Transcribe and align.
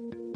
Thank 0.00 0.20
you. 0.20 0.27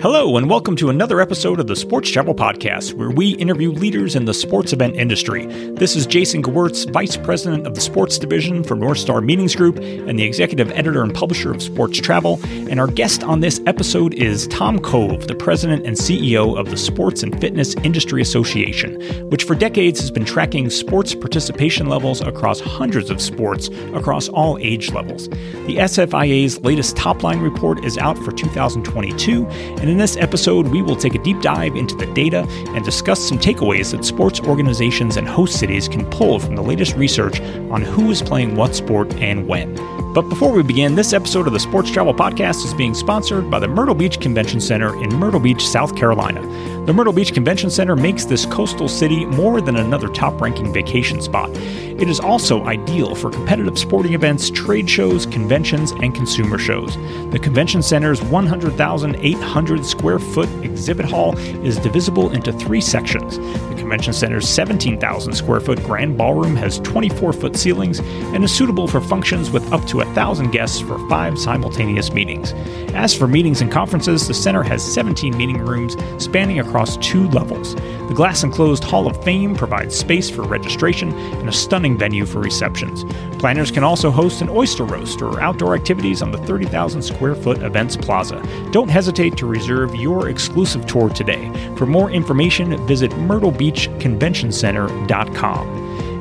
Hello, 0.00 0.38
and 0.38 0.48
welcome 0.48 0.76
to 0.76 0.88
another 0.88 1.20
episode 1.20 1.60
of 1.60 1.66
the 1.66 1.76
Sports 1.76 2.08
Travel 2.08 2.34
Podcast, 2.34 2.94
where 2.94 3.10
we 3.10 3.32
interview 3.32 3.70
leaders 3.70 4.16
in 4.16 4.24
the 4.24 4.32
sports 4.32 4.72
event 4.72 4.96
industry. 4.96 5.44
This 5.74 5.94
is 5.94 6.06
Jason 6.06 6.42
Gewirtz, 6.42 6.90
Vice 6.90 7.18
President 7.18 7.66
of 7.66 7.74
the 7.74 7.82
Sports 7.82 8.16
Division 8.16 8.64
for 8.64 8.76
North 8.76 8.96
Star 8.96 9.20
Meetings 9.20 9.54
Group 9.54 9.76
and 9.76 10.18
the 10.18 10.22
Executive 10.22 10.70
Editor 10.70 11.02
and 11.02 11.14
Publisher 11.14 11.50
of 11.52 11.62
Sports 11.62 12.00
Travel. 12.00 12.40
And 12.44 12.80
our 12.80 12.86
guest 12.86 13.22
on 13.22 13.40
this 13.40 13.60
episode 13.66 14.14
is 14.14 14.46
Tom 14.46 14.78
Cove, 14.78 15.26
the 15.26 15.34
President 15.34 15.84
and 15.84 15.98
CEO 15.98 16.58
of 16.58 16.70
the 16.70 16.78
Sports 16.78 17.22
and 17.22 17.38
Fitness 17.38 17.74
Industry 17.84 18.22
Association, 18.22 19.02
which 19.28 19.44
for 19.44 19.54
decades 19.54 20.00
has 20.00 20.10
been 20.10 20.24
tracking 20.24 20.70
sports 20.70 21.14
participation 21.14 21.90
levels 21.90 22.22
across 22.22 22.58
hundreds 22.58 23.10
of 23.10 23.20
sports 23.20 23.68
across 23.92 24.30
all 24.30 24.56
age 24.62 24.92
levels. 24.92 25.28
The 25.28 25.76
SFIA's 25.76 26.58
latest 26.62 26.96
top 26.96 27.22
line 27.22 27.40
report 27.40 27.84
is 27.84 27.98
out 27.98 28.16
for 28.16 28.32
2022, 28.32 29.46
and 29.46 29.89
in 29.90 29.98
this 29.98 30.16
episode, 30.16 30.68
we 30.68 30.82
will 30.82 30.96
take 30.96 31.14
a 31.14 31.18
deep 31.18 31.40
dive 31.40 31.76
into 31.76 31.94
the 31.96 32.06
data 32.06 32.46
and 32.68 32.84
discuss 32.84 33.20
some 33.20 33.38
takeaways 33.38 33.90
that 33.90 34.04
sports 34.04 34.40
organizations 34.40 35.16
and 35.16 35.28
host 35.28 35.58
cities 35.58 35.88
can 35.88 36.08
pull 36.10 36.38
from 36.38 36.54
the 36.56 36.62
latest 36.62 36.96
research 36.96 37.40
on 37.70 37.82
who 37.82 38.10
is 38.10 38.22
playing 38.22 38.56
what 38.56 38.74
sport 38.74 39.12
and 39.14 39.46
when. 39.46 39.99
But 40.12 40.28
before 40.28 40.50
we 40.50 40.64
begin, 40.64 40.96
this 40.96 41.12
episode 41.12 41.46
of 41.46 41.52
the 41.52 41.60
Sports 41.60 41.88
Travel 41.88 42.12
Podcast 42.12 42.64
is 42.64 42.74
being 42.74 42.94
sponsored 42.94 43.48
by 43.48 43.60
the 43.60 43.68
Myrtle 43.68 43.94
Beach 43.94 44.18
Convention 44.18 44.60
Center 44.60 45.00
in 45.00 45.14
Myrtle 45.14 45.38
Beach, 45.38 45.64
South 45.64 45.94
Carolina. 45.94 46.42
The 46.84 46.92
Myrtle 46.92 47.12
Beach 47.12 47.32
Convention 47.32 47.70
Center 47.70 47.94
makes 47.94 48.24
this 48.24 48.44
coastal 48.46 48.88
city 48.88 49.24
more 49.24 49.60
than 49.60 49.76
another 49.76 50.08
top 50.08 50.40
ranking 50.40 50.72
vacation 50.72 51.20
spot. 51.20 51.50
It 51.54 52.08
is 52.08 52.18
also 52.18 52.64
ideal 52.64 53.14
for 53.14 53.30
competitive 53.30 53.78
sporting 53.78 54.14
events, 54.14 54.50
trade 54.50 54.90
shows, 54.90 55.26
conventions, 55.26 55.92
and 55.92 56.12
consumer 56.12 56.58
shows. 56.58 56.96
The 57.30 57.38
Convention 57.38 57.82
Center's 57.82 58.20
100,800 58.22 59.84
square 59.86 60.18
foot 60.18 60.48
exhibit 60.64 61.06
hall 61.06 61.38
is 61.38 61.78
divisible 61.78 62.30
into 62.30 62.52
three 62.52 62.80
sections. 62.80 63.36
The 63.36 63.76
Convention 63.76 64.14
Center's 64.14 64.48
17,000 64.48 65.34
square 65.34 65.60
foot 65.60 65.82
grand 65.84 66.16
ballroom 66.16 66.56
has 66.56 66.78
24 66.80 67.34
foot 67.34 67.54
ceilings 67.54 68.00
and 68.00 68.42
is 68.42 68.52
suitable 68.52 68.88
for 68.88 69.00
functions 69.00 69.50
with 69.50 69.70
up 69.72 69.84
to 69.88 69.99
1,000 70.00 70.50
guests 70.50 70.80
for 70.80 70.98
five 71.08 71.38
simultaneous 71.38 72.12
meetings. 72.12 72.52
As 72.94 73.14
for 73.14 73.28
meetings 73.28 73.60
and 73.60 73.70
conferences, 73.70 74.26
the 74.26 74.34
center 74.34 74.62
has 74.62 74.82
17 74.82 75.36
meeting 75.36 75.58
rooms 75.58 75.96
spanning 76.22 76.58
across 76.58 76.96
two 76.96 77.28
levels. 77.30 77.74
The 77.74 78.14
glass 78.14 78.42
enclosed 78.42 78.82
Hall 78.82 79.06
of 79.06 79.22
Fame 79.22 79.54
provides 79.54 79.96
space 79.96 80.28
for 80.28 80.42
registration 80.42 81.12
and 81.12 81.48
a 81.48 81.52
stunning 81.52 81.96
venue 81.96 82.26
for 82.26 82.40
receptions. 82.40 83.04
Planners 83.38 83.70
can 83.70 83.84
also 83.84 84.10
host 84.10 84.42
an 84.42 84.48
oyster 84.48 84.82
roast 84.84 85.22
or 85.22 85.40
outdoor 85.40 85.76
activities 85.76 86.22
on 86.22 86.32
the 86.32 86.38
30,000 86.38 87.02
square 87.02 87.36
foot 87.36 87.62
events 87.62 87.96
plaza. 87.96 88.42
Don't 88.72 88.90
hesitate 88.90 89.36
to 89.36 89.46
reserve 89.46 89.94
your 89.94 90.28
exclusive 90.28 90.86
tour 90.86 91.08
today. 91.08 91.52
For 91.76 91.86
more 91.86 92.10
information, 92.10 92.84
visit 92.86 93.12
myrtlebeachconventioncenter.com. 93.12 95.68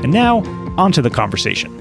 And 0.03 0.13
now, 0.13 0.43
on 0.77 0.91
to 0.93 1.01
the 1.01 1.09
conversation. 1.09 1.78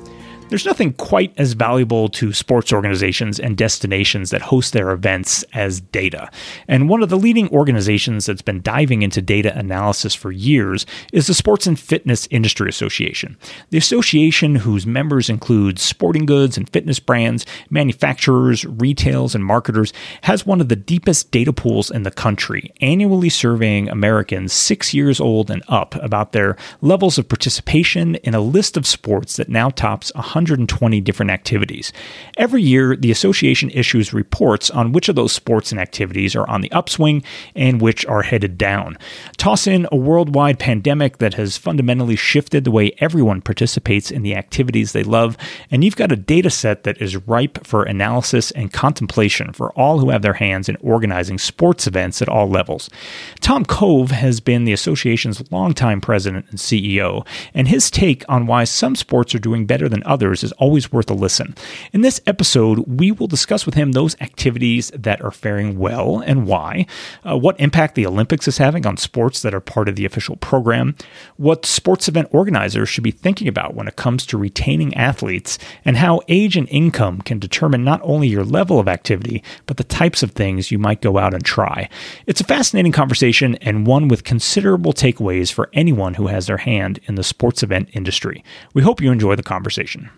There's 0.49 0.65
nothing 0.65 0.95
quite 0.95 1.35
as 1.37 1.53
valuable 1.53 2.09
to 2.09 2.33
sports 2.33 2.73
organizations 2.73 3.39
and 3.39 3.55
destinations 3.55 4.31
that 4.31 4.41
host 4.41 4.73
their 4.73 4.93
events 4.93 5.43
as 5.53 5.83
data. 5.83 6.31
And 6.67 6.89
one 6.89 7.03
of 7.03 7.11
the 7.11 7.19
leading 7.19 7.51
organizations 7.51 8.25
that's 8.25 8.41
been 8.41 8.63
diving 8.63 9.03
into 9.03 9.21
data 9.21 9.55
analysis 9.59 10.15
for 10.15 10.33
years 10.33 10.87
is 11.13 11.27
the 11.27 11.35
Sports 11.35 11.67
and 11.67 11.79
Fitness 11.79 12.27
Industry 12.31 12.67
Association. 12.67 13.37
The 13.69 13.77
association, 13.77 14.55
whose 14.55 14.87
members 14.87 15.29
include 15.29 15.79
sporting 15.79 16.25
goods 16.25 16.57
and 16.57 16.67
fitness 16.71 16.99
brands, 16.99 17.45
manufacturers, 17.69 18.65
retailers, 18.65 19.35
and 19.35 19.45
marketers, 19.45 19.93
has 20.23 20.47
one 20.47 20.63
of 20.63 20.71
the 20.71 20.77
deepest 20.77 21.31
data 21.31 21.53
pools 21.53 21.91
in 21.91 22.05
the 22.05 22.11
country, 22.11 22.73
annually 22.81 23.29
surveying 23.29 23.91
Americans 23.91 24.55
six 24.55 24.95
years 24.95 25.21
old 25.21 25.51
and 25.51 25.63
up 25.69 25.95
about 25.97 26.33
their 26.33 26.57
levels 26.81 27.19
of 27.19 27.29
participation 27.29 28.15
in 28.17 28.35
a 28.35 28.41
list 28.41 28.79
of 28.79 28.87
sports 28.87 29.37
that 29.37 29.51
now 29.51 29.69
tops 29.69 30.11
100 30.15 30.38
120 30.39 31.01
different 31.01 31.31
activities. 31.33 31.93
Every 32.37 32.63
year, 32.63 32.95
the 32.95 33.11
association 33.11 33.71
issues 33.71 34.15
reports 34.15 34.71
on 34.71 34.93
which 34.93 35.09
of 35.09 35.17
those 35.17 35.33
sports 35.33 35.73
and 35.73 35.81
activities 35.81 36.37
are 36.37 36.49
on 36.49 36.61
the 36.61 36.71
upswing 36.71 37.25
and 37.57 37.81
which 37.81 38.07
are 38.07 38.23
headed 38.23 38.57
down. 38.57 38.97
Toss 39.37 39.67
in 39.67 39.89
a 39.91 39.97
worldwide 39.97 40.61
pandemic 40.61 41.19
that 41.19 41.35
has 41.35 41.57
fundamentally 41.57 42.15
shifted 42.15 42.63
the 42.63 42.71
way 42.71 42.93
everyone 42.99 43.41
participates 43.41 44.13
in 44.13 44.23
the 44.23 44.37
activities 44.37 44.93
they 44.93 45.03
love, 45.03 45.37
and 45.73 45.83
you've 45.83 45.97
got 45.97 46.13
a 46.13 46.17
data 46.17 46.51
set 46.51 46.85
that 46.85 47.03
is 47.03 47.17
ripe 47.27 47.67
for 47.67 47.83
analysis 47.83 48.53
and 48.53 48.73
contemplation 48.73 49.53
for 49.53 49.73
all 49.73 49.99
who 49.99 50.11
have 50.11 50.23
their 50.23 50.35
hands 50.35 50.69
in 50.69 50.77
organizing 50.77 51.39
sports 51.39 51.89
events 51.89 52.23
at 52.23 52.29
all 52.29 52.49
levels. 52.49 52.89
Tom 53.41 53.65
Cove 53.65 54.13
has 54.13 54.39
been 54.39 54.65
the 54.65 54.73
association's 54.73 55.51
longtime 55.51 56.01
president 56.01 56.47
and 56.51 56.61
CEO, 56.61 57.27
and 57.55 57.67
his 57.67 57.91
take 57.91 58.25
on 58.29 58.47
why 58.47 58.63
some 58.63 58.95
sports 58.95 59.35
are 59.35 59.41
doing 59.41 59.67
better 59.67 59.89
than 59.89 60.03
others 60.05 60.28
is 60.33 60.53
always 60.53 60.93
worth 60.93 61.11
a 61.11 61.15
listen. 61.15 61.55
In 61.93 62.03
this 62.03 62.21
episode, 62.27 62.79
we 62.87 63.13
will 63.13 63.27
discuss 63.27 63.67
with 63.67 63.75
him 63.75 63.93
those 63.93 64.21
activities 64.21 64.91
that 64.95 65.23
are 65.23 65.31
faring 65.31 65.79
well 65.79 66.21
and 66.21 66.47
why, 66.47 66.87
uh, 67.25 67.37
what 67.37 67.59
impact 67.61 67.95
the 67.95 68.07
Olympics 68.07 68.49
is 68.49 68.59
having 68.59 68.87
on 68.87 68.97
sports 68.97 69.43
that 69.43 69.55
are 69.55 69.61
part 69.61 69.89
of 69.89 69.97
the 69.97 70.05
official 70.05 70.37
program, 70.37 70.95
what 71.37 71.67
sports 71.67 72.09
event 72.09 72.29
organizers 72.31 72.89
should 72.89 73.05
be 73.05 73.11
thinking 73.11 73.49
about 73.49 73.75
when 73.75 73.89
it 73.89 73.97
comes 73.97 74.27
to 74.27 74.39
retaining 74.39 74.95
athletes, 74.95 75.59
and 75.85 75.97
how 75.97 76.21
age 76.29 76.57
and 76.57 76.69
income 76.69 77.21
can 77.21 77.39
determine 77.39 77.85
not 77.85 78.01
only 78.03 78.29
your 78.29 78.45
level 78.45 78.79
of 78.79 78.89
activity, 78.89 79.43
but 79.67 79.77
the 79.77 79.85
types 79.85 80.23
of 80.23 80.33
things 80.33 80.71
you 80.71 80.79
might 80.79 81.01
go 81.01 81.19
out 81.19 81.35
and 81.35 81.45
try. 81.45 81.89
It's 82.27 82.41
a 82.41 82.45
fascinating 82.45 82.93
conversation 82.93 83.55
and 83.57 83.87
one 83.87 84.09
with 84.09 84.25
considerable 84.25 84.93
takeaways 84.93 85.53
for 85.53 85.71
anyone 85.73 86.15
who 86.15 86.27
has 86.29 86.47
their 86.47 86.59
hand 86.59 87.01
in 87.07 87.15
the 87.15 87.23
sports 87.23 87.63
event 87.63 87.89
industry. 87.93 88.45
We 88.75 88.83
hope 88.83 89.01
you 89.01 89.11
enjoy 89.11 89.37
the 89.37 89.43
conversation. 89.43 90.11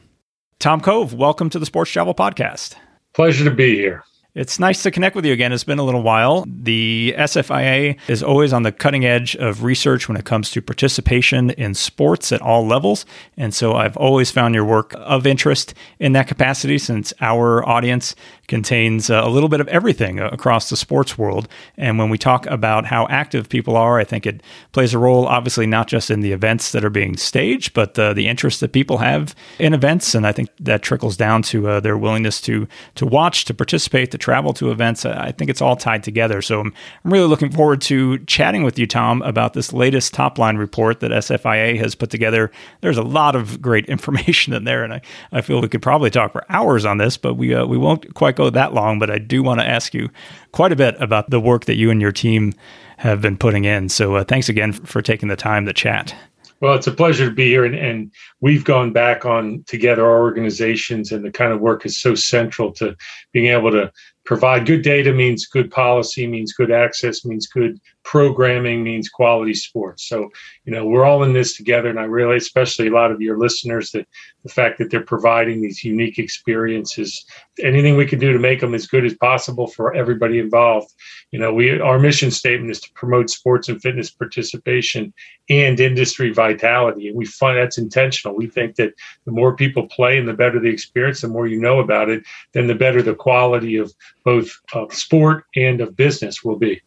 Tom 0.60 0.82
Cove, 0.82 1.14
welcome 1.14 1.48
to 1.48 1.58
the 1.58 1.64
Sports 1.64 1.90
Travel 1.90 2.14
Podcast. 2.14 2.74
Pleasure 3.14 3.44
to 3.44 3.50
be 3.50 3.76
here. 3.76 4.04
It's 4.34 4.58
nice 4.58 4.82
to 4.82 4.90
connect 4.90 5.16
with 5.16 5.24
you 5.24 5.32
again. 5.32 5.54
It's 5.54 5.64
been 5.64 5.78
a 5.78 5.82
little 5.82 6.02
while. 6.02 6.44
The 6.46 7.14
SFIA 7.16 7.98
is 8.08 8.22
always 8.22 8.52
on 8.52 8.62
the 8.62 8.70
cutting 8.70 9.06
edge 9.06 9.34
of 9.36 9.64
research 9.64 10.06
when 10.06 10.18
it 10.18 10.26
comes 10.26 10.50
to 10.50 10.60
participation 10.60 11.48
in 11.48 11.72
sports 11.72 12.30
at 12.30 12.42
all 12.42 12.66
levels. 12.66 13.06
And 13.38 13.54
so 13.54 13.74
I've 13.74 13.96
always 13.96 14.30
found 14.30 14.54
your 14.54 14.66
work 14.66 14.94
of 14.98 15.26
interest 15.26 15.72
in 15.98 16.12
that 16.12 16.28
capacity 16.28 16.76
since 16.76 17.14
our 17.22 17.66
audience 17.66 18.14
contains 18.50 19.08
uh, 19.08 19.22
a 19.24 19.30
little 19.30 19.48
bit 19.48 19.60
of 19.60 19.68
everything 19.68 20.18
across 20.18 20.68
the 20.68 20.76
sports 20.76 21.16
world. 21.16 21.48
And 21.78 21.98
when 21.98 22.10
we 22.10 22.18
talk 22.18 22.44
about 22.46 22.84
how 22.84 23.06
active 23.08 23.48
people 23.48 23.76
are, 23.76 23.98
I 23.98 24.04
think 24.04 24.26
it 24.26 24.42
plays 24.72 24.92
a 24.92 24.98
role, 24.98 25.26
obviously, 25.26 25.66
not 25.66 25.86
just 25.86 26.10
in 26.10 26.20
the 26.20 26.32
events 26.32 26.72
that 26.72 26.84
are 26.84 26.90
being 26.90 27.16
staged, 27.16 27.72
but 27.72 27.98
uh, 27.98 28.12
the 28.12 28.26
interest 28.28 28.60
that 28.60 28.72
people 28.72 28.98
have 28.98 29.34
in 29.58 29.72
events. 29.72 30.14
And 30.14 30.26
I 30.26 30.32
think 30.32 30.50
that 30.58 30.82
trickles 30.82 31.16
down 31.16 31.42
to 31.42 31.68
uh, 31.68 31.80
their 31.80 31.96
willingness 31.96 32.40
to, 32.42 32.66
to 32.96 33.06
watch, 33.06 33.44
to 33.46 33.54
participate, 33.54 34.10
to 34.10 34.18
travel 34.18 34.52
to 34.54 34.70
events. 34.70 35.06
I 35.06 35.30
think 35.30 35.48
it's 35.48 35.62
all 35.62 35.76
tied 35.76 36.02
together. 36.02 36.42
So 36.42 36.60
I'm, 36.60 36.74
I'm 37.04 37.12
really 37.12 37.28
looking 37.28 37.52
forward 37.52 37.80
to 37.82 38.18
chatting 38.26 38.64
with 38.64 38.78
you, 38.78 38.86
Tom, 38.86 39.22
about 39.22 39.54
this 39.54 39.72
latest 39.72 40.12
top 40.12 40.38
line 40.38 40.56
report 40.56 40.98
that 41.00 41.12
SFIA 41.12 41.78
has 41.78 41.94
put 41.94 42.10
together. 42.10 42.50
There's 42.80 42.98
a 42.98 43.04
lot 43.04 43.36
of 43.36 43.62
great 43.62 43.86
information 43.94 44.52
in 44.52 44.64
there, 44.64 44.82
and 44.82 44.94
I, 44.94 45.00
I 45.30 45.40
feel 45.40 45.60
we 45.60 45.68
could 45.68 45.82
probably 45.82 46.10
talk 46.10 46.32
for 46.32 46.44
hours 46.48 46.84
on 46.84 46.98
this, 46.98 47.16
but 47.16 47.34
we, 47.34 47.54
uh, 47.54 47.64
we 47.64 47.78
won't 47.78 48.12
quite 48.14 48.39
go 48.40 48.50
that 48.50 48.72
long, 48.72 48.98
but 48.98 49.10
I 49.10 49.18
do 49.18 49.42
want 49.42 49.60
to 49.60 49.66
ask 49.66 49.92
you 49.92 50.08
quite 50.52 50.72
a 50.72 50.76
bit 50.76 50.96
about 51.00 51.30
the 51.30 51.40
work 51.40 51.66
that 51.66 51.76
you 51.76 51.90
and 51.90 52.00
your 52.00 52.12
team 52.12 52.54
have 52.96 53.20
been 53.20 53.36
putting 53.36 53.64
in. 53.64 53.88
So 53.88 54.16
uh, 54.16 54.24
thanks 54.24 54.48
again 54.48 54.72
for 54.72 55.02
taking 55.02 55.28
the 55.28 55.36
time 55.36 55.66
to 55.66 55.72
chat. 55.72 56.14
Well, 56.60 56.74
it's 56.74 56.86
a 56.86 56.92
pleasure 56.92 57.26
to 57.26 57.34
be 57.34 57.46
here, 57.46 57.64
and, 57.64 57.74
and 57.74 58.12
we've 58.40 58.64
gone 58.64 58.92
back 58.92 59.24
on 59.24 59.64
together 59.66 60.04
our 60.04 60.20
organizations, 60.20 61.10
and 61.10 61.24
the 61.24 61.30
kind 61.30 61.52
of 61.52 61.60
work 61.60 61.86
is 61.86 61.98
so 61.98 62.14
central 62.14 62.70
to 62.72 62.94
being 63.32 63.46
able 63.46 63.70
to 63.70 63.90
provide 64.30 64.64
good 64.64 64.82
data 64.82 65.12
means 65.12 65.44
good 65.44 65.72
policy 65.72 66.24
means 66.24 66.52
good 66.52 66.70
access 66.70 67.24
means 67.24 67.48
good 67.48 67.80
programming 68.04 68.82
means 68.82 69.08
quality 69.08 69.52
sports. 69.52 70.08
So 70.08 70.30
you 70.64 70.72
know 70.72 70.86
we're 70.86 71.04
all 71.04 71.24
in 71.24 71.32
this 71.32 71.56
together 71.56 71.88
and 71.88 71.98
i 71.98 72.04
really 72.04 72.36
especially 72.36 72.86
a 72.86 72.92
lot 72.92 73.10
of 73.10 73.20
your 73.20 73.38
listeners 73.38 73.90
that 73.90 74.06
the 74.44 74.48
fact 74.48 74.78
that 74.78 74.90
they're 74.90 75.02
providing 75.02 75.60
these 75.60 75.84
unique 75.84 76.18
experiences 76.18 77.26
anything 77.60 77.96
we 77.96 78.06
can 78.06 78.18
do 78.18 78.32
to 78.32 78.38
make 78.38 78.60
them 78.60 78.72
as 78.72 78.86
good 78.86 79.04
as 79.04 79.14
possible 79.14 79.66
for 79.66 79.94
everybody 79.94 80.38
involved. 80.38 80.94
You 81.32 81.40
know 81.40 81.52
we 81.52 81.80
our 81.80 81.98
mission 81.98 82.30
statement 82.30 82.70
is 82.70 82.80
to 82.82 82.92
promote 82.92 83.30
sports 83.30 83.68
and 83.68 83.82
fitness 83.82 84.10
participation 84.10 85.12
and 85.48 85.80
industry 85.80 86.32
vitality 86.32 87.08
and 87.08 87.16
we 87.16 87.26
find 87.26 87.58
that's 87.58 87.78
intentional. 87.78 88.36
We 88.36 88.46
think 88.46 88.76
that 88.76 88.94
the 89.24 89.32
more 89.32 89.56
people 89.56 89.88
play 89.88 90.18
and 90.18 90.28
the 90.28 90.34
better 90.34 90.60
the 90.60 90.68
experience 90.68 91.20
the 91.20 91.28
more 91.28 91.48
you 91.48 91.60
know 91.60 91.80
about 91.80 92.08
it 92.08 92.22
then 92.52 92.68
the 92.68 92.74
better 92.76 93.02
the 93.02 93.14
quality 93.14 93.76
of 93.76 93.92
both 94.24 94.50
of 94.72 94.92
sport 94.94 95.44
and 95.56 95.80
of 95.80 95.96
business 95.96 96.42
will 96.42 96.56
be 96.56 96.80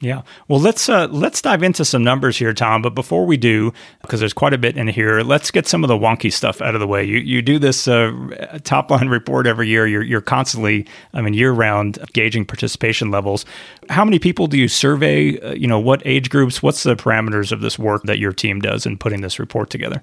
Yeah. 0.00 0.22
Well, 0.48 0.58
let's 0.58 0.88
uh, 0.88 1.06
let's 1.12 1.40
dive 1.40 1.62
into 1.62 1.84
some 1.84 2.02
numbers 2.02 2.36
here, 2.36 2.52
Tom. 2.52 2.82
But 2.82 2.92
before 2.92 3.24
we 3.24 3.36
do, 3.36 3.72
because 4.00 4.18
there's 4.18 4.32
quite 4.32 4.52
a 4.52 4.58
bit 4.58 4.76
in 4.76 4.88
here, 4.88 5.20
let's 5.20 5.52
get 5.52 5.68
some 5.68 5.84
of 5.84 5.88
the 5.88 5.96
wonky 5.96 6.32
stuff 6.32 6.60
out 6.60 6.74
of 6.74 6.80
the 6.80 6.88
way. 6.88 7.04
You 7.04 7.18
you 7.18 7.40
do 7.40 7.60
this 7.60 7.86
uh, 7.86 8.10
top 8.64 8.90
line 8.90 9.08
report 9.08 9.46
every 9.46 9.68
year. 9.68 9.86
You're 9.86 10.02
you're 10.02 10.20
constantly, 10.20 10.88
I 11.14 11.22
mean, 11.22 11.34
year 11.34 11.52
round 11.52 12.00
gauging 12.14 12.44
participation 12.44 13.12
levels. 13.12 13.44
How 13.90 14.04
many 14.04 14.18
people 14.18 14.48
do 14.48 14.58
you 14.58 14.66
survey? 14.66 15.38
Uh, 15.38 15.52
you 15.52 15.68
know, 15.68 15.78
what 15.78 16.02
age 16.04 16.30
groups? 16.30 16.64
What's 16.64 16.82
the 16.82 16.96
parameters 16.96 17.52
of 17.52 17.60
this 17.60 17.78
work 17.78 18.02
that 18.02 18.18
your 18.18 18.32
team 18.32 18.60
does 18.60 18.86
in 18.86 18.98
putting 18.98 19.20
this 19.20 19.38
report 19.38 19.70
together? 19.70 20.02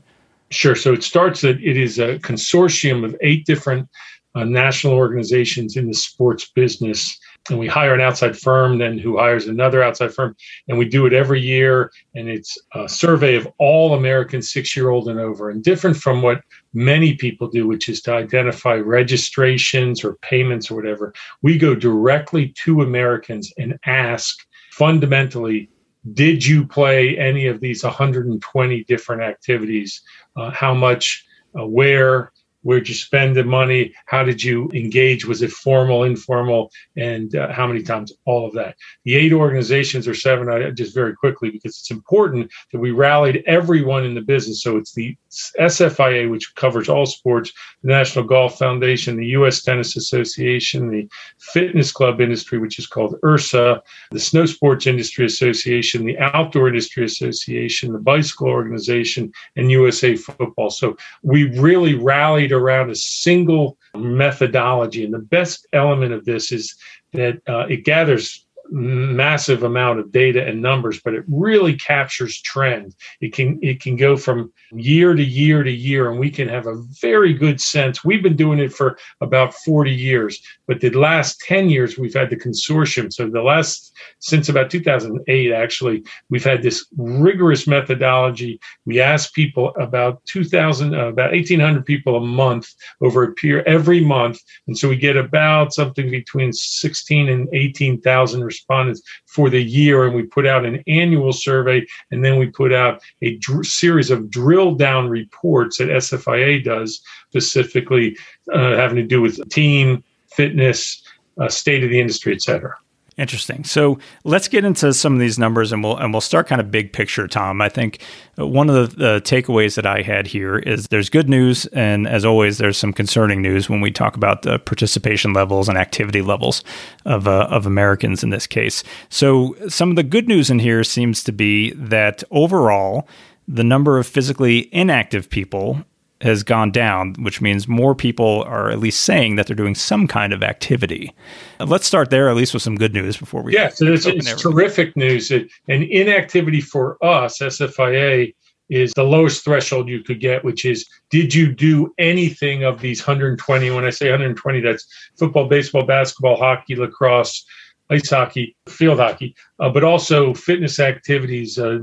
Sure. 0.50 0.76
So 0.76 0.94
it 0.94 1.04
starts 1.04 1.42
that 1.42 1.62
it 1.62 1.78
is 1.78 2.00
a 2.00 2.20
consortium 2.20 3.04
of 3.04 3.16
eight 3.22 3.46
different 3.46 3.90
uh, 4.36 4.44
national 4.44 4.94
organizations 4.94 5.76
in 5.76 5.88
the 5.88 5.94
sports 5.94 6.52
business. 6.54 7.18
And 7.50 7.58
we 7.58 7.68
hire 7.68 7.96
an 7.96 8.02
outside 8.02 8.38
firm 8.38 8.78
then 8.78 8.98
who 8.98 9.18
hires 9.18 9.48
another 9.48 9.82
outside 9.82 10.14
firm. 10.14 10.36
And 10.68 10.78
we 10.78 10.88
do 10.88 11.06
it 11.06 11.14
every 11.14 11.42
year. 11.42 11.92
And 12.16 12.30
it's 12.30 12.58
a 12.76 12.88
survey 12.88 13.36
of 13.36 13.48
all 13.58 13.96
americans 13.96 14.52
six 14.52 14.76
year 14.76 14.90
old 14.90 15.08
and 15.10 15.20
over 15.20 15.50
and 15.50 15.64
different 15.64 15.98
from 15.98 16.22
what 16.22 16.42
many 16.74 17.16
people 17.16 17.48
do 17.48 17.68
which 17.68 17.90
is 17.90 18.02
to 18.04 18.14
identify 18.14 18.76
registrations 18.76 20.04
or 20.04 20.16
payments 20.18 20.70
or 20.70 20.76
whatever. 20.76 21.14
We 21.42 21.58
go 21.58 21.74
directly 21.74 22.50
to 22.64 22.82
americans 22.82 23.52
and 23.58 23.80
ask 23.86 24.38
fundamentally 24.72 25.70
did 26.14 26.46
you 26.46 26.66
play 26.66 27.18
any 27.18 27.48
of 27.48 27.60
these 27.60 27.84
120 27.84 28.84
different 28.86 29.22
activities? 29.22 30.02
Uh, 30.36 30.50
how 30.50 30.74
much 30.74 31.26
uh, 31.60 31.66
where 31.66 32.32
where'd 32.62 32.88
you 32.88 32.96
spend 32.96 33.36
the 33.36 33.44
money? 33.44 33.94
How 34.06 34.24
did 34.24 34.44
you 34.44 34.70
engage? 34.74 35.26
Was 35.26 35.42
it 35.42 35.52
formal 35.52 36.04
informal? 36.04 36.72
And 36.98 37.36
uh, 37.36 37.52
how 37.52 37.68
many 37.68 37.84
times? 37.84 38.14
All 38.26 38.46
of 38.46 38.54
that. 38.54 38.76
The 39.06 39.16
eight 39.16 39.34
organizations 39.34 40.08
or 40.08 40.14
seven 40.14 40.50
I, 40.50 40.70
just 40.72 40.94
very 40.94 41.16
quickly 41.16 41.50
because 41.50 41.78
it's 41.78 41.92
important 41.92 42.52
that 42.72 42.80
we 42.80 42.92
rallied 42.92 43.44
everyone 43.46 44.06
in 44.06 44.16
the 44.16 44.22
business. 44.22 44.62
So 44.62 44.78
it's 44.78 44.94
the 44.94 45.16
sfia 45.30 46.30
which 46.30 46.56
covers 46.56 46.90
all 46.90 47.06
sports 47.06 47.54
the 47.84 47.90
national 47.90 48.26
golf 48.26 48.58
foundation 48.58 49.16
the 49.16 49.28
us 49.28 49.62
tennis 49.62 49.96
association 49.96 50.90
the 50.90 51.08
fitness 51.38 51.92
club 51.92 52.20
industry 52.20 52.58
which 52.58 52.80
is 52.80 52.88
called 52.88 53.16
IHRSA 53.24 53.80
the 54.10 54.20
snow 54.20 54.48
sports 54.48 54.88
industry 54.88 55.26
association 55.26 56.04
the 56.04 56.18
outdoor 56.18 56.68
industry 56.68 57.06
association 57.06 57.94
the 57.94 58.00
bicycle 58.00 58.48
organization 58.48 59.32
and 59.56 59.70
usa 59.72 60.16
football. 60.16 60.70
So 60.70 60.98
we 61.24 61.58
really 61.60 61.96
rallied 61.96 62.49
around 62.52 62.90
a 62.90 62.96
single 62.96 63.78
methodology. 63.96 65.04
And 65.04 65.14
the 65.14 65.20
best 65.20 65.68
element 65.74 66.14
of 66.14 66.26
this 66.26 66.52
is 66.52 66.76
that 67.14 67.42
uh, 67.48 67.66
it 67.68 67.86
gathers 67.86 68.46
massive 68.72 69.64
amount 69.64 70.00
of 70.00 70.12
data 70.12 70.46
and 70.46 70.62
numbers 70.62 71.00
but 71.02 71.14
it 71.14 71.24
really 71.28 71.76
captures 71.76 72.42
trend. 72.42 72.96
It 73.22 73.34
can 73.34 73.60
it 73.62 73.82
can 73.82 73.96
go 73.96 74.16
from 74.16 74.52
year 74.72 75.14
to 75.14 75.24
year 75.24 75.64
to 75.64 75.72
year 75.72 76.10
and 76.10 76.20
we 76.20 76.30
can 76.30 76.48
have 76.48 76.68
a 76.68 76.82
very 77.02 77.34
good 77.34 77.60
sense. 77.60 78.04
We've 78.04 78.24
been 78.24 78.36
doing 78.36 78.60
it 78.60 78.74
for 78.74 78.98
about 79.22 79.54
40 79.54 79.92
years 79.92 80.42
but 80.68 80.82
the 80.82 80.92
last 80.92 81.40
10 81.42 81.70
years 81.70 81.98
we've 81.98 82.14
had 82.14 82.30
the 82.30 82.36
consortium. 82.36 83.12
So 83.12 83.30
the 83.30 83.42
last 83.42 83.94
since 84.20 84.50
about 84.50 84.70
2008 84.70 85.52
actually 85.52 86.04
we've 86.30 86.44
had 86.44 86.62
this 86.62 86.86
rigorous 86.98 87.68
methodology. 87.68 88.60
We 88.86 89.00
ask 89.00 89.34
people 89.34 89.74
about 89.80 90.24
2000 90.26 90.94
uh, 90.94 91.08
about 91.08 91.32
1800 91.32 91.86
people 91.86 92.18
a 92.18 92.22
month 92.22 92.68
over 93.02 93.24
a 93.24 93.34
period 93.34 93.68
every 93.68 94.02
month 94.02 94.40
and 94.68 94.78
so 94.78 94.90
we 94.90 94.96
get 94.96 95.18
about 95.18 95.74
something 95.74 96.10
between 96.12 96.54
16 96.54 97.30
and 97.30 97.48
18,000 97.54 98.44
respondents 98.60 99.02
for 99.26 99.50
the 99.50 99.62
year 99.62 100.06
and 100.06 100.16
we 100.16 100.24
put 100.24 100.46
out 100.46 100.66
an 100.66 100.84
annual 100.88 101.34
survey 101.34 101.86
and 102.12 102.24
then 102.24 102.38
we 102.38 102.48
put 102.48 102.74
out 102.74 103.02
a 103.22 103.38
dr- 103.38 103.66
series 103.66 104.12
of 104.12 104.30
drill 104.30 104.76
down 104.76 105.10
reports 105.10 105.78
that 105.78 105.90
SFIA 105.90 106.64
does 106.64 107.02
specifically 107.30 108.18
uh, 108.54 108.76
having 108.76 108.98
to 108.98 109.04
do 109.04 109.22
with 109.22 109.48
team 109.50 110.04
fitness 110.32 111.04
uh, 111.40 111.48
state 111.48 111.84
of 111.84 111.90
the 111.90 112.00
industry 112.00 112.34
et 112.34 112.42
cetera 112.42 112.76
Interesting. 113.20 113.66
So 113.66 114.00
let's 114.24 114.48
get 114.48 114.64
into 114.64 114.94
some 114.94 115.14
of 115.14 115.20
these 115.20 115.38
numbers, 115.38 115.74
and 115.74 115.84
we'll 115.84 115.98
and 115.98 116.14
we'll 116.14 116.22
start 116.22 116.48
kind 116.48 116.62
of 116.62 116.72
big 116.72 116.94
picture, 116.94 117.28
Tom. 117.28 117.62
I 117.62 117.68
think 117.68 118.02
one 118.38 118.70
of 118.70 118.92
the, 118.92 118.96
the, 118.96 119.22
takeaways 119.22 119.76
that 119.76 119.86
I 119.86 120.04
had 120.04 120.26
here 120.26 120.58
is 120.58 120.88
there's 120.88 121.10
good 121.10 121.28
news, 121.28 121.66
and 121.74 122.08
as 122.08 122.24
always, 122.24 122.60
there's 122.60 122.78
some 122.78 122.94
concerning 122.94 123.42
news 123.42 123.70
when 123.70 123.82
we 123.82 123.92
talk 123.92 124.16
about 124.16 124.44
the 124.44 124.58
participation 124.58 125.34
levels 125.34 125.68
and 125.68 125.78
activity 125.78 126.22
levels 126.22 126.64
of 127.04 127.28
uh, 127.28 127.48
of 127.50 127.66
Americans 127.66 128.24
in 128.24 128.30
this 128.30 128.48
case. 128.48 128.86
So 129.10 129.54
some 129.68 129.90
of 129.90 129.98
the 129.98 130.04
good 130.04 130.30
news 130.30 130.50
in 130.50 130.60
here 130.60 130.86
seems 130.86 131.22
to 131.26 131.34
be 131.34 131.74
that 131.74 132.24
overall, 132.32 133.06
the 133.50 133.66
number 133.66 133.98
of 133.98 134.08
physically 134.08 134.74
inactive 134.74 135.30
people 135.30 135.84
has 136.22 136.44
gone 136.44 136.72
down, 136.72 137.16
which 137.20 137.42
means 137.42 137.68
more 137.68 137.96
people 137.96 138.44
are 138.44 138.70
at 138.70 138.80
least 138.80 139.02
saying 139.02 139.36
that 139.36 139.48
they're 139.48 139.56
doing 139.56 139.76
some 139.76 140.08
kind 140.08 140.34
of 140.34 140.44
activity. 140.44 141.14
Let's 141.60 141.88
start 141.88 142.10
there, 142.10 142.30
at 142.30 142.36
least 142.36 142.54
with 142.54 142.64
some 142.64 142.76
good 142.76 142.94
news 142.94 143.16
before 143.18 143.42
we. 143.42 143.54
Yeah, 143.54 143.70
so 143.70 143.86
it's, 143.86 144.06
it's 144.06 144.42
terrific 144.42 144.96
news. 144.98 145.32
And 145.32 145.50
inactivity 145.68 146.62
for 146.62 146.98
us, 147.04 147.40
SFIA, 147.40 148.34
is 148.70 148.94
the 148.94 149.04
lowest 149.04 149.44
threshold 149.44 149.90
you 149.90 150.04
could 150.04 150.20
get, 150.20 150.44
which 150.44 150.64
is 150.64 150.88
did 151.10 151.34
you 151.34 151.52
do 151.52 151.94
anything 151.98 152.64
of 152.64 152.82
these 152.82 153.02
120? 153.02 153.72
When 153.72 153.86
I 153.86 153.90
say 153.90 154.10
120, 154.10 154.62
that's 154.62 154.86
football, 155.18 155.48
baseball, 155.48 155.86
basketball, 155.86 156.36
hockey, 156.36 156.76
lacrosse, 156.76 157.46
ice 157.90 158.10
hockey, 158.10 158.56
field 158.68 159.00
hockey, 159.00 159.36
uh, 159.60 159.70
but 159.70 159.84
also 159.84 160.34
fitness 160.34 160.80
activities, 160.80 161.58
uh, 161.58 161.80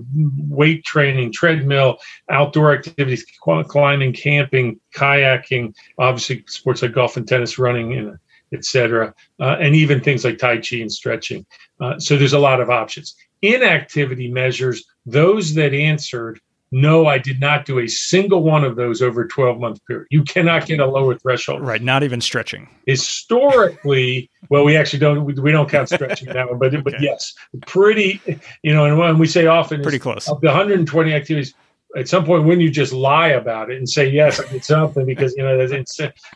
weight 0.49 0.85
training, 0.85 1.33
treadmill, 1.33 1.99
outdoor 2.31 2.75
activities, 2.75 3.25
climbing, 3.69 4.13
camping, 4.13 4.81
kayaking, 4.95 5.75
obviously 5.99 6.45
sports 6.47 6.83
like 6.83 6.93
golf 6.93 7.17
and 7.17 7.27
tennis, 7.27 7.59
running, 7.59 7.95
and 7.95 8.19
etc., 8.53 9.13
uh, 9.41 9.57
and 9.61 9.75
even 9.75 10.01
things 10.01 10.25
like 10.25 10.39
tai 10.39 10.59
chi 10.59 10.77
and 10.77 10.93
stretching. 10.93 11.45
Uh, 11.81 11.99
so 11.99 12.17
there's 12.17 12.33
a 12.33 12.39
lot 12.39 12.61
of 12.61 12.71
options. 12.71 13.17
Inactivity 13.43 14.31
measures 14.31 14.85
those 15.05 15.55
that 15.55 15.75
answered 15.75 16.41
no, 16.73 17.07
I 17.07 17.19
did 17.19 17.41
not 17.41 17.65
do 17.65 17.79
a 17.79 17.87
single 17.87 18.43
one 18.43 18.65
of 18.65 18.77
those 18.77 19.01
over 19.01 19.23
a 19.23 19.29
12 19.29 19.61
month 19.61 19.85
period. 19.87 20.07
You 20.11 20.25
cannot 20.25 20.67
get 20.67 20.81
a 20.81 20.87
lower 20.87 21.17
threshold. 21.17 21.63
Right. 21.63 21.83
Not 21.83 22.03
even 22.03 22.21
stretching. 22.21 22.69
Historically, 22.87 24.31
well, 24.51 24.65
we 24.65 24.77
actually 24.77 24.99
don't, 24.99 25.25
we, 25.25 25.35
we 25.35 25.53
don't 25.53 25.71
count 25.71 25.89
stretching 25.89 26.29
that 26.29 26.49
one, 26.49 26.59
but, 26.59 26.75
okay. 26.75 26.83
but 26.83 27.01
yes, 27.01 27.35
pretty, 27.67 28.21
you 28.63 28.75
know, 28.75 28.85
and 28.85 28.99
when 28.99 29.19
we 29.19 29.27
say 29.27 29.47
often, 29.47 29.83
pretty 29.83 29.99
close. 29.99 30.29
Of 30.29 30.41
the 30.41 30.49
120 30.49 31.13
activities, 31.13 31.55
at 31.97 32.09
some 32.09 32.25
point 32.25 32.45
when 32.45 32.61
you 32.61 32.71
just 32.71 32.93
lie 32.93 33.29
about 33.29 33.71
it 33.71 33.79
and 33.79 33.89
say 33.89 34.07
yes 34.09 34.39
i 34.39 34.47
did 34.49 34.63
something 34.63 35.07
because 35.07 35.35
you 35.35 35.43
know 35.43 35.57
there's 35.57 35.73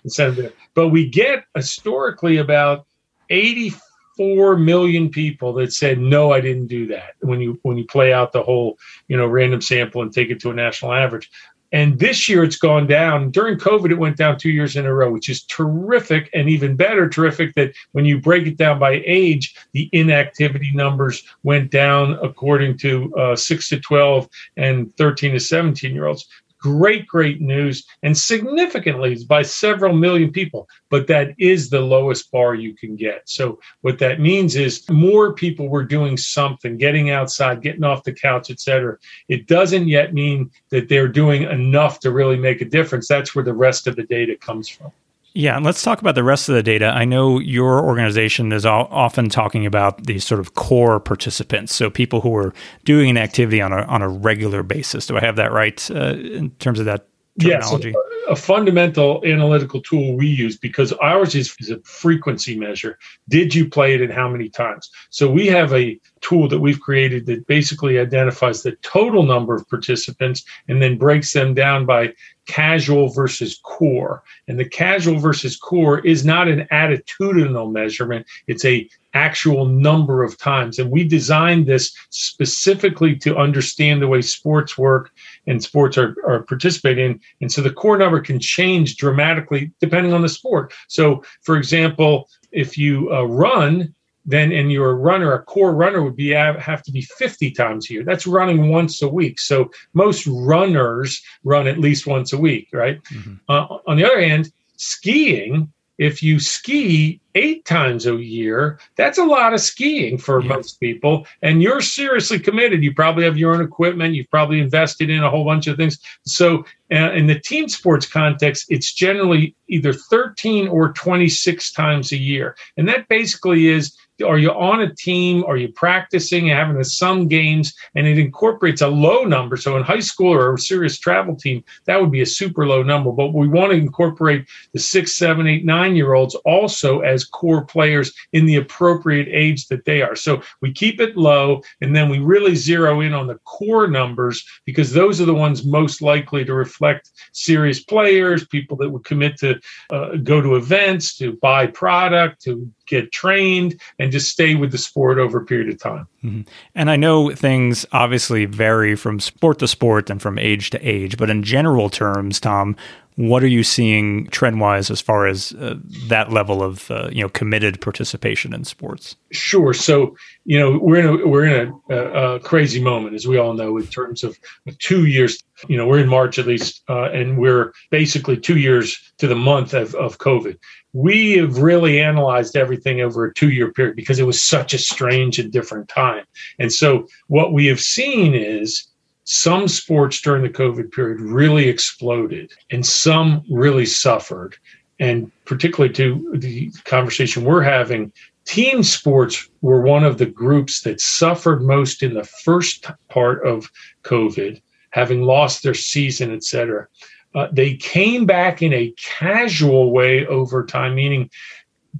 incentive 0.04 0.54
but 0.74 0.88
we 0.88 1.06
get 1.06 1.44
historically 1.54 2.38
about 2.38 2.86
80 3.28 3.74
four 4.20 4.54
million 4.54 5.08
people 5.08 5.54
that 5.54 5.72
said 5.72 5.98
no 5.98 6.30
i 6.30 6.42
didn't 6.42 6.66
do 6.66 6.86
that 6.86 7.14
when 7.20 7.40
you 7.40 7.58
when 7.62 7.78
you 7.78 7.86
play 7.86 8.12
out 8.12 8.32
the 8.32 8.42
whole 8.42 8.78
you 9.08 9.16
know 9.16 9.26
random 9.26 9.62
sample 9.62 10.02
and 10.02 10.12
take 10.12 10.28
it 10.28 10.38
to 10.38 10.50
a 10.50 10.54
national 10.54 10.92
average. 10.92 11.30
And 11.72 12.00
this 12.00 12.28
year 12.28 12.42
it's 12.42 12.56
gone 12.56 12.86
down. 12.86 13.30
During 13.30 13.56
covid 13.56 13.90
it 13.90 13.98
went 13.98 14.18
down 14.18 14.36
two 14.36 14.50
years 14.50 14.76
in 14.76 14.84
a 14.84 14.92
row 14.92 15.10
which 15.10 15.30
is 15.30 15.44
terrific 15.44 16.28
and 16.34 16.50
even 16.50 16.76
better 16.76 17.08
terrific 17.08 17.54
that 17.54 17.72
when 17.92 18.04
you 18.04 18.20
break 18.20 18.46
it 18.46 18.58
down 18.58 18.78
by 18.78 19.02
age 19.06 19.56
the 19.72 19.88
inactivity 19.92 20.70
numbers 20.74 21.24
went 21.42 21.70
down 21.70 22.18
according 22.22 22.76
to 22.78 23.14
uh, 23.14 23.34
6 23.34 23.68
to 23.70 23.80
12 23.80 24.28
and 24.58 24.94
13 24.98 25.32
to 25.32 25.40
17 25.40 25.94
year 25.94 26.04
olds 26.04 26.28
great, 26.60 27.06
great 27.06 27.40
news, 27.40 27.86
and 28.02 28.16
significantly 28.16 29.16
by 29.28 29.42
several 29.42 29.94
million 29.94 30.30
people. 30.32 30.68
But 30.90 31.06
that 31.08 31.34
is 31.38 31.70
the 31.70 31.80
lowest 31.80 32.30
bar 32.30 32.54
you 32.54 32.74
can 32.74 32.96
get. 32.96 33.22
So, 33.28 33.58
what 33.80 33.98
that 33.98 34.20
means 34.20 34.56
is 34.56 34.88
more 34.90 35.32
people 35.34 35.68
were 35.68 35.84
doing 35.84 36.16
something, 36.16 36.76
getting 36.76 37.10
outside, 37.10 37.62
getting 37.62 37.84
off 37.84 38.04
the 38.04 38.12
couch, 38.12 38.50
etc. 38.50 38.98
It 39.28 39.46
doesn't 39.46 39.88
yet 39.88 40.14
mean 40.14 40.50
that 40.70 40.88
they're 40.88 41.08
doing 41.08 41.42
enough 41.42 42.00
to 42.00 42.10
really 42.10 42.36
make 42.36 42.60
a 42.60 42.64
difference. 42.64 43.08
That's 43.08 43.34
where 43.34 43.44
the 43.44 43.54
rest 43.54 43.86
of 43.86 43.96
the 43.96 44.04
data 44.04 44.36
comes 44.36 44.68
from. 44.68 44.92
Yeah, 45.32 45.56
and 45.56 45.64
let's 45.64 45.82
talk 45.82 46.00
about 46.00 46.16
the 46.16 46.24
rest 46.24 46.48
of 46.48 46.56
the 46.56 46.62
data. 46.62 46.86
I 46.86 47.04
know 47.04 47.38
your 47.38 47.84
organization 47.84 48.50
is 48.50 48.66
often 48.66 49.28
talking 49.28 49.64
about 49.64 50.06
these 50.06 50.24
sort 50.24 50.40
of 50.40 50.54
core 50.54 50.98
participants, 50.98 51.72
so 51.74 51.88
people 51.88 52.20
who 52.20 52.34
are 52.34 52.52
doing 52.84 53.10
an 53.10 53.16
activity 53.16 53.60
on 53.60 53.72
a 53.72 53.82
on 53.82 54.02
a 54.02 54.08
regular 54.08 54.64
basis. 54.64 55.06
Do 55.06 55.16
I 55.16 55.20
have 55.20 55.36
that 55.36 55.52
right 55.52 55.88
uh, 55.92 56.16
in 56.16 56.50
terms 56.58 56.80
of 56.80 56.86
that 56.86 57.06
terminology? 57.38 57.88
Yes. 57.88 58.20
a 58.28 58.36
fundamental 58.36 59.22
analytical 59.24 59.80
tool 59.82 60.16
we 60.16 60.26
use 60.26 60.56
because 60.56 60.92
ours 60.94 61.34
is, 61.34 61.54
is, 61.60 61.70
a 61.70 61.80
frequency 61.80 62.56
measure. 62.56 62.98
Did 63.28 63.54
you 63.54 63.68
play 63.68 63.94
it 63.94 64.02
and 64.02 64.12
how 64.12 64.28
many 64.28 64.48
times? 64.48 64.90
So 65.10 65.30
we 65.30 65.46
have 65.46 65.72
a 65.72 65.98
tool 66.20 66.48
that 66.48 66.60
we've 66.60 66.80
created 66.80 67.26
that 67.26 67.46
basically 67.46 67.98
identifies 67.98 68.62
the 68.62 68.72
total 68.82 69.24
number 69.24 69.54
of 69.54 69.68
participants 69.68 70.44
and 70.68 70.82
then 70.82 70.98
breaks 70.98 71.32
them 71.32 71.54
down 71.54 71.86
by 71.86 72.12
casual 72.46 73.08
versus 73.08 73.60
core. 73.62 74.22
And 74.48 74.58
the 74.58 74.68
casual 74.68 75.18
versus 75.18 75.56
core 75.56 76.00
is 76.00 76.24
not 76.24 76.48
an 76.48 76.66
attitudinal 76.72 77.70
measurement, 77.70 78.26
it's 78.46 78.64
a 78.64 78.88
actual 79.14 79.66
number 79.66 80.22
of 80.22 80.38
times. 80.38 80.78
And 80.78 80.90
we 80.90 81.04
designed 81.04 81.66
this 81.66 81.94
specifically 82.10 83.16
to 83.16 83.36
understand 83.36 84.00
the 84.00 84.08
way 84.08 84.22
sports 84.22 84.78
work 84.78 85.10
and 85.46 85.62
sports 85.62 85.98
are, 85.98 86.16
are 86.26 86.42
participating. 86.42 87.20
And 87.40 87.50
so 87.50 87.60
the 87.60 87.72
core 87.72 87.98
number 87.98 88.20
can 88.20 88.38
change 88.38 88.96
dramatically 88.96 89.72
depending 89.80 90.12
on 90.12 90.22
the 90.22 90.28
sport. 90.28 90.72
So, 90.88 91.22
for 91.42 91.56
example, 91.56 92.28
if 92.52 92.76
you 92.78 93.12
uh, 93.12 93.24
run, 93.24 93.94
then 94.26 94.52
and 94.52 94.70
you're 94.70 94.90
a 94.90 94.94
runner, 94.94 95.32
a 95.32 95.42
core 95.42 95.74
runner 95.74 96.02
would 96.02 96.16
be 96.16 96.30
have 96.30 96.82
to 96.82 96.92
be 96.92 97.02
50 97.02 97.50
times 97.52 97.90
a 97.90 97.94
year. 97.94 98.04
That's 98.04 98.26
running 98.26 98.68
once 98.68 99.02
a 99.02 99.08
week. 99.08 99.40
So 99.40 99.70
most 99.94 100.26
runners 100.26 101.22
run 101.42 101.66
at 101.66 101.78
least 101.78 102.06
once 102.06 102.32
a 102.32 102.38
week, 102.38 102.68
right? 102.72 103.02
Mm-hmm. 103.04 103.34
Uh, 103.48 103.78
on 103.86 103.96
the 103.96 104.04
other 104.04 104.20
hand, 104.20 104.52
skiing 104.76 105.72
if 106.00 106.22
you 106.22 106.40
ski 106.40 107.20
eight 107.34 107.66
times 107.66 108.06
a 108.06 108.14
year, 108.14 108.80
that's 108.96 109.18
a 109.18 109.24
lot 109.24 109.52
of 109.52 109.60
skiing 109.60 110.16
for 110.16 110.40
most 110.40 110.80
people. 110.80 111.26
And 111.42 111.62
you're 111.62 111.82
seriously 111.82 112.38
committed. 112.38 112.82
You 112.82 112.94
probably 112.94 113.24
have 113.24 113.36
your 113.36 113.54
own 113.54 113.60
equipment. 113.60 114.14
You've 114.14 114.30
probably 114.30 114.60
invested 114.60 115.10
in 115.10 115.22
a 115.22 115.28
whole 115.28 115.44
bunch 115.44 115.66
of 115.66 115.76
things. 115.76 115.98
So, 116.24 116.64
uh, 116.90 117.12
in 117.12 117.26
the 117.26 117.38
team 117.38 117.68
sports 117.68 118.06
context, 118.06 118.64
it's 118.70 118.94
generally 118.94 119.54
either 119.68 119.92
13 119.92 120.68
or 120.68 120.92
26 120.94 121.70
times 121.72 122.12
a 122.12 122.16
year. 122.16 122.56
And 122.78 122.88
that 122.88 123.06
basically 123.08 123.68
is 123.68 123.94
are 124.22 124.38
you 124.38 124.50
on 124.50 124.80
a 124.80 124.94
team? 124.94 125.44
Are 125.44 125.56
you 125.56 125.68
practicing, 125.68 126.48
having 126.48 126.82
some 126.84 127.28
games? 127.28 127.74
And 127.94 128.06
it 128.06 128.18
incorporates 128.18 128.82
a 128.82 128.88
low 128.88 129.24
number. 129.24 129.56
So 129.56 129.76
in 129.76 129.82
high 129.82 130.00
school 130.00 130.32
or 130.32 130.54
a 130.54 130.58
serious 130.58 130.98
travel 130.98 131.36
team, 131.36 131.64
that 131.86 132.00
would 132.00 132.10
be 132.10 132.22
a 132.22 132.26
super 132.26 132.66
low 132.66 132.82
number. 132.82 133.12
But 133.12 133.34
we 133.34 133.48
want 133.48 133.72
to 133.72 133.78
incorporate 133.78 134.46
the 134.72 134.78
six, 134.78 135.16
seven, 135.16 135.46
eight, 135.46 135.64
nine 135.64 135.96
year 135.96 136.14
olds 136.14 136.34
also 136.44 137.00
as 137.00 137.24
core 137.24 137.64
players 137.64 138.12
in 138.32 138.46
the 138.46 138.56
appropriate 138.56 139.28
age 139.30 139.68
that 139.68 139.84
they 139.84 140.02
are. 140.02 140.16
So 140.16 140.42
we 140.60 140.72
keep 140.72 141.00
it 141.00 141.16
low 141.16 141.62
and 141.80 141.94
then 141.94 142.08
we 142.08 142.18
really 142.18 142.54
zero 142.54 143.00
in 143.00 143.14
on 143.14 143.26
the 143.26 143.38
core 143.44 143.88
numbers 143.88 144.44
because 144.64 144.92
those 144.92 145.20
are 145.20 145.26
the 145.26 145.34
ones 145.34 145.64
most 145.64 146.02
likely 146.02 146.44
to 146.44 146.54
reflect 146.54 147.10
serious 147.32 147.80
players, 147.82 148.46
people 148.46 148.76
that 148.78 148.90
would 148.90 149.04
commit 149.04 149.36
to 149.38 149.60
uh, 149.90 150.16
go 150.16 150.40
to 150.40 150.56
events, 150.56 151.16
to 151.18 151.32
buy 151.40 151.66
product, 151.66 152.42
to 152.42 152.70
get 152.86 153.12
trained 153.12 153.80
and 153.98 154.09
just 154.10 154.30
stay 154.30 154.54
with 154.54 154.72
the 154.72 154.78
sport 154.78 155.18
over 155.18 155.38
a 155.38 155.44
period 155.44 155.68
of 155.68 155.78
time. 155.78 156.06
Mm-hmm. 156.24 156.42
And 156.74 156.90
I 156.90 156.96
know 156.96 157.34
things 157.34 157.86
obviously 157.92 158.44
vary 158.44 158.96
from 158.96 159.20
sport 159.20 159.58
to 159.60 159.68
sport 159.68 160.10
and 160.10 160.20
from 160.20 160.38
age 160.38 160.70
to 160.70 160.78
age, 160.80 161.16
but 161.16 161.30
in 161.30 161.42
general 161.42 161.88
terms, 161.88 162.40
Tom, 162.40 162.76
what 163.20 163.42
are 163.42 163.48
you 163.48 163.62
seeing 163.62 164.26
trend 164.28 164.60
wise 164.60 164.90
as 164.90 164.98
far 164.98 165.26
as 165.26 165.52
uh, 165.52 165.74
that 166.08 166.32
level 166.32 166.62
of 166.62 166.90
uh, 166.90 167.10
you 167.12 167.22
know 167.22 167.28
committed 167.28 167.78
participation 167.80 168.54
in 168.54 168.64
sports? 168.64 169.14
Sure. 169.30 169.74
So 169.74 170.16
you 170.46 170.58
know 170.58 170.78
we're 170.78 171.00
in 171.00 171.06
a 171.06 171.26
we're 171.26 171.44
in 171.44 171.72
a, 171.90 171.96
a, 171.96 172.40
crazy 172.40 172.82
moment, 172.82 173.14
as 173.14 173.26
we 173.26 173.36
all 173.36 173.52
know, 173.52 173.76
in 173.76 173.86
terms 173.86 174.24
of 174.24 174.38
two 174.78 175.04
years. 175.04 175.42
You 175.68 175.76
know 175.76 175.86
we're 175.86 175.98
in 175.98 176.08
March 176.08 176.38
at 176.38 176.46
least, 176.46 176.82
uh, 176.88 177.10
and 177.10 177.36
we're 177.36 177.74
basically 177.90 178.38
two 178.38 178.56
years 178.56 179.12
to 179.18 179.26
the 179.26 179.34
month 179.34 179.74
of, 179.74 179.94
of 179.96 180.16
COVID. 180.16 180.56
We 180.94 181.36
have 181.36 181.58
really 181.58 182.00
analyzed 182.00 182.56
everything 182.56 183.02
over 183.02 183.26
a 183.26 183.34
two 183.34 183.50
year 183.50 183.70
period 183.70 183.96
because 183.96 184.18
it 184.18 184.26
was 184.26 184.42
such 184.42 184.72
a 184.72 184.78
strange 184.78 185.38
and 185.38 185.52
different 185.52 185.88
time. 185.88 186.24
And 186.58 186.72
so 186.72 187.06
what 187.26 187.52
we 187.52 187.66
have 187.66 187.80
seen 187.80 188.34
is 188.34 188.89
some 189.24 189.68
sports 189.68 190.20
during 190.20 190.42
the 190.42 190.48
COVID 190.48 190.92
period 190.92 191.20
really 191.20 191.68
exploded 191.68 192.52
and 192.70 192.84
some 192.84 193.42
really 193.50 193.86
suffered. 193.86 194.56
And 194.98 195.30
particularly 195.44 195.94
to 195.94 196.34
the 196.36 196.70
conversation 196.84 197.44
we're 197.44 197.62
having, 197.62 198.12
team 198.44 198.82
sports 198.82 199.48
were 199.60 199.80
one 199.80 200.04
of 200.04 200.18
the 200.18 200.26
groups 200.26 200.82
that 200.82 201.00
suffered 201.00 201.62
most 201.62 202.02
in 202.02 202.14
the 202.14 202.24
first 202.24 202.90
part 203.08 203.46
of 203.46 203.70
COVID, 204.02 204.60
having 204.90 205.22
lost 205.22 205.62
their 205.62 205.74
season, 205.74 206.32
et 206.32 206.44
cetera. 206.44 206.86
Uh, 207.34 207.46
they 207.52 207.76
came 207.76 208.26
back 208.26 208.60
in 208.60 208.72
a 208.72 208.92
casual 208.96 209.92
way 209.92 210.26
over 210.26 210.64
time, 210.64 210.96
meaning 210.96 211.30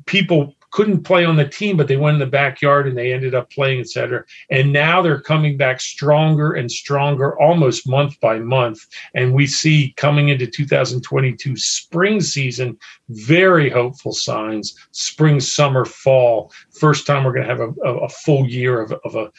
people 0.07 0.55
couldn't 0.71 1.03
play 1.03 1.25
on 1.25 1.37
the 1.37 1.49
team, 1.49 1.77
but 1.77 1.89
they 1.89 1.97
went 1.97 2.15
in 2.15 2.21
the 2.21 2.27
backyard 2.27 2.87
and 2.87 2.97
they 2.97 3.13
ended 3.13 3.35
up 3.35 3.51
playing, 3.51 3.81
etc. 3.81 4.25
And 4.51 4.73
now 4.73 5.03
they're 5.03 5.21
coming 5.21 5.57
back 5.57 5.81
stronger 5.81 6.53
and 6.53 6.71
stronger, 6.71 7.39
almost 7.41 7.89
month 7.89 8.19
by 8.21 8.39
month. 8.39 8.87
And 9.15 9.35
we 9.35 9.47
see 9.47 9.95
coming 9.97 10.29
into 10.29 10.47
2022 10.47 11.57
spring 11.57 12.21
season, 12.21 12.79
very 13.09 13.69
hopeful 13.69 14.13
signs. 14.13 14.77
Spring, 14.93 15.41
summer, 15.41 15.85
fall. 15.85 16.53
First 16.79 17.07
time 17.07 17.25
we're 17.25 17.33
going 17.33 17.49
to 17.49 17.55
have 17.55 17.61
a, 17.61 17.73
a, 17.85 18.05
a 18.05 18.09
full 18.09 18.47
year 18.47 18.81
of, 18.81 18.93
of 19.05 19.17
a 19.17 19.31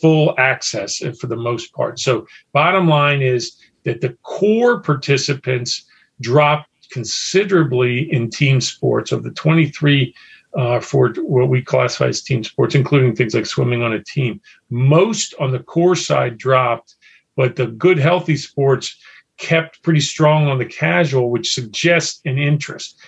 full 0.00 0.34
access 0.38 0.98
for 1.18 1.26
the 1.26 1.36
most 1.36 1.72
part. 1.72 1.98
So, 1.98 2.26
bottom 2.52 2.88
line 2.88 3.22
is 3.22 3.56
that 3.84 4.00
the 4.00 4.16
core 4.22 4.80
participants 4.80 5.84
dropped 6.20 6.68
considerably 6.90 8.12
in 8.12 8.30
team 8.30 8.60
sports 8.60 9.12
of 9.12 9.22
the 9.22 9.30
23 9.32 10.14
uh, 10.56 10.80
for 10.80 11.12
what 11.16 11.48
we 11.48 11.62
classify 11.62 12.06
as 12.06 12.22
team 12.22 12.44
sports, 12.44 12.74
including 12.74 13.14
things 13.14 13.34
like 13.34 13.46
swimming 13.46 13.82
on 13.82 13.92
a 13.92 14.04
team. 14.04 14.40
Most 14.70 15.34
on 15.40 15.50
the 15.50 15.58
core 15.58 15.96
side 15.96 16.38
dropped, 16.38 16.96
but 17.36 17.56
the 17.56 17.66
good, 17.66 17.98
healthy 17.98 18.36
sports 18.36 18.96
kept 19.36 19.82
pretty 19.82 20.00
strong 20.00 20.46
on 20.46 20.58
the 20.58 20.64
casual, 20.64 21.30
which 21.30 21.52
suggests 21.52 22.20
an 22.24 22.38
interest. 22.38 22.98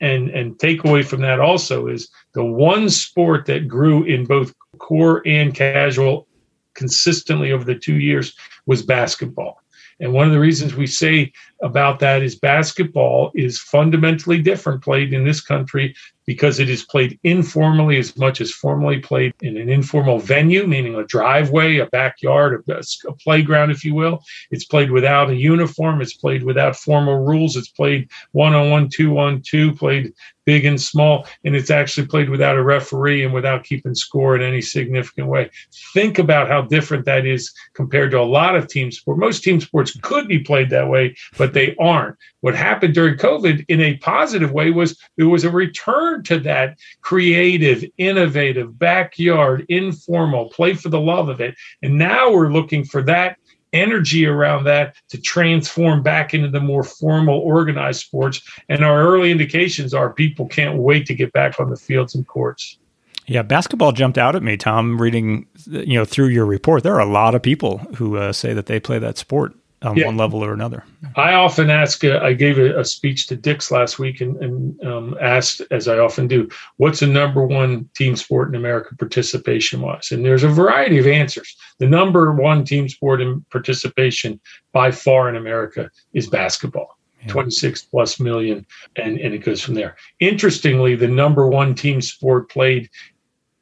And 0.00 0.28
and 0.30 0.58
takeaway 0.58 1.04
from 1.04 1.22
that 1.22 1.40
also 1.40 1.86
is 1.86 2.10
the 2.34 2.44
one 2.44 2.90
sport 2.90 3.46
that 3.46 3.68
grew 3.68 4.04
in 4.04 4.26
both 4.26 4.52
core 4.78 5.22
and 5.24 5.54
casual 5.54 6.26
consistently 6.74 7.52
over 7.52 7.64
the 7.64 7.74
two 7.74 7.98
years 7.98 8.36
was 8.66 8.82
basketball. 8.82 9.62
And 9.98 10.12
one 10.12 10.26
of 10.26 10.32
the 10.32 10.40
reasons 10.40 10.74
we 10.74 10.86
say 10.86 11.32
about 11.62 12.00
that 12.00 12.22
is 12.22 12.36
basketball 12.36 13.30
is 13.34 13.58
fundamentally 13.58 14.42
different 14.42 14.82
played 14.82 15.14
in 15.14 15.24
this 15.24 15.40
country 15.40 15.94
because 16.26 16.58
it 16.58 16.68
is 16.68 16.84
played 16.84 17.18
informally 17.22 17.98
as 17.98 18.16
much 18.16 18.40
as 18.40 18.50
formally 18.50 18.98
played 18.98 19.32
in 19.40 19.56
an 19.56 19.68
informal 19.68 20.18
venue, 20.18 20.66
meaning 20.66 20.94
a 20.96 21.04
driveway, 21.04 21.78
a 21.78 21.86
backyard, 21.86 22.62
a, 22.68 22.82
a, 23.08 23.12
playground, 23.14 23.70
if 23.70 23.84
you 23.84 23.94
will. 23.94 24.22
It's 24.50 24.64
played 24.64 24.90
without 24.90 25.30
a 25.30 25.36
uniform. 25.36 26.02
It's 26.02 26.14
played 26.14 26.42
without 26.42 26.76
formal 26.76 27.24
rules. 27.24 27.56
It's 27.56 27.68
played 27.68 28.10
one 28.32 28.54
on 28.54 28.70
one, 28.70 28.88
two 28.88 29.18
on 29.18 29.40
two, 29.42 29.72
played 29.74 30.12
big 30.46 30.64
and 30.64 30.80
small, 30.80 31.26
and 31.44 31.54
it's 31.54 31.70
actually 31.70 32.06
played 32.06 32.30
without 32.30 32.56
a 32.56 32.62
referee 32.62 33.24
and 33.24 33.34
without 33.34 33.64
keeping 33.64 33.94
score 33.94 34.36
in 34.36 34.42
any 34.42 34.62
significant 34.62 35.26
way. 35.26 35.50
Think 35.92 36.18
about 36.18 36.48
how 36.48 36.62
different 36.62 37.04
that 37.04 37.26
is 37.26 37.52
compared 37.74 38.12
to 38.12 38.20
a 38.20 38.22
lot 38.22 38.56
of 38.56 38.68
team 38.68 38.90
sports. 38.92 39.20
Most 39.20 39.42
team 39.42 39.60
sports 39.60 39.98
could 40.02 40.28
be 40.28 40.38
played 40.38 40.70
that 40.70 40.88
way, 40.88 41.16
but 41.36 41.52
they 41.52 41.74
aren't. 41.78 42.16
What 42.40 42.54
happened 42.54 42.94
during 42.94 43.16
COVID 43.16 43.64
in 43.68 43.80
a 43.80 43.96
positive 43.96 44.52
way 44.52 44.70
was 44.70 44.98
there 45.16 45.28
was 45.28 45.44
a 45.44 45.50
return 45.50 46.15
to 46.24 46.38
that 46.40 46.78
creative, 47.00 47.84
innovative, 47.98 48.78
backyard, 48.78 49.66
informal, 49.68 50.48
play 50.50 50.74
for 50.74 50.88
the 50.88 51.00
love 51.00 51.28
of 51.28 51.40
it. 51.40 51.54
And 51.82 51.98
now 51.98 52.32
we're 52.32 52.52
looking 52.52 52.84
for 52.84 53.02
that 53.02 53.38
energy 53.72 54.26
around 54.26 54.64
that 54.64 54.96
to 55.08 55.20
transform 55.20 56.02
back 56.02 56.32
into 56.32 56.48
the 56.48 56.60
more 56.60 56.82
formal 56.82 57.38
organized 57.38 58.00
sports. 58.00 58.40
And 58.68 58.84
our 58.84 59.02
early 59.02 59.30
indications 59.30 59.92
are 59.92 60.12
people 60.12 60.46
can't 60.46 60.78
wait 60.78 61.06
to 61.06 61.14
get 61.14 61.32
back 61.32 61.60
on 61.60 61.70
the 61.70 61.76
fields 61.76 62.14
and 62.14 62.26
courts. 62.26 62.78
Yeah 63.26 63.42
basketball 63.42 63.90
jumped 63.90 64.18
out 64.18 64.36
at 64.36 64.42
me 64.44 64.56
tom 64.56 65.02
reading 65.02 65.46
you 65.66 65.98
know 65.98 66.04
through 66.04 66.28
your 66.28 66.46
report. 66.46 66.84
There 66.84 66.94
are 66.94 67.00
a 67.00 67.10
lot 67.10 67.34
of 67.34 67.42
people 67.42 67.78
who 67.96 68.16
uh, 68.16 68.32
say 68.32 68.54
that 68.54 68.66
they 68.66 68.78
play 68.78 69.00
that 69.00 69.18
sport 69.18 69.52
on 69.82 69.96
yeah. 69.96 70.06
one 70.06 70.16
level 70.16 70.42
or 70.42 70.52
another. 70.52 70.84
I 71.16 71.34
often 71.34 71.70
ask, 71.70 72.02
uh, 72.04 72.20
I 72.22 72.32
gave 72.32 72.58
a, 72.58 72.80
a, 72.80 72.84
speech 72.84 73.26
to 73.26 73.36
Dick's 73.36 73.70
last 73.70 73.98
week 73.98 74.20
and, 74.20 74.36
and 74.42 74.84
um, 74.84 75.16
asked, 75.20 75.60
as 75.70 75.86
I 75.86 75.98
often 75.98 76.26
do, 76.26 76.48
what's 76.78 77.00
the 77.00 77.06
number 77.06 77.44
one 77.44 77.88
team 77.94 78.16
sport 78.16 78.48
in 78.48 78.54
America 78.54 78.96
participation 78.96 79.82
wise? 79.82 80.10
And 80.10 80.24
there's 80.24 80.44
a 80.44 80.48
variety 80.48 80.98
of 80.98 81.06
answers. 81.06 81.56
The 81.78 81.86
number 81.86 82.32
one 82.32 82.64
team 82.64 82.88
sport 82.88 83.20
in 83.20 83.44
participation 83.50 84.40
by 84.72 84.90
far 84.90 85.28
in 85.28 85.36
America 85.36 85.90
is 86.14 86.28
basketball. 86.28 86.98
Yeah. 87.22 87.32
26 87.32 87.82
plus 87.82 88.20
million, 88.20 88.66
and, 88.96 89.18
and 89.18 89.34
it 89.34 89.38
goes 89.38 89.60
from 89.60 89.74
there. 89.74 89.96
Interestingly, 90.20 90.94
the 90.96 91.08
number 91.08 91.48
one 91.48 91.74
team 91.74 92.00
sport 92.00 92.50
played 92.50 92.88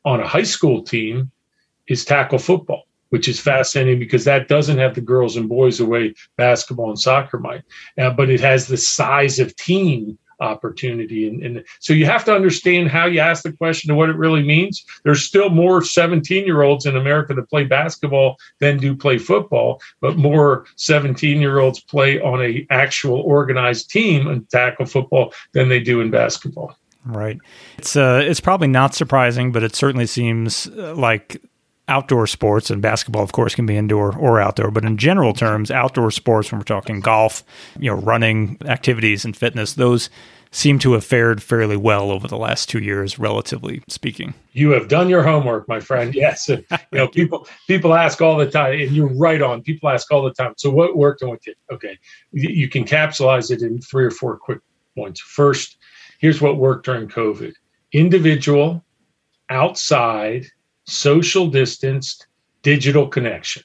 on 0.04 0.20
a 0.20 0.26
high 0.26 0.42
school 0.42 0.82
team 0.82 1.30
is 1.88 2.04
tackle 2.04 2.38
football 2.38 2.86
which 3.14 3.28
is 3.28 3.38
fascinating 3.38 4.00
because 4.00 4.24
that 4.24 4.48
doesn't 4.48 4.78
have 4.78 4.96
the 4.96 5.00
girls 5.00 5.36
and 5.36 5.48
boys 5.48 5.78
the 5.78 5.86
way 5.86 6.12
basketball 6.36 6.88
and 6.88 6.98
soccer 6.98 7.38
might, 7.38 7.62
uh, 7.96 8.10
but 8.10 8.28
it 8.28 8.40
has 8.40 8.66
the 8.66 8.76
size 8.76 9.38
of 9.38 9.54
team 9.54 10.18
opportunity. 10.40 11.28
And, 11.28 11.40
and, 11.44 11.64
so 11.78 11.92
you 11.92 12.06
have 12.06 12.24
to 12.24 12.34
understand 12.34 12.88
how 12.88 13.06
you 13.06 13.20
ask 13.20 13.44
the 13.44 13.52
question 13.52 13.88
and 13.88 13.96
what 13.96 14.10
it 14.10 14.16
really 14.16 14.42
means. 14.42 14.84
There's 15.04 15.22
still 15.22 15.48
more 15.48 15.80
17 15.80 16.44
year 16.44 16.62
olds 16.62 16.86
in 16.86 16.96
America 16.96 17.34
that 17.34 17.48
play 17.48 17.62
basketball 17.62 18.36
than 18.58 18.78
do 18.78 18.96
play 18.96 19.18
football, 19.18 19.80
but 20.00 20.16
more 20.16 20.66
17 20.74 21.40
year 21.40 21.60
olds 21.60 21.78
play 21.78 22.20
on 22.20 22.42
a 22.42 22.66
actual 22.70 23.20
organized 23.20 23.90
team 23.90 24.26
and 24.26 24.50
tackle 24.50 24.86
football 24.86 25.32
than 25.52 25.68
they 25.68 25.78
do 25.78 26.00
in 26.00 26.10
basketball. 26.10 26.76
Right. 27.06 27.38
It's 27.78 27.94
uh, 27.94 28.22
it's 28.24 28.40
probably 28.40 28.66
not 28.66 28.92
surprising, 28.92 29.52
but 29.52 29.62
it 29.62 29.76
certainly 29.76 30.06
seems 30.06 30.66
uh, 30.66 30.96
like 30.96 31.40
outdoor 31.88 32.26
sports 32.26 32.70
and 32.70 32.80
basketball 32.80 33.22
of 33.22 33.32
course 33.32 33.54
can 33.54 33.66
be 33.66 33.76
indoor 33.76 34.16
or 34.16 34.40
outdoor 34.40 34.70
but 34.70 34.84
in 34.84 34.96
general 34.96 35.34
terms 35.34 35.70
outdoor 35.70 36.10
sports 36.10 36.50
when 36.50 36.58
we're 36.58 36.64
talking 36.64 37.00
golf 37.00 37.44
you 37.78 37.90
know 37.90 37.96
running 37.96 38.56
activities 38.64 39.24
and 39.24 39.36
fitness 39.36 39.74
those 39.74 40.08
seem 40.54 40.78
to 40.78 40.92
have 40.92 41.04
fared 41.04 41.42
fairly 41.42 41.76
well 41.76 42.12
over 42.12 42.28
the 42.28 42.36
last 42.36 42.68
two 42.68 42.78
years 42.78 43.18
relatively 43.18 43.82
speaking. 43.88 44.32
You 44.52 44.70
have 44.70 44.86
done 44.86 45.08
your 45.08 45.24
homework 45.24 45.68
my 45.68 45.80
friend. 45.80 46.14
Yes. 46.24 46.48
You 46.48 46.64
know 46.92 47.08
people 47.08 47.46
people 47.66 47.92
ask 47.92 48.22
all 48.22 48.36
the 48.36 48.48
time 48.48 48.80
and 48.80 48.92
you're 48.92 49.12
right 49.14 49.42
on. 49.42 49.62
People 49.62 49.88
ask 49.88 50.10
all 50.12 50.22
the 50.22 50.32
time 50.32 50.54
so 50.56 50.70
what 50.70 50.96
worked 50.96 51.22
and 51.22 51.30
what 51.30 51.42
did 51.42 51.56
okay. 51.72 51.98
You 52.30 52.68
can 52.68 52.84
capsulize 52.84 53.50
it 53.50 53.62
in 53.62 53.80
three 53.80 54.04
or 54.04 54.10
four 54.10 54.38
quick 54.38 54.60
points. 54.96 55.20
First 55.20 55.76
here's 56.18 56.40
what 56.40 56.56
worked 56.56 56.86
during 56.86 57.08
covid. 57.08 57.54
Individual 57.92 58.84
outside 59.50 60.46
social 60.86 61.48
distanced 61.48 62.26
digital 62.62 63.08
connection. 63.08 63.62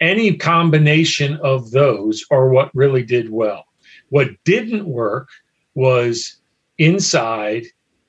Any 0.00 0.36
combination 0.36 1.38
of 1.42 1.70
those 1.70 2.24
are 2.30 2.48
what 2.48 2.74
really 2.74 3.02
did 3.02 3.30
well. 3.30 3.64
What 4.10 4.30
didn't 4.44 4.86
work 4.86 5.28
was 5.74 6.36
inside, 6.78 7.64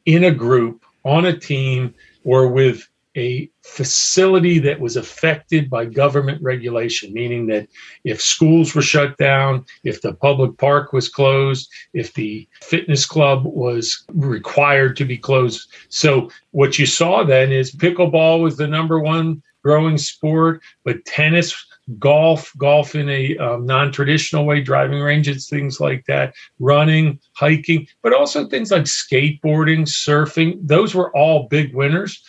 in 0.06 0.24
a 0.24 0.32
group, 0.32 0.84
on 1.04 1.25
a 1.25 1.38
team, 1.38 1.94
or 2.24 2.48
with 2.48 2.88
a 3.15 3.50
facility 3.63 4.60
that 4.60 4.79
was 4.79 4.95
affected 4.95 5.69
by 5.69 5.86
government 5.86 6.41
regulation, 6.41 7.13
meaning 7.13 7.48
that 7.48 7.67
if 8.03 8.22
schools 8.22 8.75
were 8.75 8.81
shut 8.81 9.17
down, 9.17 9.65
if 9.84 10.01
the 10.01 10.13
public 10.13 10.57
park 10.57 10.93
was 10.93 11.10
closed, 11.10 11.72
if 11.93 12.13
the 12.13 12.48
fitness 12.62 13.05
club 13.05 13.45
was 13.45 14.05
required 14.13 14.98
to 14.98 15.05
be 15.05 15.17
closed. 15.17 15.69
So, 15.89 16.29
what 16.51 16.77
you 16.77 16.86
saw 16.86 17.24
then 17.24 17.51
is 17.51 17.72
pickleball 17.72 18.41
was 18.41 18.57
the 18.57 18.67
number 18.67 19.00
one 19.00 19.41
growing 19.63 19.98
sport, 19.98 20.62
but 20.84 21.03
tennis, 21.05 21.55
golf, 21.98 22.51
golf 22.57 22.93
in 22.93 23.10
a 23.10 23.36
um, 23.38 23.65
non 23.65 23.91
traditional 23.91 24.45
way, 24.45 24.62
driving 24.62 25.01
ranges, 25.01 25.50
things 25.50 25.79
like 25.79 26.05
that, 26.05 26.36
running, 26.60 27.19
hiking, 27.34 27.88
but 28.03 28.13
also 28.13 28.48
things 28.48 28.69
like 28.72 28.84
skateboarding, 28.84 29.81
surfing, 29.81 30.60
those 30.62 30.93
were 30.93 31.15
all 31.17 31.48
big 31.48 31.74
winners 31.74 32.24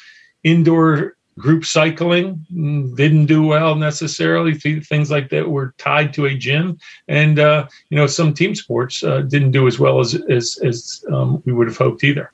indoor 0.47 1.17
group 1.39 1.67
cycling 1.67 2.47
didn't 2.95 3.27
do 3.27 3.43
well 3.43 3.75
necessarily. 3.75 4.55
Things 4.55 5.11
like 5.11 5.29
that 5.31 5.51
were 5.51 5.75
tied 5.77 6.15
to 6.15 6.25
a 6.27 6.35
gym. 6.35 6.79
And 7.09 7.39
uh, 7.39 7.67
you 7.91 7.97
know 7.97 8.07
some 8.07 8.33
team 8.33 8.55
sports 8.55 9.05
uh, 9.05 9.21
didn't 9.23 9.51
do 9.51 9.67
as 9.67 9.79
well 9.79 10.01
as 10.01 10.15
as, 10.31 10.59
as 10.65 11.05
um, 11.13 11.43
we 11.45 11.53
would 11.53 11.67
have 11.67 11.77
hoped 11.77 12.05
either. 12.05 12.33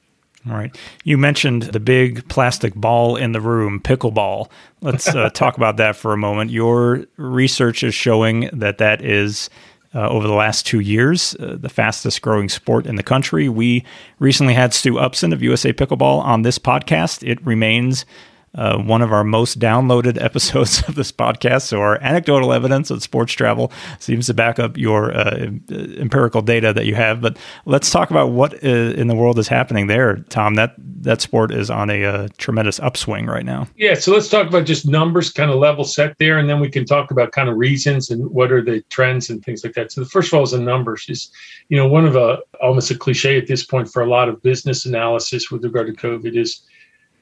All 0.49 0.57
right. 0.57 0.77
You 1.05 1.19
mentioned 1.19 1.63
the 1.63 1.79
big 1.79 2.29
plastic 2.29 2.75
ball 2.75 3.15
in 3.15 3.31
the 3.31 3.41
room 3.41 3.79
pickleball. 3.79 4.51
Let's 4.81 5.07
uh, 5.09 5.31
talk 5.35 5.57
about 5.57 5.77
that 5.77 5.95
for 5.95 6.13
a 6.13 6.17
moment. 6.17 6.51
Your 6.51 7.05
research 7.17 7.85
is 7.85 7.95
showing 7.95 8.51
that 8.53 8.79
that 8.79 9.05
is 9.05 9.49
uh, 9.95 10.09
over 10.09 10.27
the 10.27 10.35
last 10.35 10.67
two 10.67 10.81
years, 10.81 11.35
uh, 11.37 11.57
the 11.59 11.69
fastest 11.69 12.23
growing 12.23 12.49
sport 12.49 12.87
in 12.87 12.97
the 12.97 13.03
country. 13.03 13.49
We 13.49 13.85
recently 14.19 14.55
had 14.55 14.73
Stu 14.73 14.99
Upson 14.99 15.33
of 15.33 15.43
USA 15.43 15.73
Pickleball 15.73 16.23
on 16.23 16.43
this 16.43 16.59
podcast. 16.59 17.27
It 17.29 17.45
remains 17.45 18.05
uh, 18.55 18.79
one 18.79 19.03
of 19.03 19.13
our 19.13 19.25
most 19.25 19.59
downloaded 19.59 20.21
episodes 20.23 20.87
of 20.89 20.95
this 20.95 21.11
podcast. 21.11 21.63
So 21.63 21.81
our 21.81 22.01
anecdotal 22.03 22.53
evidence 22.53 22.91
of 22.91 23.03
sports 23.03 23.33
travel 23.33 23.73
seems 23.99 24.27
to 24.27 24.35
back 24.35 24.59
up 24.59 24.77
your 24.77 25.17
uh, 25.17 25.51
empirical 25.71 26.43
data 26.43 26.73
that 26.73 26.87
you 26.87 26.95
have. 26.95 27.21
But 27.21 27.37
let's 27.65 27.91
talk 27.91 28.11
about 28.11 28.31
what 28.31 28.55
uh, 28.65 28.69
in 28.69 29.09
the 29.09 29.15
world 29.15 29.39
is 29.39 29.49
happening 29.49 29.87
there, 29.87 30.17
Tom. 30.29 30.55
That 30.55 30.75
that 30.79 31.21
sport 31.21 31.53
is 31.53 31.69
on 31.69 31.91
a, 31.91 32.03
a, 32.03 32.13
uh, 32.13 32.29
tremendous 32.39 32.79
upswing 32.81 33.27
right 33.27 33.45
now. 33.45 33.67
Yeah. 33.77 33.95
So 33.95 34.13
let's 34.13 34.29
talk 34.29 34.47
about 34.47 34.67
just 34.67 34.87
numbers, 34.87 35.31
kind 35.31 35.51
of 35.51 35.59
level 35.59 35.85
set 35.85 36.17
there, 36.19 36.39
and 36.39 36.49
then 36.49 36.61
we 36.61 36.71
can 36.71 36.85
talk 36.85 37.11
about 37.11 37.33
kind 37.33 37.49
of 37.49 37.57
reasons 37.57 38.11
and 38.11 38.31
what 38.31 38.53
are 38.53 38.63
the 38.63 38.83
trends 38.91 39.29
and 39.31 39.45
things 39.45 39.65
like 39.65 39.75
that. 39.75 39.93
So 39.93 40.01
the 40.01 40.09
first 40.09 40.33
of 40.33 40.39
all 40.39 40.45
is 40.45 40.53
the 40.53 40.59
numbers. 40.59 41.07
Is 41.09 41.31
you 41.69 41.77
know 41.77 41.87
one 41.87 42.05
of 42.05 42.17
a 42.17 42.39
almost 42.61 42.91
a 42.91 42.97
cliche 42.97 43.39
at 43.39 43.47
this 43.47 43.65
point 43.65 43.91
for 43.91 44.03
a 44.03 44.07
lot 44.07 44.29
of 44.29 44.43
business 44.43 44.87
analysis 44.87 45.51
with 45.51 45.65
regard 45.65 45.87
to 45.87 45.93
COVID 45.93 46.37
is 46.37 46.63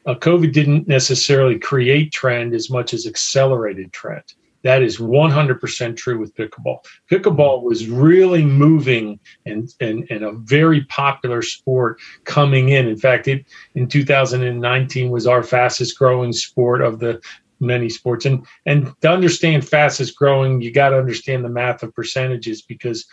uh, 0.07 0.14
COVID 0.14 0.52
didn't 0.52 0.88
necessarily 0.88 1.59
create 1.59 2.12
trend 2.12 2.54
as 2.54 2.71
much 2.71 2.95
as 2.95 3.07
accelerated 3.07 3.92
trend. 3.92 4.25
That 4.62 4.83
is 4.83 4.99
100% 4.99 5.97
true 5.97 6.19
with 6.19 6.34
pickleball. 6.34 6.84
Pickleball 7.10 7.63
was 7.63 7.89
really 7.89 8.45
moving 8.45 9.19
and, 9.47 9.73
and, 9.80 10.06
and 10.10 10.23
a 10.23 10.32
very 10.32 10.84
popular 10.84 11.41
sport 11.41 11.99
coming 12.25 12.69
in. 12.69 12.86
In 12.86 12.99
fact, 12.99 13.26
it 13.26 13.47
in 13.75 13.89
2019 13.89 15.10
was 15.10 15.26
our 15.26 15.43
fastest 15.43 15.99
growing 15.99 16.32
sport 16.32 16.82
of 16.82 16.99
the 16.99 17.21
many 17.60 17.89
sports. 17.89 18.25
And 18.26 18.47
and 18.67 18.93
to 19.02 19.10
understand 19.10 19.69
fastest 19.69 20.17
growing, 20.17 20.60
you 20.60 20.73
got 20.73 20.91
to 20.91 20.99
understand 20.99 21.45
the 21.45 21.50
math 21.50 21.82
of 21.82 21.95
percentages 21.95 22.63
because 22.63 23.06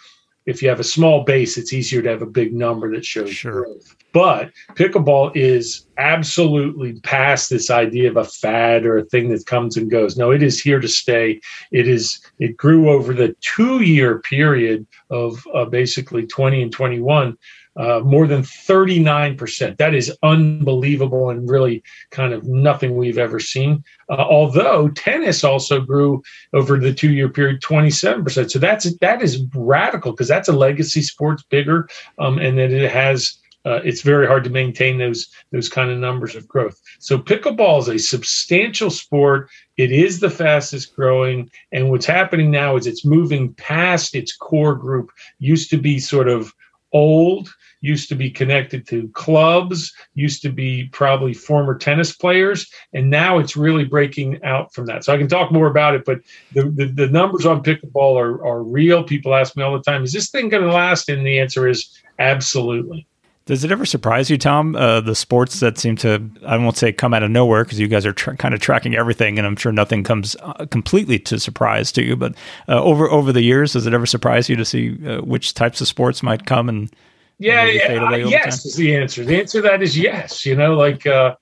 if 0.48 0.64
you 0.64 0.70
have 0.70 0.80
a 0.80 0.84
small 0.84 1.24
base, 1.26 1.58
it's 1.58 1.74
easier 1.74 2.02
to 2.02 2.10
have 2.10 2.22
a 2.22 2.26
big 2.26 2.54
number 2.54 2.90
that 2.96 3.06
shows 3.06 3.32
sure. 3.32 3.66
growth. 3.66 3.96
But 4.14 4.52
pickleball 4.76 5.36
is 5.36 5.86
absolutely 5.98 7.00
past 7.02 7.50
this 7.50 7.70
idea 7.70 8.10
of 8.10 8.16
a 8.16 8.24
fad 8.24 8.86
or 8.86 8.98
a 8.98 9.06
thing 9.06 9.30
that 9.30 9.46
comes 9.46 9.76
and 9.76 9.92
goes. 9.92 10.18
No, 10.18 10.32
it 10.32 10.42
is 10.42 10.60
here 10.60 10.80
to 10.80 10.88
stay. 10.88 11.42
It 11.72 11.88
is. 11.88 12.20
It 12.40 12.56
grew 12.56 12.90
over 12.90 13.14
the 13.14 13.36
two-year 13.42 14.20
period 14.20 14.88
of 15.12 15.46
uh, 15.54 15.66
basically 15.66 16.26
20 16.26 16.64
and 16.64 16.72
21 16.72 17.38
uh, 17.78 18.00
more 18.00 18.26
than 18.26 18.42
39%. 18.42 19.78
That 19.78 19.94
is 19.94 20.16
unbelievable 20.24 21.30
and 21.30 21.50
really 21.50 21.84
kind 22.10 22.34
of 22.34 22.44
nothing 22.44 22.98
we've 22.98 23.20
ever 23.20 23.40
seen. 23.40 23.84
Uh, 24.10 24.16
although 24.16 24.90
tennis 24.90 25.44
also 25.44 25.80
grew 25.80 26.24
over 26.54 26.80
the 26.80 26.94
two 26.94 27.12
year 27.12 27.30
period 27.30 27.62
27%. 27.62 28.50
So 28.50 28.60
that's 28.60 28.98
that 28.98 29.22
is 29.22 29.44
radical 29.54 30.12
because 30.12 30.28
that's 30.28 30.50
a 30.50 30.54
legacy 30.54 31.02
sports 31.02 31.44
bigger 31.44 31.88
um, 32.18 32.40
and 32.40 32.58
that 32.58 32.72
it 32.72 32.92
has. 32.92 33.38
Uh, 33.66 33.82
it's 33.84 34.02
very 34.02 34.26
hard 34.26 34.46
to 34.46 34.50
maintain 34.50 34.98
those 34.98 35.28
those 35.52 35.68
kind 35.68 35.92
of 35.92 35.98
numbers 35.98 36.36
of 36.36 36.48
growth. 36.48 36.80
So 37.00 37.18
pickleball 37.18 37.80
is 37.80 37.90
a 37.90 37.98
substantial 38.00 38.90
sport. 38.90 39.50
It 39.76 39.92
is 39.92 40.22
the 40.22 40.30
fastest 40.30 40.96
growing, 40.96 41.52
and 41.74 41.90
what's 41.90 42.06
happening 42.06 42.50
now 42.50 42.78
is 42.78 42.88
it's 42.88 43.04
moving 43.04 43.54
past 43.56 44.16
its 44.16 44.34
core 44.34 44.76
group. 44.76 45.12
Used 45.40 45.70
to 45.72 45.78
be 45.78 46.00
sort 46.00 46.30
of 46.30 46.54
old 46.94 47.54
used 47.82 48.10
to 48.10 48.16
be 48.16 48.30
connected 48.30 48.88
to 48.88 49.08
clubs, 49.10 49.94
used 50.14 50.42
to 50.42 50.50
be 50.50 50.90
probably 50.92 51.34
former 51.34 51.78
tennis 51.78 52.16
players, 52.16 52.70
and 52.94 53.10
now 53.10 53.38
it's 53.38 53.56
really 53.56 53.86
breaking 53.86 54.44
out 54.44 54.74
from 54.74 54.86
that. 54.88 55.04
So 55.04 55.14
I 55.14 55.18
can 55.18 55.28
talk 55.28 55.52
more 55.52 55.68
about 55.68 55.96
it, 55.96 56.06
but 56.06 56.20
the, 56.54 56.70
the, 56.70 56.86
the 56.86 57.08
numbers 57.08 57.46
on 57.46 57.64
pickleball 57.64 58.16
are, 58.16 58.46
are 58.46 58.64
real. 58.64 59.04
People 59.04 59.36
ask 59.36 59.56
me 59.56 59.64
all 59.64 59.74
the 59.74 59.84
time, 59.84 60.04
is 60.04 60.14
this 60.14 60.30
thing 60.30 60.50
going 60.50 60.64
to 60.64 60.72
last? 60.72 61.10
And 61.10 61.26
the 61.26 61.40
answer 61.40 61.68
is 61.68 61.98
absolutely. 62.20 63.08
Does 63.46 63.64
it 63.64 63.72
ever 63.72 63.86
surprise 63.86 64.30
you, 64.30 64.38
Tom? 64.38 64.76
Uh, 64.76 65.00
the 65.00 65.16
sports 65.16 65.62
that 65.62 65.78
seem 65.78 65.96
to, 65.98 66.30
I 66.46 66.58
won't 66.58 66.76
say 66.76 66.92
come 66.92 67.14
out 67.14 67.24
of 67.24 67.32
nowhere 67.32 67.64
because 67.64 67.80
you 67.80 67.88
guys 67.88 68.06
are 68.06 68.14
kind 68.14 68.54
of 68.54 68.60
tracking 68.60 68.94
everything, 68.94 69.38
and 69.38 69.48
I'm 69.48 69.56
sure 69.56 69.72
nothing 69.72 70.04
comes 70.04 70.36
uh, 70.42 70.66
completely 70.66 71.18
to 71.20 71.40
surprise 71.40 71.94
to 71.94 72.04
you. 72.04 72.18
But 72.18 72.34
uh, 72.68 72.84
over 72.84 73.10
over 73.10 73.32
the 73.32 73.42
years, 73.42 73.72
does 73.72 73.88
it 73.88 73.94
ever 73.94 74.06
surprise 74.06 74.50
you 74.50 74.58
to 74.58 74.66
see 74.66 74.98
uh, 75.08 75.22
which 75.22 75.54
types 75.54 75.80
of 75.80 75.88
sports 75.88 76.22
might 76.22 76.46
come 76.46 76.68
and 76.68 76.94
yeah, 77.40 77.66
yeah 77.66 78.04
uh, 78.04 78.16
yes 78.16 78.66
is 78.66 78.76
the 78.76 78.96
answer. 78.96 79.24
The 79.24 79.40
answer 79.40 79.62
to 79.62 79.68
that 79.68 79.82
is 79.82 79.98
yes. 79.98 80.46
You 80.46 80.56
know, 80.56 80.76
like 80.76 81.06
uh, 81.06 81.36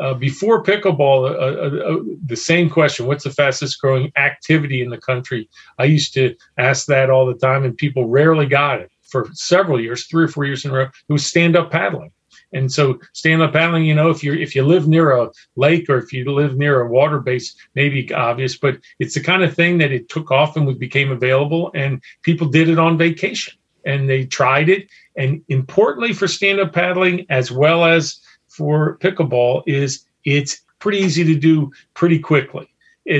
uh, 0.00 0.14
before 0.14 0.62
pickleball, 0.62 1.30
uh, 1.30 1.34
uh, 1.34 1.94
uh, 1.94 2.02
the 2.24 2.36
same 2.36 2.70
question: 2.70 3.06
What's 3.06 3.24
the 3.24 3.30
fastest 3.30 3.80
growing 3.80 4.10
activity 4.16 4.82
in 4.82 4.90
the 4.90 4.98
country? 4.98 5.48
I 5.78 5.84
used 5.84 6.14
to 6.14 6.34
ask 6.58 6.86
that 6.86 7.10
all 7.10 7.26
the 7.26 7.34
time, 7.34 7.64
and 7.64 7.76
people 7.76 8.08
rarely 8.08 8.46
got 8.46 8.80
it 8.80 8.90
for 9.02 9.28
several 9.34 9.80
years, 9.80 10.06
three 10.06 10.24
or 10.24 10.28
four 10.28 10.44
years 10.44 10.64
in 10.64 10.70
a 10.70 10.74
row. 10.74 10.82
It 11.08 11.12
was 11.12 11.26
stand 11.26 11.56
up 11.56 11.70
paddling. 11.70 12.12
And 12.54 12.70
so 12.70 13.00
stand 13.12 13.40
up 13.40 13.52
paddling, 13.52 13.84
you 13.84 13.94
know, 13.94 14.10
if 14.10 14.22
you 14.22 14.34
if 14.34 14.54
you 14.54 14.62
live 14.62 14.86
near 14.86 15.12
a 15.12 15.30
lake 15.56 15.88
or 15.88 15.96
if 15.96 16.12
you 16.12 16.30
live 16.30 16.56
near 16.56 16.82
a 16.82 16.88
water 16.88 17.18
base, 17.18 17.54
maybe 17.74 18.12
obvious, 18.12 18.56
but 18.56 18.78
it's 18.98 19.14
the 19.14 19.22
kind 19.22 19.42
of 19.42 19.54
thing 19.54 19.78
that 19.78 19.92
it 19.92 20.08
took 20.08 20.30
off 20.30 20.56
and 20.56 20.78
became 20.78 21.10
available 21.10 21.70
and 21.74 22.02
people 22.22 22.46
did 22.46 22.68
it 22.68 22.78
on 22.78 22.98
vacation 22.98 23.54
and 23.84 24.08
they 24.08 24.26
tried 24.26 24.68
it. 24.68 24.88
And 25.16 25.42
importantly 25.48 26.12
for 26.12 26.28
stand 26.28 26.60
up 26.60 26.72
paddling, 26.72 27.26
as 27.28 27.52
well 27.52 27.84
as 27.84 28.20
for 28.48 28.98
pickleball, 28.98 29.62
is 29.66 30.04
it's 30.24 30.62
pretty 30.78 30.98
easy 30.98 31.24
to 31.24 31.34
do 31.34 31.70
pretty 31.94 32.18
quickly. 32.18 32.68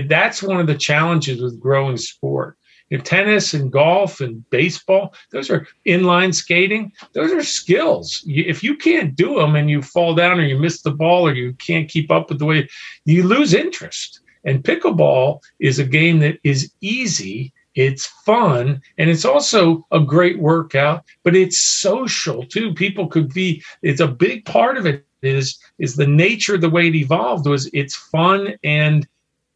that's 0.06 0.42
one 0.42 0.60
of 0.60 0.66
the 0.66 0.76
challenges 0.76 1.42
with 1.42 1.60
growing 1.60 1.96
sport. 1.96 2.56
You 2.90 2.98
know, 2.98 3.04
tennis 3.04 3.54
and 3.54 3.72
golf 3.72 4.20
and 4.20 4.48
baseball, 4.50 5.14
those 5.30 5.48
are 5.48 5.66
inline 5.86 6.34
skating. 6.34 6.92
Those 7.14 7.32
are 7.32 7.42
skills. 7.42 8.22
You, 8.26 8.44
if 8.46 8.62
you 8.62 8.76
can't 8.76 9.16
do 9.16 9.36
them 9.36 9.56
and 9.56 9.70
you 9.70 9.80
fall 9.80 10.14
down 10.14 10.38
or 10.38 10.44
you 10.44 10.58
miss 10.58 10.82
the 10.82 10.90
ball 10.90 11.26
or 11.26 11.34
you 11.34 11.54
can't 11.54 11.88
keep 11.88 12.10
up 12.10 12.28
with 12.28 12.38
the 12.38 12.44
way, 12.44 12.68
you 13.06 13.22
lose 13.22 13.54
interest. 13.54 14.20
And 14.44 14.62
pickleball 14.62 15.40
is 15.58 15.78
a 15.78 15.84
game 15.84 16.18
that 16.18 16.38
is 16.44 16.70
easy 16.82 17.52
it's 17.74 18.06
fun 18.06 18.80
and 18.98 19.08
it's 19.08 19.24
also 19.24 19.86
a 19.92 20.00
great 20.00 20.38
workout 20.38 21.04
but 21.22 21.34
it's 21.34 21.58
social 21.58 22.44
too. 22.46 22.74
People 22.74 23.06
could 23.06 23.32
be 23.32 23.62
it's 23.82 24.00
a 24.00 24.08
big 24.08 24.44
part 24.44 24.76
of 24.76 24.86
it 24.86 25.06
is 25.22 25.58
is 25.78 25.96
the 25.96 26.06
nature 26.06 26.54
of 26.56 26.60
the 26.60 26.70
way 26.70 26.88
it 26.88 26.94
evolved 26.94 27.46
was 27.46 27.70
it's 27.72 27.94
fun 27.94 28.54
and 28.64 29.06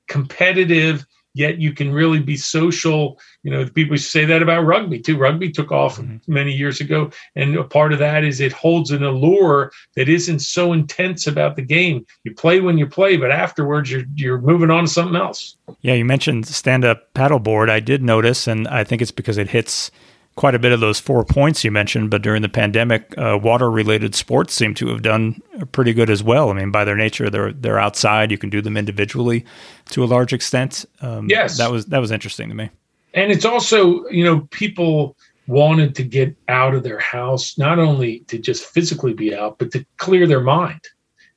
competitive 0.08 1.04
yet 1.36 1.58
you 1.58 1.72
can 1.72 1.92
really 1.92 2.18
be 2.18 2.36
social. 2.36 3.20
You 3.42 3.50
know, 3.50 3.68
people 3.68 3.96
say 3.98 4.24
that 4.24 4.42
about 4.42 4.64
rugby 4.64 4.98
too. 4.98 5.18
Rugby 5.18 5.52
took 5.52 5.70
off 5.70 5.98
mm-hmm. 5.98 6.32
many 6.32 6.52
years 6.52 6.80
ago, 6.80 7.10
and 7.36 7.56
a 7.56 7.64
part 7.64 7.92
of 7.92 7.98
that 7.98 8.24
is 8.24 8.40
it 8.40 8.52
holds 8.52 8.90
an 8.90 9.04
allure 9.04 9.70
that 9.94 10.08
isn't 10.08 10.40
so 10.40 10.72
intense 10.72 11.26
about 11.26 11.56
the 11.56 11.62
game. 11.62 12.06
You 12.24 12.34
play 12.34 12.60
when 12.60 12.78
you 12.78 12.86
play, 12.86 13.16
but 13.16 13.30
afterwards 13.30 13.90
you're 13.90 14.04
you're 14.14 14.40
moving 14.40 14.70
on 14.70 14.84
to 14.84 14.90
something 14.90 15.16
else. 15.16 15.56
Yeah, 15.82 15.94
you 15.94 16.04
mentioned 16.04 16.46
stand 16.46 16.84
up 16.84 17.12
paddleboard. 17.14 17.68
I 17.68 17.80
did 17.80 18.02
notice, 18.02 18.46
and 18.46 18.66
I 18.68 18.82
think 18.82 19.02
it's 19.02 19.10
because 19.10 19.36
it 19.36 19.50
hits 19.50 19.90
quite 20.36 20.54
a 20.54 20.58
bit 20.58 20.70
of 20.70 20.80
those 20.80 21.00
four 21.00 21.24
points 21.24 21.64
you 21.64 21.70
mentioned, 21.70 22.10
but 22.10 22.22
during 22.22 22.42
the 22.42 22.48
pandemic, 22.48 23.12
uh, 23.16 23.38
water-related 23.42 24.14
sports 24.14 24.54
seem 24.54 24.74
to 24.74 24.88
have 24.88 25.02
done 25.02 25.40
pretty 25.72 25.92
good 25.92 26.10
as 26.10 26.22
well. 26.22 26.50
I 26.50 26.52
mean, 26.52 26.70
by 26.70 26.84
their 26.84 26.96
nature, 26.96 27.28
they're 27.30 27.52
they're 27.52 27.80
outside. 27.80 28.30
You 28.30 28.38
can 28.38 28.50
do 28.50 28.60
them 28.60 28.76
individually 28.76 29.44
to 29.90 30.04
a 30.04 30.06
large 30.06 30.32
extent. 30.32 30.84
Um, 31.00 31.28
yes, 31.28 31.58
that 31.58 31.70
was 31.70 31.86
that 31.86 32.00
was 32.00 32.10
interesting 32.10 32.48
to 32.48 32.54
me. 32.54 32.70
And 33.14 33.32
it's 33.32 33.46
also, 33.46 34.06
you 34.10 34.22
know, 34.22 34.40
people 34.50 35.16
wanted 35.46 35.94
to 35.94 36.02
get 36.02 36.36
out 36.48 36.74
of 36.74 36.82
their 36.82 36.98
house, 36.98 37.56
not 37.56 37.78
only 37.78 38.20
to 38.28 38.36
just 38.38 38.64
physically 38.64 39.14
be 39.14 39.34
out, 39.34 39.58
but 39.58 39.72
to 39.72 39.86
clear 39.96 40.26
their 40.26 40.40
mind. 40.40 40.80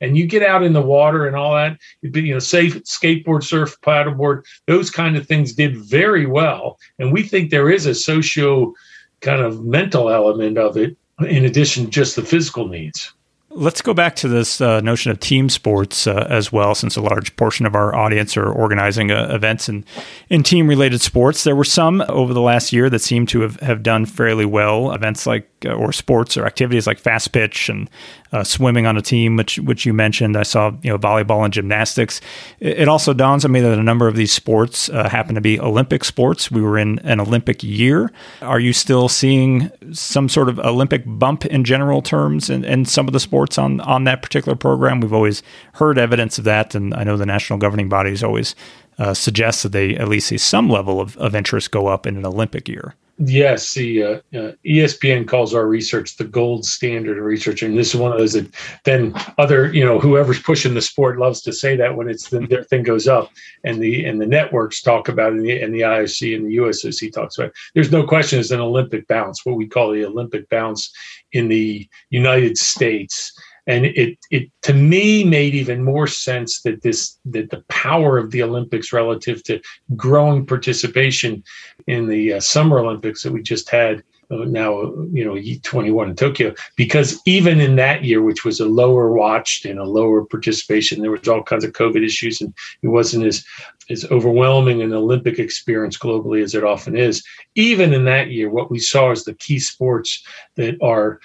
And 0.01 0.17
you 0.17 0.27
get 0.27 0.43
out 0.43 0.63
in 0.63 0.73
the 0.73 0.81
water 0.81 1.27
and 1.27 1.35
all 1.35 1.55
that, 1.55 1.77
You'd 2.01 2.13
be, 2.13 2.21
you 2.21 2.33
know, 2.33 2.39
safe 2.39 2.75
skateboard, 2.83 3.43
surf, 3.43 3.77
paddleboard, 3.81 4.43
those 4.65 4.89
kind 4.89 5.15
of 5.15 5.27
things 5.27 5.53
did 5.53 5.77
very 5.77 6.25
well. 6.25 6.77
And 6.99 7.13
we 7.13 7.23
think 7.23 7.49
there 7.49 7.69
is 7.69 7.85
a 7.85 7.93
socio 7.93 8.73
kind 9.21 9.41
of 9.41 9.63
mental 9.65 10.09
element 10.09 10.57
of 10.57 10.77
it 10.77 10.97
in 11.27 11.45
addition 11.45 11.85
to 11.85 11.91
just 11.91 12.15
the 12.15 12.23
physical 12.23 12.67
needs. 12.67 13.13
Let's 13.51 13.81
go 13.81 13.95
back 13.95 14.15
to 14.17 14.27
this 14.27 14.61
uh, 14.61 14.79
notion 14.81 15.11
of 15.11 15.19
team 15.19 15.49
sports 15.49 16.05
uh, 16.05 16.27
as 16.29 16.51
well, 16.51 16.75
since 16.75 16.95
a 16.95 17.01
large 17.01 17.35
portion 17.35 17.65
of 17.65 17.73
our 17.73 17.95
audience 17.95 18.37
are 18.37 18.47
organizing 18.47 19.09
uh, 19.09 19.27
events 19.31 19.67
in, 19.67 19.83
in 20.29 20.43
team 20.43 20.67
related 20.67 21.01
sports. 21.01 21.43
There 21.43 21.55
were 21.55 21.63
some 21.63 22.03
over 22.09 22.31
the 22.31 22.41
last 22.41 22.71
year 22.71 22.91
that 22.91 22.99
seem 22.99 23.25
to 23.27 23.41
have, 23.41 23.59
have 23.61 23.81
done 23.81 24.05
fairly 24.05 24.45
well. 24.45 24.91
Events 24.91 25.25
like, 25.25 25.49
uh, 25.65 25.73
or 25.73 25.91
sports 25.91 26.37
or 26.37 26.45
activities 26.45 26.85
like 26.85 26.99
fast 26.99 27.31
pitch 27.31 27.69
and 27.69 27.89
uh, 28.31 28.43
swimming 28.43 28.85
on 28.85 28.97
a 28.97 29.01
team, 29.01 29.35
which 29.35 29.57
which 29.59 29.85
you 29.85 29.93
mentioned. 29.93 30.37
I 30.37 30.43
saw 30.43 30.71
you 30.81 30.91
know 30.91 30.97
volleyball 30.97 31.43
and 31.43 31.53
gymnastics. 31.53 32.21
It, 32.59 32.79
it 32.79 32.87
also 32.87 33.13
dawns 33.13 33.45
on 33.45 33.51
me 33.51 33.59
that 33.61 33.77
a 33.77 33.83
number 33.83 34.07
of 34.07 34.15
these 34.15 34.31
sports 34.31 34.89
uh, 34.89 35.09
happen 35.09 35.35
to 35.35 35.41
be 35.41 35.59
Olympic 35.59 36.03
sports. 36.03 36.51
We 36.51 36.61
were 36.61 36.77
in 36.77 36.99
an 36.99 37.19
Olympic 37.19 37.63
year. 37.63 38.11
Are 38.41 38.59
you 38.59 38.73
still 38.73 39.09
seeing 39.09 39.71
some 39.91 40.29
sort 40.29 40.49
of 40.49 40.59
Olympic 40.59 41.03
bump 41.05 41.45
in 41.45 41.63
general 41.63 42.01
terms 42.01 42.49
in, 42.49 42.63
in 42.63 42.85
some 42.85 43.07
of 43.07 43.13
the 43.13 43.19
sports 43.19 43.57
on 43.57 43.79
on 43.81 44.03
that 44.03 44.21
particular 44.21 44.55
program? 44.55 44.99
We've 44.99 45.13
always 45.13 45.41
heard 45.73 45.97
evidence 45.97 46.37
of 46.37 46.43
that, 46.43 46.75
and 46.75 46.93
I 46.93 47.03
know 47.03 47.17
the 47.17 47.25
national 47.25 47.59
governing 47.59 47.89
bodies 47.89 48.23
always 48.23 48.55
uh, 48.99 49.13
suggest 49.13 49.63
that 49.63 49.71
they 49.71 49.95
at 49.95 50.07
least 50.07 50.27
see 50.27 50.37
some 50.37 50.69
level 50.69 50.99
of, 50.99 51.17
of 51.17 51.33
interest 51.33 51.71
go 51.71 51.87
up 51.87 52.05
in 52.05 52.17
an 52.17 52.25
Olympic 52.25 52.67
year. 52.67 52.95
Yes, 53.21 53.73
the 53.73 54.01
uh, 54.01 54.13
uh, 54.33 54.51
ESPN 54.65 55.27
calls 55.27 55.53
our 55.53 55.67
research 55.67 56.15
the 56.15 56.23
gold 56.23 56.63
standard 56.63 57.17
of 57.17 57.25
research, 57.25 57.61
and 57.61 57.77
this 57.77 57.93
is 57.93 57.99
one 57.99 58.13
of 58.13 58.17
those 58.17 58.31
that 58.31 58.49
then 58.85 59.13
other 59.37 59.73
you 59.73 59.83
know 59.83 59.99
whoever's 59.99 60.41
pushing 60.41 60.73
the 60.73 60.81
sport 60.81 61.19
loves 61.19 61.41
to 61.41 61.51
say 61.51 61.75
that 61.75 61.97
when 61.97 62.07
it's 62.07 62.29
the, 62.29 62.39
their 62.47 62.63
thing 62.63 62.81
goes 62.81 63.09
up, 63.09 63.29
and 63.65 63.81
the 63.81 64.05
and 64.05 64.21
the 64.21 64.25
networks 64.25 64.81
talk 64.81 65.09
about 65.09 65.33
it, 65.33 65.39
and 65.39 65.45
the, 65.45 65.61
and 65.61 65.75
the 65.75 65.81
IOC 65.81 66.33
and 66.33 66.45
the 66.45 66.55
USOC 66.55 67.11
talks 67.11 67.37
about. 67.37 67.47
It. 67.47 67.55
There's 67.73 67.91
no 67.91 68.07
question 68.07 68.39
it's 68.39 68.51
an 68.51 68.61
Olympic 68.61 69.05
bounce, 69.09 69.45
what 69.45 69.57
we 69.57 69.67
call 69.67 69.91
the 69.91 70.05
Olympic 70.05 70.47
bounce 70.47 70.89
in 71.33 71.49
the 71.49 71.89
United 72.11 72.57
States 72.57 73.33
and 73.69 73.85
it 73.85 74.17
it 74.31 74.49
to 74.63 74.73
me 74.73 75.23
made 75.23 75.53
even 75.53 75.83
more 75.83 76.07
sense 76.07 76.61
that 76.63 76.81
this 76.81 77.19
that 77.25 77.51
the 77.51 77.63
power 77.69 78.17
of 78.17 78.31
the 78.31 78.41
Olympics 78.41 78.91
relative 78.91 79.43
to 79.43 79.61
growing 79.95 80.45
participation 80.45 81.43
in 81.85 82.07
the 82.07 82.33
uh, 82.33 82.39
Summer 82.39 82.79
Olympics 82.79 83.21
that 83.23 83.31
we 83.31 83.43
just 83.43 83.69
had 83.69 84.03
uh, 84.31 84.37
now 84.37 84.81
you 85.13 85.23
know 85.23 85.37
21 85.63 86.09
in 86.09 86.15
Tokyo 86.15 86.53
because 86.75 87.21
even 87.25 87.61
in 87.61 87.75
that 87.75 88.03
year 88.03 88.23
which 88.23 88.43
was 88.43 88.59
a 88.59 88.65
lower 88.65 89.13
watched 89.13 89.65
and 89.65 89.79
a 89.79 89.83
lower 89.83 90.25
participation 90.25 91.01
there 91.01 91.11
was 91.11 91.27
all 91.27 91.43
kinds 91.43 91.63
of 91.63 91.71
covid 91.71 92.03
issues 92.03 92.41
and 92.41 92.53
it 92.81 92.87
wasn't 92.87 93.25
as 93.25 93.45
as 93.91 94.05
overwhelming 94.11 94.81
an 94.81 94.93
olympic 94.93 95.39
experience 95.39 95.97
globally 95.97 96.43
as 96.43 96.53
it 96.55 96.63
often 96.63 96.97
is. 96.97 97.23
Even 97.55 97.93
in 97.93 98.05
that 98.05 98.31
year 98.31 98.49
what 98.49 98.71
we 98.71 98.79
saw 98.79 99.11
is 99.11 99.23
the 99.23 99.35
key 99.35 99.59
sports 99.59 100.23
that 100.55 100.75
are 100.81 101.19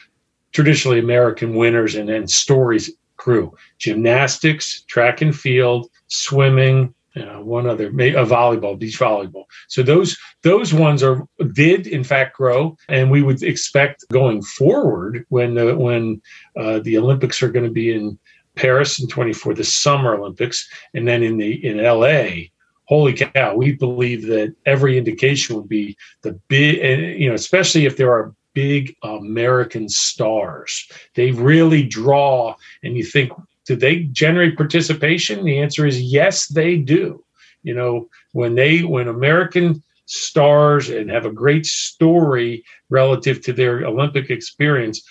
traditionally 0.55 0.99
American 0.99 1.55
winners 1.55 1.95
and 1.95 2.09
then 2.09 2.27
stories 2.27 2.91
grew. 3.17 3.55
Gymnastics, 3.79 4.83
track 4.83 5.21
and 5.21 5.37
field, 5.37 5.91
swimming, 6.09 6.95
uh, 7.17 7.41
one 7.41 7.67
other, 7.67 7.89
a 7.89 8.27
volleyball, 8.27 8.79
beach 8.79 8.99
volleyball. 8.99 9.45
So 9.69 9.83
those 9.83 10.17
those 10.43 10.73
ones 10.75 11.03
are 11.03 11.27
did 11.53 11.87
in 11.87 12.03
fact 12.03 12.37
grow, 12.37 12.77
and 12.89 13.11
we 13.11 13.23
would 13.23 13.43
expect 13.43 14.05
going 14.11 14.43
forward 14.43 15.25
when 15.29 15.55
the, 15.55 15.77
when 15.77 16.21
uh, 16.57 16.81
the 16.81 16.99
Olympics 16.99 17.43
are 17.43 17.51
going 17.51 17.67
to 17.67 17.71
be 17.71 17.95
in 17.95 18.19
Paris 18.57 19.01
in 19.01 19.09
24, 19.09 19.55
the 19.55 19.65
Summer 19.65 20.15
Olympics, 20.15 20.69
and 20.93 21.07
then 21.07 21.23
in 21.23 21.37
the 21.37 21.65
in 21.65 21.79
LA. 21.79 22.49
Holy 22.87 23.15
cow! 23.15 23.55
We 23.55 23.73
believe 23.73 24.27
that 24.27 24.55
every 24.67 24.99
indication 24.99 25.57
would 25.57 25.69
be 25.69 25.97
the 26.23 26.33
big, 26.49 27.19
you 27.19 27.29
know, 27.29 27.35
especially 27.35 27.87
if 27.87 27.97
there 27.97 28.13
are 28.13 28.35
big 28.55 28.97
American 29.03 29.89
stars. 29.89 30.89
They 31.15 31.33
really 31.33 31.83
draw, 31.83 32.55
and 32.83 32.97
you 32.97 33.05
think, 33.05 33.33
do 33.67 33.77
they 33.77 34.05
generate 34.05 34.57
participation? 34.57 35.45
The 35.45 35.59
answer 35.61 35.87
is 35.87 36.01
yes, 36.01 36.47
they 36.49 36.77
do. 36.77 37.25
You 37.63 37.75
know, 37.75 38.09
when 38.33 38.55
they 38.55 38.83
when 38.83 39.09
American 39.09 39.83
stars 40.07 40.91
and 40.91 41.11
have 41.11 41.27
a 41.27 41.33
great 41.33 41.67
story 41.67 42.65
relative 42.91 43.43
to 43.43 43.53
their 43.53 43.87
Olympic 43.87 44.31
experience, 44.31 45.03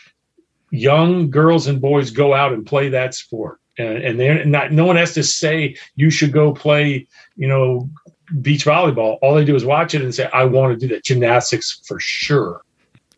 young 0.70 1.30
girls 1.30 1.68
and 1.68 1.82
boys 1.82 2.12
go 2.12 2.34
out 2.34 2.54
and 2.54 2.66
play 2.66 2.90
that 2.90 3.14
sport. 3.14 3.60
And, 3.78 3.98
and 4.04 4.20
they're 4.20 4.46
not 4.46 4.72
no 4.72 4.86
one 4.86 4.98
has 4.98 5.14
to 5.16 5.24
say 5.24 5.76
you 5.96 6.12
should 6.12 6.32
go 6.32 6.54
play, 6.54 7.08
you 7.36 7.48
know, 7.48 7.90
beach 8.42 8.66
volleyball. 8.66 9.18
All 9.22 9.34
they 9.34 9.46
do 9.46 9.56
is 9.56 9.66
watch 9.66 9.96
it 9.96 10.02
and 10.02 10.14
say, 10.14 10.30
I 10.32 10.46
want 10.46 10.80
to 10.80 10.88
do 10.88 10.94
that. 10.94 11.04
Gymnastics 11.04 11.82
for 11.86 12.00
sure. 12.00 12.62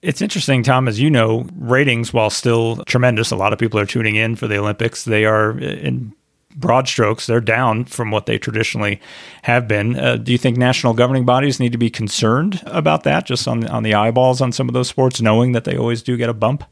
It's 0.05 0.21
interesting, 0.21 0.61
Tom, 0.61 0.87
as 0.87 0.99
you 0.99 1.09
know, 1.09 1.47
ratings, 1.57 2.13
while 2.13 2.29
still 2.29 2.77
tremendous, 2.85 3.31
a 3.31 3.35
lot 3.35 3.53
of 3.53 3.59
people 3.59 3.79
are 3.79 3.87
tuning 3.87 4.15
in 4.15 4.35
for 4.35 4.47
the 4.47 4.57
Olympics. 4.57 5.05
They 5.05 5.25
are 5.25 5.57
in 5.57 6.13
broad 6.55 6.87
strokes, 6.87 7.25
they're 7.25 7.41
down 7.41 7.85
from 7.85 8.11
what 8.11 8.27
they 8.27 8.37
traditionally 8.37 9.01
have 9.41 9.67
been. 9.67 9.97
Uh, 9.97 10.17
do 10.17 10.31
you 10.31 10.37
think 10.37 10.57
national 10.57 10.93
governing 10.93 11.25
bodies 11.25 11.59
need 11.59 11.71
to 11.71 11.79
be 11.79 11.89
concerned 11.89 12.61
about 12.67 13.03
that, 13.03 13.25
just 13.25 13.47
on 13.47 13.67
on 13.67 13.81
the 13.81 13.95
eyeballs 13.95 14.41
on 14.41 14.51
some 14.51 14.69
of 14.69 14.73
those 14.73 14.87
sports, 14.87 15.21
knowing 15.21 15.53
that 15.53 15.63
they 15.63 15.75
always 15.75 16.03
do 16.03 16.15
get 16.17 16.29
a 16.29 16.33
bump? 16.33 16.63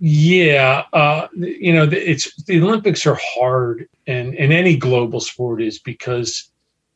Yeah, 0.00 0.84
uh, 0.94 1.28
you 1.36 1.74
know, 1.74 1.88
it's 1.92 2.34
the 2.44 2.60
Olympics 2.62 3.06
are 3.06 3.18
hard, 3.20 3.86
and 4.06 4.34
and 4.34 4.50
any 4.50 4.78
global 4.78 5.20
sport 5.20 5.60
is 5.60 5.78
because 5.78 6.50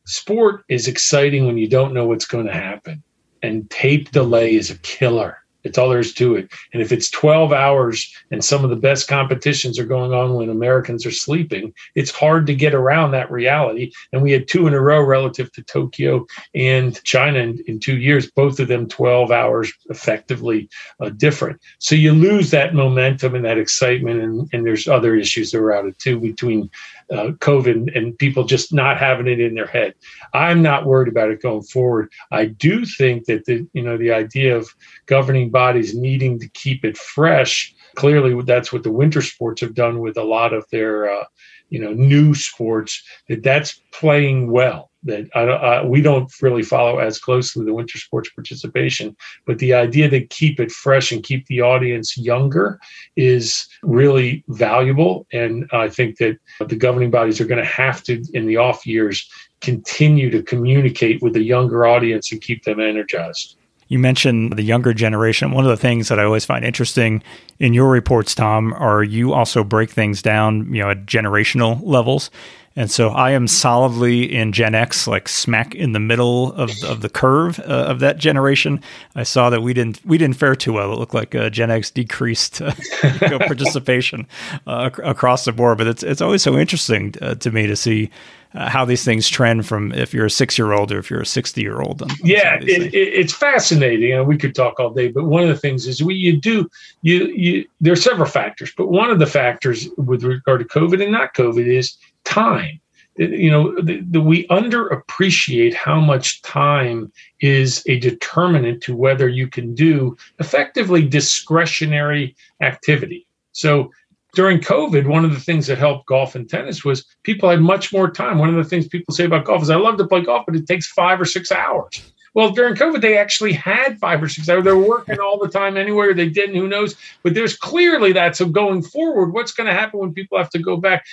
sport 0.05 0.65
is 0.69 0.87
exciting 0.87 1.45
when 1.45 1.59
you 1.59 1.67
don't 1.67 1.93
know 1.93 2.07
what's 2.07 2.25
going 2.25 2.47
to 2.47 2.53
happen, 2.53 3.03
and 3.43 3.69
tape 3.69 4.09
delay 4.11 4.55
is 4.55 4.71
a 4.71 4.77
killer. 4.79 5.42
It's 5.63 5.77
all 5.77 5.89
there 5.89 5.99
is 5.99 6.13
to 6.15 6.35
it. 6.35 6.51
And 6.73 6.81
if 6.81 6.91
it's 6.91 7.09
12 7.09 7.53
hours 7.53 8.13
and 8.31 8.43
some 8.43 8.63
of 8.63 8.69
the 8.69 8.75
best 8.75 9.07
competitions 9.07 9.79
are 9.79 9.85
going 9.85 10.13
on 10.13 10.35
when 10.35 10.49
Americans 10.49 11.05
are 11.05 11.11
sleeping, 11.11 11.73
it's 11.95 12.11
hard 12.11 12.45
to 12.47 12.55
get 12.55 12.73
around 12.73 13.11
that 13.11 13.31
reality. 13.31 13.91
And 14.11 14.21
we 14.21 14.31
had 14.31 14.47
two 14.47 14.67
in 14.67 14.73
a 14.73 14.81
row 14.81 15.01
relative 15.01 15.51
to 15.53 15.63
Tokyo 15.63 16.25
and 16.53 17.01
China 17.03 17.39
in, 17.39 17.63
in 17.67 17.79
two 17.79 17.97
years, 17.97 18.29
both 18.31 18.59
of 18.59 18.67
them 18.67 18.87
12 18.87 19.31
hours 19.31 19.71
effectively 19.89 20.69
uh, 20.99 21.09
different. 21.09 21.59
So 21.79 21.95
you 21.95 22.13
lose 22.13 22.51
that 22.51 22.75
momentum 22.75 23.35
and 23.35 23.45
that 23.45 23.57
excitement. 23.57 24.21
And, 24.21 24.49
and 24.53 24.65
there's 24.65 24.87
other 24.87 25.15
issues 25.15 25.53
around 25.53 25.87
it 25.87 25.99
too 25.99 26.19
between 26.19 26.69
uh, 27.11 27.31
COVID 27.39 27.95
and 27.95 28.17
people 28.17 28.43
just 28.43 28.73
not 28.73 28.97
having 28.97 29.27
it 29.27 29.39
in 29.39 29.55
their 29.55 29.67
head. 29.67 29.93
I'm 30.33 30.61
not 30.61 30.85
worried 30.85 31.07
about 31.07 31.29
it 31.29 31.41
going 31.41 31.63
forward. 31.63 32.11
I 32.31 32.45
do 32.45 32.85
think 32.85 33.25
that 33.25 33.45
the 33.45 33.67
you 33.73 33.83
know 33.83 33.97
the 33.97 34.11
idea 34.11 34.55
of 34.57 34.73
governing 35.05 35.49
bodies 35.53 35.95
needing 35.95 36.37
to 36.39 36.49
keep 36.49 36.83
it 36.83 36.97
fresh. 36.97 37.73
Clearly, 37.95 38.33
that's 38.43 38.73
what 38.73 38.83
the 38.83 38.91
winter 38.91 39.21
sports 39.21 39.61
have 39.61 39.73
done 39.73 39.99
with 39.99 40.17
a 40.17 40.23
lot 40.23 40.51
of 40.53 40.65
their 40.71 41.09
uh, 41.09 41.25
you 41.69 41.79
know 41.79 41.93
new 41.93 42.33
sports. 42.33 43.01
That 43.29 43.43
that's 43.43 43.81
playing 43.91 44.51
well. 44.51 44.89
that 45.03 45.29
I, 45.35 45.41
uh, 45.43 45.83
we 45.85 46.01
don't 46.01 46.31
really 46.41 46.63
follow 46.63 46.99
as 46.99 47.19
closely 47.19 47.65
the 47.65 47.73
winter 47.73 47.97
sports 47.97 48.29
participation, 48.29 49.15
but 49.45 49.59
the 49.59 49.73
idea 49.73 50.09
to 50.09 50.25
keep 50.25 50.59
it 50.59 50.71
fresh 50.71 51.11
and 51.11 51.23
keep 51.23 51.45
the 51.47 51.61
audience 51.61 52.17
younger 52.17 52.79
is 53.15 53.67
really 53.83 54.43
valuable. 54.47 55.27
And 55.31 55.69
I 55.71 55.89
think 55.89 56.17
that 56.17 56.37
the 56.67 56.75
governing 56.75 57.11
bodies 57.11 57.39
are 57.41 57.45
going 57.45 57.63
to 57.63 57.69
have 57.83 58.03
to, 58.03 58.23
in 58.33 58.47
the 58.47 58.57
off 58.57 58.85
years, 58.85 59.29
continue 59.61 60.29
to 60.29 60.41
communicate 60.41 61.21
with 61.21 61.33
the 61.33 61.43
younger 61.43 61.85
audience 61.85 62.31
and 62.31 62.41
keep 62.41 62.63
them 62.63 62.79
energized. 62.79 63.57
You 63.93 63.99
mentioned 63.99 64.53
the 64.53 64.63
younger 64.63 64.91
generation. 64.91 65.51
One 65.51 65.65
of 65.65 65.69
the 65.69 65.77
things 65.77 66.07
that 66.07 66.17
I 66.17 66.23
always 66.23 66.45
find 66.45 66.65
interesting 66.65 67.21
in 67.59 67.75
your 67.75 67.91
reports, 67.91 68.33
Tom, 68.33 68.73
are 68.73 69.03
you 69.03 69.33
also 69.33 69.63
break 69.63 69.91
things 69.91 70.23
down, 70.23 70.73
you 70.73 70.81
know, 70.81 70.89
at 70.89 71.05
generational 71.05 71.79
levels. 71.83 72.31
And 72.75 72.89
so 72.89 73.09
I 73.09 73.33
am 73.33 73.47
solidly 73.47 74.23
in 74.33 74.51
Gen 74.51 74.73
X, 74.73 75.05
like 75.05 75.29
smack 75.29 75.75
in 75.75 75.91
the 75.91 75.99
middle 75.99 76.53
of, 76.53 76.71
of 76.83 77.01
the 77.01 77.09
curve 77.09 77.59
uh, 77.59 77.85
of 77.85 77.99
that 77.99 78.17
generation. 78.17 78.81
I 79.15 79.21
saw 79.21 79.51
that 79.51 79.61
we 79.61 79.75
didn't 79.75 80.03
we 80.03 80.17
didn't 80.17 80.37
fare 80.37 80.55
too 80.55 80.73
well. 80.73 80.91
It 80.91 80.97
looked 80.97 81.13
like 81.13 81.35
uh, 81.35 81.51
Gen 81.51 81.69
X 81.69 81.91
decreased 81.91 82.63
uh, 82.63 82.71
participation 83.29 84.25
uh, 84.65 84.89
across 85.03 85.45
the 85.45 85.51
board. 85.51 85.77
But 85.77 85.85
it's 85.85 86.01
it's 86.01 86.21
always 86.21 86.41
so 86.41 86.57
interesting 86.57 87.13
uh, 87.21 87.35
to 87.35 87.51
me 87.51 87.67
to 87.67 87.75
see 87.75 88.09
uh, 88.53 88.69
how 88.69 88.85
these 88.85 89.03
things 89.03 89.27
trend 89.29 89.65
from 89.65 89.91
if 89.93 90.13
you're 90.13 90.25
a 90.25 90.31
six 90.31 90.57
year 90.57 90.71
old 90.73 90.91
or 90.91 90.99
if 90.99 91.09
you're 91.09 91.21
a 91.21 91.25
60 91.25 91.61
year 91.61 91.81
old. 91.81 92.03
Yeah, 92.23 92.59
it, 92.61 92.93
it, 92.93 92.95
it's 92.95 93.33
fascinating. 93.33 94.13
And 94.13 94.27
we 94.27 94.37
could 94.37 94.55
talk 94.55 94.79
all 94.79 94.91
day, 94.91 95.09
but 95.09 95.25
one 95.25 95.43
of 95.43 95.49
the 95.49 95.57
things 95.57 95.87
is 95.87 96.03
we, 96.03 96.15
you 96.15 96.39
do, 96.39 96.69
you, 97.01 97.27
you, 97.27 97.65
there 97.81 97.93
are 97.93 97.97
several 97.97 98.27
factors, 98.27 98.71
but 98.75 98.87
one 98.87 99.09
of 99.09 99.19
the 99.19 99.25
factors 99.25 99.87
with 99.97 100.23
regard 100.23 100.59
to 100.61 100.67
COVID 100.67 101.01
and 101.01 101.11
not 101.11 101.33
COVID 101.33 101.65
is 101.65 101.97
time 102.23 102.79
you 103.15 103.51
know 103.51 103.79
the, 103.81 104.01
the, 104.09 104.21
we 104.21 104.47
underappreciate 104.47 105.73
how 105.73 105.99
much 105.99 106.41
time 106.41 107.11
is 107.41 107.83
a 107.87 107.99
determinant 107.99 108.81
to 108.83 108.95
whether 108.95 109.29
you 109.29 109.47
can 109.47 109.75
do 109.75 110.17
effectively 110.39 111.07
discretionary 111.07 112.35
activity 112.61 113.27
so 113.51 113.91
during 114.33 114.59
covid 114.59 115.07
one 115.07 115.25
of 115.25 115.31
the 115.31 115.39
things 115.39 115.67
that 115.67 115.77
helped 115.77 116.05
golf 116.05 116.35
and 116.35 116.49
tennis 116.49 116.83
was 116.83 117.05
people 117.23 117.49
had 117.49 117.61
much 117.61 117.93
more 117.93 118.09
time 118.09 118.37
one 118.37 118.49
of 118.49 118.55
the 118.55 118.63
things 118.63 118.87
people 118.87 119.13
say 119.13 119.25
about 119.25 119.45
golf 119.45 119.61
is 119.61 119.69
i 119.69 119.75
love 119.75 119.97
to 119.97 120.07
play 120.07 120.21
golf 120.21 120.43
but 120.45 120.55
it 120.55 120.67
takes 120.67 120.87
five 120.87 121.19
or 121.19 121.25
six 121.25 121.51
hours 121.51 122.01
well, 122.35 122.49
during 122.49 122.73
COVID, 122.73 123.01
they 123.01 123.15
actually 123.15 123.53
had 123.53 123.99
five 123.99 124.23
or 124.23 124.27
six 124.27 124.49
hours. 124.49 124.63
They're 124.63 124.75
working 124.75 125.19
all 125.19 125.37
the 125.37 125.47
time 125.47 125.77
anywhere. 125.77 126.15
They 126.15 126.29
didn't, 126.29 126.55
who 126.55 126.67
knows? 126.67 126.95
But 127.21 127.35
there's 127.35 127.55
clearly 127.55 128.11
that. 128.13 128.35
So 128.35 128.47
going 128.47 128.81
forward, 128.81 129.33
what's 129.33 129.51
going 129.51 129.67
to 129.67 129.73
happen 129.73 129.99
when 129.99 130.15
people 130.15 130.39
have 130.39 130.49
to 130.49 130.59
go 130.59 130.77
back? 130.77 131.05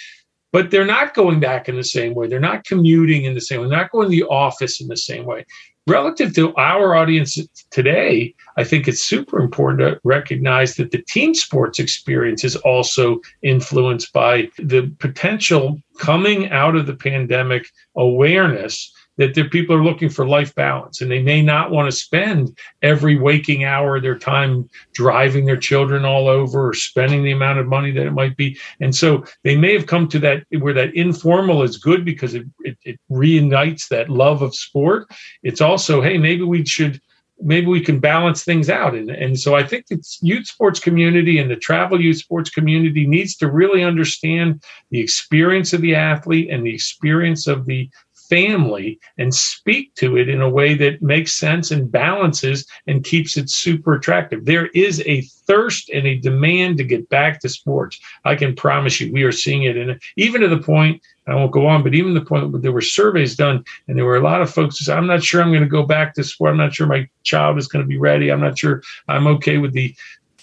but 0.52 0.70
they're 0.70 0.84
not 0.84 1.14
going 1.14 1.40
back 1.40 1.68
in 1.68 1.76
the 1.76 1.84
same 1.84 2.14
way. 2.14 2.26
They're 2.26 2.40
not 2.40 2.64
commuting 2.64 3.24
in 3.24 3.34
the 3.34 3.40
same 3.40 3.60
way. 3.60 3.68
They're 3.68 3.78
not 3.78 3.92
going 3.92 4.06
to 4.06 4.10
the 4.10 4.24
office 4.24 4.80
in 4.80 4.88
the 4.88 4.96
same 4.96 5.24
way. 5.24 5.44
Relative 5.86 6.34
to 6.34 6.54
our 6.56 6.94
audience 6.94 7.38
today, 7.70 8.34
I 8.56 8.64
think 8.64 8.86
it's 8.86 9.02
super 9.02 9.40
important 9.40 9.80
to 9.80 10.00
recognize 10.04 10.76
that 10.76 10.90
the 10.90 11.02
team 11.02 11.34
sports 11.34 11.78
experience 11.78 12.44
is 12.44 12.54
also 12.56 13.20
influenced 13.42 14.12
by 14.12 14.50
the 14.58 14.94
potential 14.98 15.80
coming 15.98 16.50
out 16.50 16.76
of 16.76 16.86
the 16.86 16.94
pandemic 16.94 17.66
awareness 17.96 18.92
that 19.16 19.34
the 19.34 19.44
people 19.44 19.76
are 19.76 19.84
looking 19.84 20.08
for 20.08 20.26
life 20.26 20.54
balance 20.54 21.00
and 21.00 21.10
they 21.10 21.22
may 21.22 21.42
not 21.42 21.70
want 21.70 21.90
to 21.90 21.96
spend 21.96 22.56
every 22.82 23.18
waking 23.18 23.64
hour 23.64 23.96
of 23.96 24.02
their 24.02 24.18
time 24.18 24.68
driving 24.94 25.44
their 25.44 25.56
children 25.56 26.04
all 26.04 26.28
over 26.28 26.68
or 26.68 26.74
spending 26.74 27.22
the 27.22 27.32
amount 27.32 27.58
of 27.58 27.66
money 27.66 27.90
that 27.90 28.06
it 28.06 28.12
might 28.12 28.36
be. 28.36 28.58
And 28.80 28.94
so 28.94 29.24
they 29.44 29.56
may 29.56 29.72
have 29.74 29.86
come 29.86 30.08
to 30.08 30.18
that 30.20 30.44
where 30.58 30.74
that 30.74 30.94
informal 30.94 31.62
is 31.62 31.76
good 31.76 32.04
because 32.04 32.34
it, 32.34 32.46
it, 32.60 32.78
it 32.84 33.00
reunites 33.08 33.88
that 33.88 34.08
love 34.08 34.42
of 34.42 34.54
sport. 34.54 35.10
It's 35.42 35.60
also, 35.60 36.00
hey, 36.00 36.16
maybe 36.16 36.42
we 36.42 36.64
should 36.64 37.00
maybe 37.42 37.66
we 37.66 37.80
can 37.80 37.98
balance 37.98 38.44
things 38.44 38.68
out. 38.68 38.94
And, 38.94 39.10
and 39.10 39.38
so 39.38 39.54
I 39.54 39.62
think 39.62 39.86
the 39.86 40.02
youth 40.20 40.46
sports 40.46 40.78
community 40.78 41.38
and 41.38 41.50
the 41.50 41.56
travel 41.56 42.00
youth 42.00 42.18
sports 42.18 42.50
community 42.50 43.06
needs 43.06 43.36
to 43.36 43.50
really 43.50 43.82
understand 43.82 44.62
the 44.90 45.00
experience 45.00 45.72
of 45.72 45.80
the 45.80 45.94
athlete 45.94 46.50
and 46.50 46.64
the 46.64 46.74
experience 46.74 47.46
of 47.46 47.66
the 47.66 47.88
family 48.30 48.98
and 49.18 49.34
speak 49.34 49.94
to 49.96 50.16
it 50.16 50.28
in 50.28 50.40
a 50.40 50.48
way 50.48 50.74
that 50.74 51.02
makes 51.02 51.34
sense 51.34 51.70
and 51.70 51.90
balances 51.90 52.64
and 52.86 53.04
keeps 53.04 53.36
it 53.36 53.50
super 53.50 53.94
attractive. 53.94 54.44
There 54.46 54.68
is 54.68 55.02
a 55.04 55.20
thirst 55.20 55.90
and 55.90 56.06
a 56.06 56.16
demand 56.16 56.78
to 56.78 56.84
get 56.84 57.08
back 57.08 57.40
to 57.40 57.48
sports. 57.48 58.00
I 58.24 58.36
can 58.36 58.54
promise 58.54 59.00
you, 59.00 59.12
we 59.12 59.24
are 59.24 59.32
seeing 59.32 59.64
it. 59.64 59.76
And 59.76 60.00
even 60.16 60.40
to 60.40 60.48
the 60.48 60.58
point, 60.58 61.02
I 61.26 61.34
won't 61.34 61.52
go 61.52 61.66
on, 61.66 61.82
but 61.82 61.94
even 61.94 62.14
the 62.14 62.20
point 62.20 62.50
where 62.50 62.62
there 62.62 62.72
were 62.72 62.80
surveys 62.80 63.36
done 63.36 63.64
and 63.88 63.98
there 63.98 64.04
were 64.04 64.16
a 64.16 64.22
lot 64.22 64.42
of 64.42 64.50
folks 64.50 64.78
who 64.78 64.84
said, 64.84 64.96
I'm 64.96 65.06
not 65.06 65.22
sure 65.22 65.42
I'm 65.42 65.50
going 65.50 65.62
to 65.62 65.68
go 65.68 65.82
back 65.82 66.14
to 66.14 66.24
sport. 66.24 66.52
I'm 66.52 66.56
not 66.56 66.74
sure 66.74 66.86
my 66.86 67.08
child 67.24 67.58
is 67.58 67.68
going 67.68 67.84
to 67.84 67.88
be 67.88 67.98
ready. 67.98 68.30
I'm 68.30 68.40
not 68.40 68.58
sure 68.58 68.82
I'm 69.08 69.26
okay 69.26 69.58
with 69.58 69.72
the, 69.72 69.94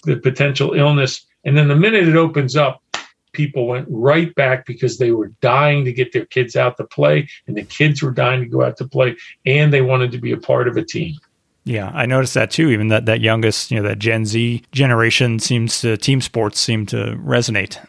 the 0.04 0.16
potential 0.16 0.74
illness. 0.74 1.26
And 1.44 1.56
then 1.56 1.68
the 1.68 1.76
minute 1.76 2.08
it 2.08 2.16
opens 2.16 2.56
up, 2.56 2.82
people 3.32 3.66
went 3.66 3.86
right 3.90 4.34
back 4.34 4.66
because 4.66 4.98
they 4.98 5.10
were 5.12 5.28
dying 5.40 5.84
to 5.84 5.92
get 5.92 6.12
their 6.12 6.26
kids 6.26 6.56
out 6.56 6.76
to 6.76 6.84
play, 6.84 7.28
and 7.46 7.56
the 7.56 7.62
kids 7.62 8.02
were 8.02 8.12
dying 8.12 8.40
to 8.40 8.48
go 8.48 8.64
out 8.64 8.76
to 8.78 8.88
play, 8.88 9.16
and 9.46 9.72
they 9.72 9.82
wanted 9.82 10.10
to 10.12 10.18
be 10.18 10.32
a 10.32 10.36
part 10.36 10.68
of 10.68 10.76
a 10.76 10.84
team. 10.84 11.16
Yeah, 11.64 11.90
I 11.92 12.06
noticed 12.06 12.34
that 12.34 12.50
too. 12.50 12.70
Even 12.70 12.88
that 12.88 13.06
that 13.06 13.20
youngest, 13.20 13.70
you 13.70 13.76
know, 13.76 13.86
that 13.88 13.98
Gen 13.98 14.24
Z 14.24 14.62
generation 14.72 15.38
seems 15.38 15.80
to 15.82 15.96
team 15.98 16.20
sports 16.20 16.58
seem 16.58 16.86
to 16.86 17.18
resonate. 17.22 17.84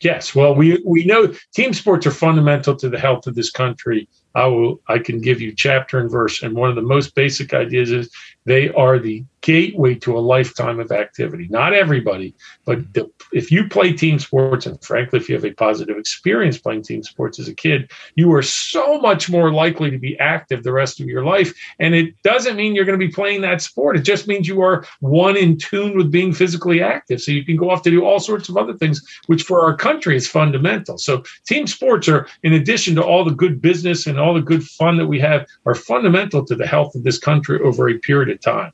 Yes, 0.00 0.34
well, 0.34 0.54
we 0.54 0.82
we 0.84 1.04
know 1.04 1.32
team 1.54 1.72
sports 1.72 2.04
are 2.06 2.10
fundamental 2.10 2.74
to 2.74 2.88
the 2.88 2.98
health 2.98 3.28
of 3.28 3.36
this 3.36 3.50
country. 3.50 4.08
I 4.34 4.46
will 4.46 4.80
I 4.88 4.98
can 4.98 5.20
give 5.20 5.40
you 5.40 5.54
chapter 5.54 6.00
and 6.00 6.10
verse, 6.10 6.42
and 6.42 6.56
one 6.56 6.68
of 6.68 6.74
the 6.74 6.82
most 6.82 7.14
basic 7.14 7.54
ideas 7.54 7.92
is 7.92 8.10
they 8.44 8.70
are 8.70 8.98
the 8.98 9.24
gateway 9.42 9.94
to 9.96 10.16
a 10.16 10.20
lifetime 10.20 10.80
of 10.80 10.90
activity. 10.90 11.48
Not 11.50 11.74
everybody, 11.74 12.34
but 12.64 12.78
mm-hmm. 12.78 12.92
the, 12.92 13.10
if 13.32 13.50
you 13.50 13.68
play 13.68 13.92
team 13.92 14.18
sports, 14.18 14.66
and 14.66 14.82
frankly, 14.82 15.18
if 15.18 15.28
you 15.28 15.34
have 15.34 15.44
a 15.44 15.52
positive 15.52 15.98
experience 15.98 16.58
playing 16.58 16.82
team 16.82 17.02
sports 17.02 17.38
as 17.38 17.48
a 17.48 17.54
kid, 17.54 17.90
you 18.14 18.32
are 18.32 18.42
so 18.42 19.00
much 19.00 19.28
more 19.28 19.52
likely 19.52 19.90
to 19.90 19.98
be 19.98 20.18
active 20.18 20.62
the 20.62 20.72
rest 20.72 21.00
of 21.00 21.06
your 21.06 21.24
life. 21.24 21.52
And 21.78 21.94
it 21.94 22.14
doesn't 22.22 22.56
mean 22.56 22.74
you're 22.74 22.84
going 22.84 22.98
to 22.98 23.06
be 23.06 23.12
playing 23.12 23.40
that 23.42 23.60
sport. 23.60 23.96
It 23.96 24.02
just 24.02 24.28
means 24.28 24.48
you 24.48 24.62
are 24.62 24.86
one 25.00 25.36
in 25.36 25.58
tune 25.58 25.96
with 25.96 26.10
being 26.10 26.32
physically 26.32 26.82
active. 26.82 27.20
So 27.20 27.32
you 27.32 27.44
can 27.44 27.56
go 27.56 27.70
off 27.70 27.82
to 27.82 27.90
do 27.90 28.04
all 28.04 28.20
sorts 28.20 28.48
of 28.48 28.56
other 28.56 28.74
things, 28.74 29.02
which 29.26 29.42
for 29.42 29.60
our 29.60 29.76
country 29.76 30.16
is 30.16 30.28
fundamental. 30.28 30.98
So 30.98 31.24
team 31.46 31.66
sports 31.66 32.08
are, 32.08 32.28
in 32.44 32.52
addition 32.52 32.94
to 32.94 33.02
all 33.02 33.24
the 33.24 33.34
good 33.34 33.60
business 33.60 34.06
and 34.06 34.18
all 34.18 34.34
the 34.34 34.40
good 34.40 34.62
fun 34.62 34.96
that 34.98 35.06
we 35.06 35.18
have, 35.20 35.46
are 35.66 35.74
fundamental 35.74 36.44
to 36.44 36.54
the 36.54 36.66
health 36.66 36.94
of 36.94 37.02
this 37.02 37.18
country 37.18 37.58
over 37.60 37.88
a 37.88 37.98
period 37.98 38.30
of 38.30 38.40
time. 38.40 38.72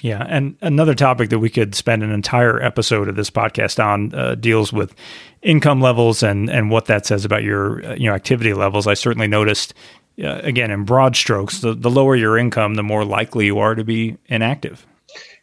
Yeah, 0.00 0.24
and 0.28 0.56
another 0.60 0.94
topic 0.94 1.30
that 1.30 1.40
we 1.40 1.50
could 1.50 1.74
spend 1.74 2.02
an 2.02 2.12
entire 2.12 2.62
episode 2.62 3.08
of 3.08 3.16
this 3.16 3.30
podcast 3.30 3.84
on 3.84 4.14
uh, 4.14 4.36
deals 4.36 4.72
with 4.72 4.94
income 5.42 5.80
levels 5.80 6.22
and 6.22 6.48
and 6.48 6.70
what 6.70 6.86
that 6.86 7.06
says 7.06 7.24
about 7.24 7.42
your 7.42 7.84
uh, 7.84 7.94
you 7.94 8.08
know 8.08 8.14
activity 8.14 8.54
levels. 8.54 8.86
I 8.86 8.94
certainly 8.94 9.26
noticed 9.26 9.74
uh, 10.22 10.40
again 10.42 10.70
in 10.70 10.84
broad 10.84 11.16
strokes, 11.16 11.60
the, 11.60 11.74
the 11.74 11.90
lower 11.90 12.14
your 12.14 12.38
income, 12.38 12.74
the 12.74 12.82
more 12.82 13.04
likely 13.04 13.46
you 13.46 13.58
are 13.58 13.74
to 13.74 13.84
be 13.84 14.16
inactive. 14.26 14.86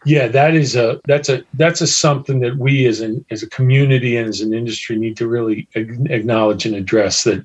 Yeah, 0.05 0.27
that 0.27 0.53
is 0.53 0.75
a 0.75 1.01
that's 1.05 1.29
a 1.29 1.43
that's 1.55 1.81
a 1.81 1.87
something 1.87 2.39
that 2.41 2.57
we 2.57 2.85
as 2.85 3.01
an 3.01 3.25
as 3.31 3.41
a 3.41 3.49
community 3.49 4.15
and 4.17 4.29
as 4.29 4.39
an 4.39 4.53
industry 4.53 4.97
need 4.97 5.17
to 5.17 5.27
really 5.27 5.67
acknowledge 5.73 6.65
and 6.67 6.75
address. 6.75 7.23
That 7.23 7.43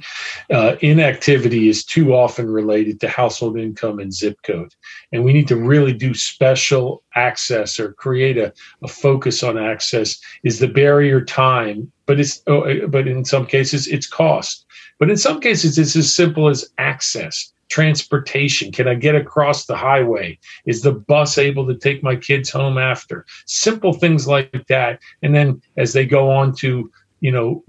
uh, 0.50 0.76
inactivity 0.82 1.70
is 1.70 1.84
too 1.84 2.14
often 2.14 2.50
related 2.50 3.00
to 3.00 3.08
household 3.08 3.58
income 3.58 3.98
and 3.98 4.12
zip 4.12 4.36
code, 4.42 4.74
and 5.10 5.24
we 5.24 5.32
need 5.32 5.48
to 5.48 5.56
really 5.56 5.94
do 5.94 6.12
special 6.12 7.02
access 7.14 7.80
or 7.80 7.94
create 7.94 8.36
a, 8.36 8.52
a 8.82 8.88
focus 8.88 9.42
on 9.42 9.56
access. 9.56 10.20
Is 10.44 10.58
the 10.58 10.68
barrier 10.68 11.24
time? 11.24 11.90
But 12.04 12.20
it's 12.20 12.42
oh, 12.46 12.86
but 12.88 13.08
in 13.08 13.24
some 13.24 13.46
cases 13.46 13.86
it's 13.86 14.06
cost. 14.06 14.66
But 14.98 15.08
in 15.08 15.16
some 15.16 15.40
cases 15.40 15.78
it's 15.78 15.96
as 15.96 16.14
simple 16.14 16.48
as 16.48 16.70
access 16.76 17.54
transportation? 17.70 18.72
Can 18.72 18.86
I 18.86 18.94
get 18.94 19.14
across 19.14 19.64
the 19.64 19.76
highway? 19.76 20.38
Is 20.66 20.82
the 20.82 20.92
bus 20.92 21.38
able 21.38 21.66
to 21.66 21.74
take 21.74 22.02
my 22.02 22.16
kids 22.16 22.50
home 22.50 22.76
after? 22.76 23.24
Simple 23.46 23.94
things 23.94 24.26
like 24.26 24.66
that. 24.68 25.00
And 25.22 25.34
then 25.34 25.62
as 25.76 25.92
they 25.92 26.04
go 26.04 26.30
on 26.30 26.54
to 26.56 26.90
you 27.20 27.30
know 27.30 27.62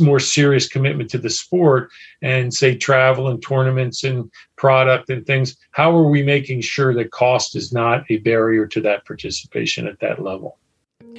more 0.00 0.18
serious 0.20 0.68
commitment 0.68 1.08
to 1.10 1.18
the 1.18 1.30
sport 1.30 1.90
and 2.20 2.52
say 2.52 2.76
travel 2.76 3.28
and 3.28 3.42
tournaments 3.42 4.04
and 4.04 4.30
product 4.56 5.08
and 5.08 5.24
things 5.24 5.56
how 5.70 5.96
are 5.96 6.10
we 6.10 6.22
making 6.22 6.60
sure 6.60 6.92
that 6.92 7.12
cost 7.12 7.54
is 7.54 7.72
not 7.72 8.04
a 8.10 8.16
barrier 8.18 8.66
to 8.66 8.80
that 8.80 9.06
participation 9.06 9.86
at 9.86 10.00
that 10.00 10.20
level 10.20 10.58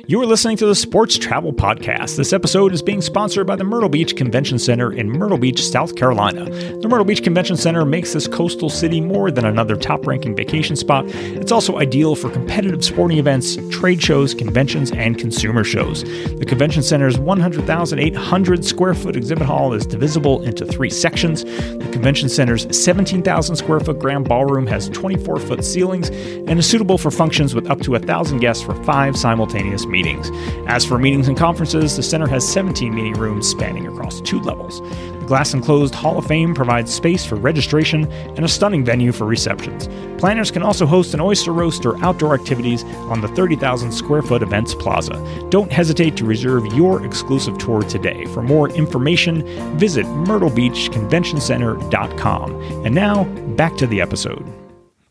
You 0.07 0.21
are 0.21 0.25
listening 0.25 0.57
to 0.57 0.65
the 0.65 0.75
Sports 0.75 1.17
Travel 1.17 1.53
Podcast. 1.53 2.15
This 2.15 2.33
episode 2.33 2.73
is 2.73 2.81
being 2.81 3.01
sponsored 3.01 3.45
by 3.45 3.55
the 3.55 3.63
Myrtle 3.63 3.89
Beach 3.89 4.15
Convention 4.15 4.57
Center 4.57 4.91
in 4.91 5.09
Myrtle 5.09 5.37
Beach, 5.37 5.63
South 5.63 5.95
Carolina. 5.95 6.45
The 6.45 6.87
Myrtle 6.87 7.05
Beach 7.05 7.23
Convention 7.23 7.57
Center 7.57 7.85
makes 7.85 8.13
this 8.13 8.27
coastal 8.27 8.69
city 8.69 9.01
more 9.01 9.29
than 9.29 9.45
another 9.45 9.75
top 9.75 10.07
ranking 10.07 10.35
vacation 10.35 10.75
spot. 10.75 11.05
It's 11.07 11.51
also 11.51 11.77
ideal 11.77 12.15
for 12.15 12.29
competitive 12.29 12.83
sporting 12.83 13.17
events, 13.17 13.57
trade 13.69 14.01
shows, 14.01 14.33
conventions, 14.33 14.91
and 14.91 15.17
consumer 15.17 15.63
shows. 15.63 16.03
The 16.03 16.45
Convention 16.47 16.81
Center's 16.81 17.19
100,800 17.19 18.65
square 18.65 18.93
foot 18.93 19.15
exhibit 19.15 19.47
hall 19.47 19.73
is 19.73 19.85
divisible 19.85 20.41
into 20.43 20.65
three 20.65 20.89
sections. 20.89 21.43
The 21.43 21.89
Convention 21.91 22.29
Center's 22.29 22.65
17,000 22.75 23.55
square 23.55 23.79
foot 23.79 23.99
grand 23.99 24.27
ballroom 24.27 24.65
has 24.67 24.89
24 24.89 25.39
foot 25.39 25.65
ceilings 25.65 26.09
and 26.09 26.57
is 26.57 26.69
suitable 26.69 26.97
for 26.97 27.11
functions 27.11 27.53
with 27.53 27.69
up 27.69 27.81
to 27.81 27.91
1,000 27.91 28.39
guests 28.39 28.63
for 28.63 28.75
five 28.83 29.17
simultaneous 29.17 29.85
meetings. 29.89 30.31
As 30.67 30.85
for 30.85 30.97
meetings 30.97 31.27
and 31.27 31.37
conferences, 31.37 31.95
the 31.95 32.03
center 32.03 32.27
has 32.27 32.47
17 32.47 32.93
meeting 32.93 33.13
rooms 33.13 33.47
spanning 33.47 33.87
across 33.87 34.21
two 34.21 34.39
levels. 34.39 34.81
The 34.81 35.25
glass 35.25 35.53
enclosed 35.53 35.95
Hall 35.95 36.17
of 36.17 36.25
Fame 36.25 36.53
provides 36.53 36.93
space 36.93 37.25
for 37.25 37.35
registration 37.35 38.11
and 38.11 38.45
a 38.45 38.47
stunning 38.47 38.85
venue 38.85 39.11
for 39.11 39.25
receptions. 39.25 39.87
Planners 40.19 40.51
can 40.51 40.63
also 40.63 40.85
host 40.85 41.13
an 41.13 41.21
oyster 41.21 41.53
roast 41.53 41.85
or 41.85 41.97
outdoor 42.03 42.33
activities 42.33 42.83
on 42.83 43.21
the 43.21 43.29
30,000 43.29 43.89
square 43.91 44.21
foot 44.21 44.43
events 44.43 44.75
plaza. 44.75 45.13
Don't 45.49 45.71
hesitate 45.71 46.17
to 46.17 46.25
reserve 46.25 46.65
your 46.73 47.05
exclusive 47.05 47.57
tour 47.57 47.83
today. 47.83 48.25
For 48.25 48.41
more 48.41 48.67
information, 48.69 49.45
visit 49.77 50.05
myrtlebeachconventioncenter.com. 50.05 52.61
And 52.85 52.95
now, 52.95 53.23
back 53.55 53.77
to 53.77 53.87
the 53.87 54.01
episode. 54.01 54.58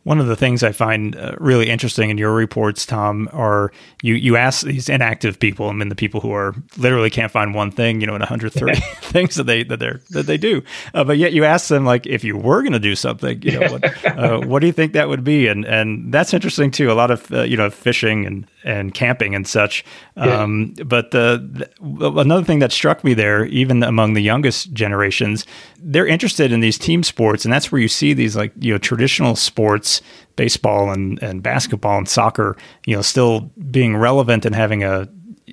One 0.09 0.21
of 0.21 0.27
the 0.27 0.37
things 0.37 0.63
I 0.63 0.73
find 0.73 1.15
uh, 1.17 1.35
really 1.37 1.69
interesting 1.69 2.09
in 2.09 2.17
your 2.17 2.33
reports, 2.33 2.87
Tom, 2.87 3.29
are 3.35 3.71
you 4.01 4.15
you 4.15 4.37
ask 4.37 4.65
these 4.65 4.89
inactive 4.89 5.39
people, 5.39 5.69
I 5.69 5.73
mean 5.73 5.91
the 5.91 5.95
people 5.95 6.23
who 6.23 6.33
are 6.33 6.55
literally 6.79 7.11
can't 7.11 7.31
find 7.31 7.55
one 7.55 7.71
thing, 7.71 8.01
you 8.01 8.07
know, 8.07 8.15
in 8.15 8.21
130 8.21 8.81
things 9.03 9.35
that 9.35 9.45
they 9.45 9.65
that 9.65 9.81
they 9.81 9.93
that 10.09 10.23
they 10.23 10.39
do, 10.39 10.63
uh, 10.95 11.05
but 11.05 11.19
yet 11.19 11.35
you 11.35 11.45
ask 11.45 11.69
them 11.69 11.85
like 11.85 12.07
if 12.07 12.25
you 12.25 12.39
were 12.39 12.63
going 12.63 12.73
to 12.73 12.79
do 12.79 12.97
something, 12.97 13.43
you 13.43 13.61
know, 13.61 13.71
what, 13.71 14.07
uh, 14.19 14.41
what 14.41 14.61
do 14.61 14.67
you 14.67 14.73
think 14.73 14.95
that 14.95 15.11
would 15.11 15.25
be? 15.25 15.47
And 15.47 15.67
and 15.67 16.11
that's 16.11 16.33
interesting 16.33 16.71
too. 16.71 16.91
A 16.91 16.95
lot 16.95 17.11
of 17.11 17.31
uh, 17.31 17.43
you 17.43 17.59
know 17.59 17.69
fishing 17.69 18.25
and 18.25 18.47
and 18.65 18.93
camping 18.95 19.35
and 19.35 19.47
such. 19.47 19.85
Um, 20.17 20.75
But 20.85 21.11
the, 21.11 21.69
the, 21.81 22.11
another 22.19 22.45
thing 22.45 22.59
that 22.59 22.73
struck 22.73 23.05
me 23.05 23.15
there, 23.15 23.47
even 23.47 23.83
among 23.83 24.15
the 24.15 24.23
youngest 24.23 24.73
generations, 24.73 25.47
they're 25.81 26.07
interested 26.07 26.53
in 26.53 26.61
these 26.61 26.79
team 26.79 27.03
sports, 27.03 27.45
and 27.45 27.53
that's 27.53 27.71
where 27.71 27.81
you 27.81 27.89
see 27.89 28.15
these 28.15 28.37
like 28.37 28.53
you 28.59 28.73
know 28.73 28.79
traditional 28.79 29.37
sports, 29.37 30.03
baseball 30.37 30.91
and 30.91 31.23
and 31.23 31.43
basketball 31.43 31.99
and 31.99 32.09
soccer, 32.09 32.57
you 32.87 32.97
know, 32.97 33.03
still 33.03 33.51
being 33.71 33.97
relevant 33.97 34.45
and 34.45 34.55
having 34.55 34.83
a 34.83 35.09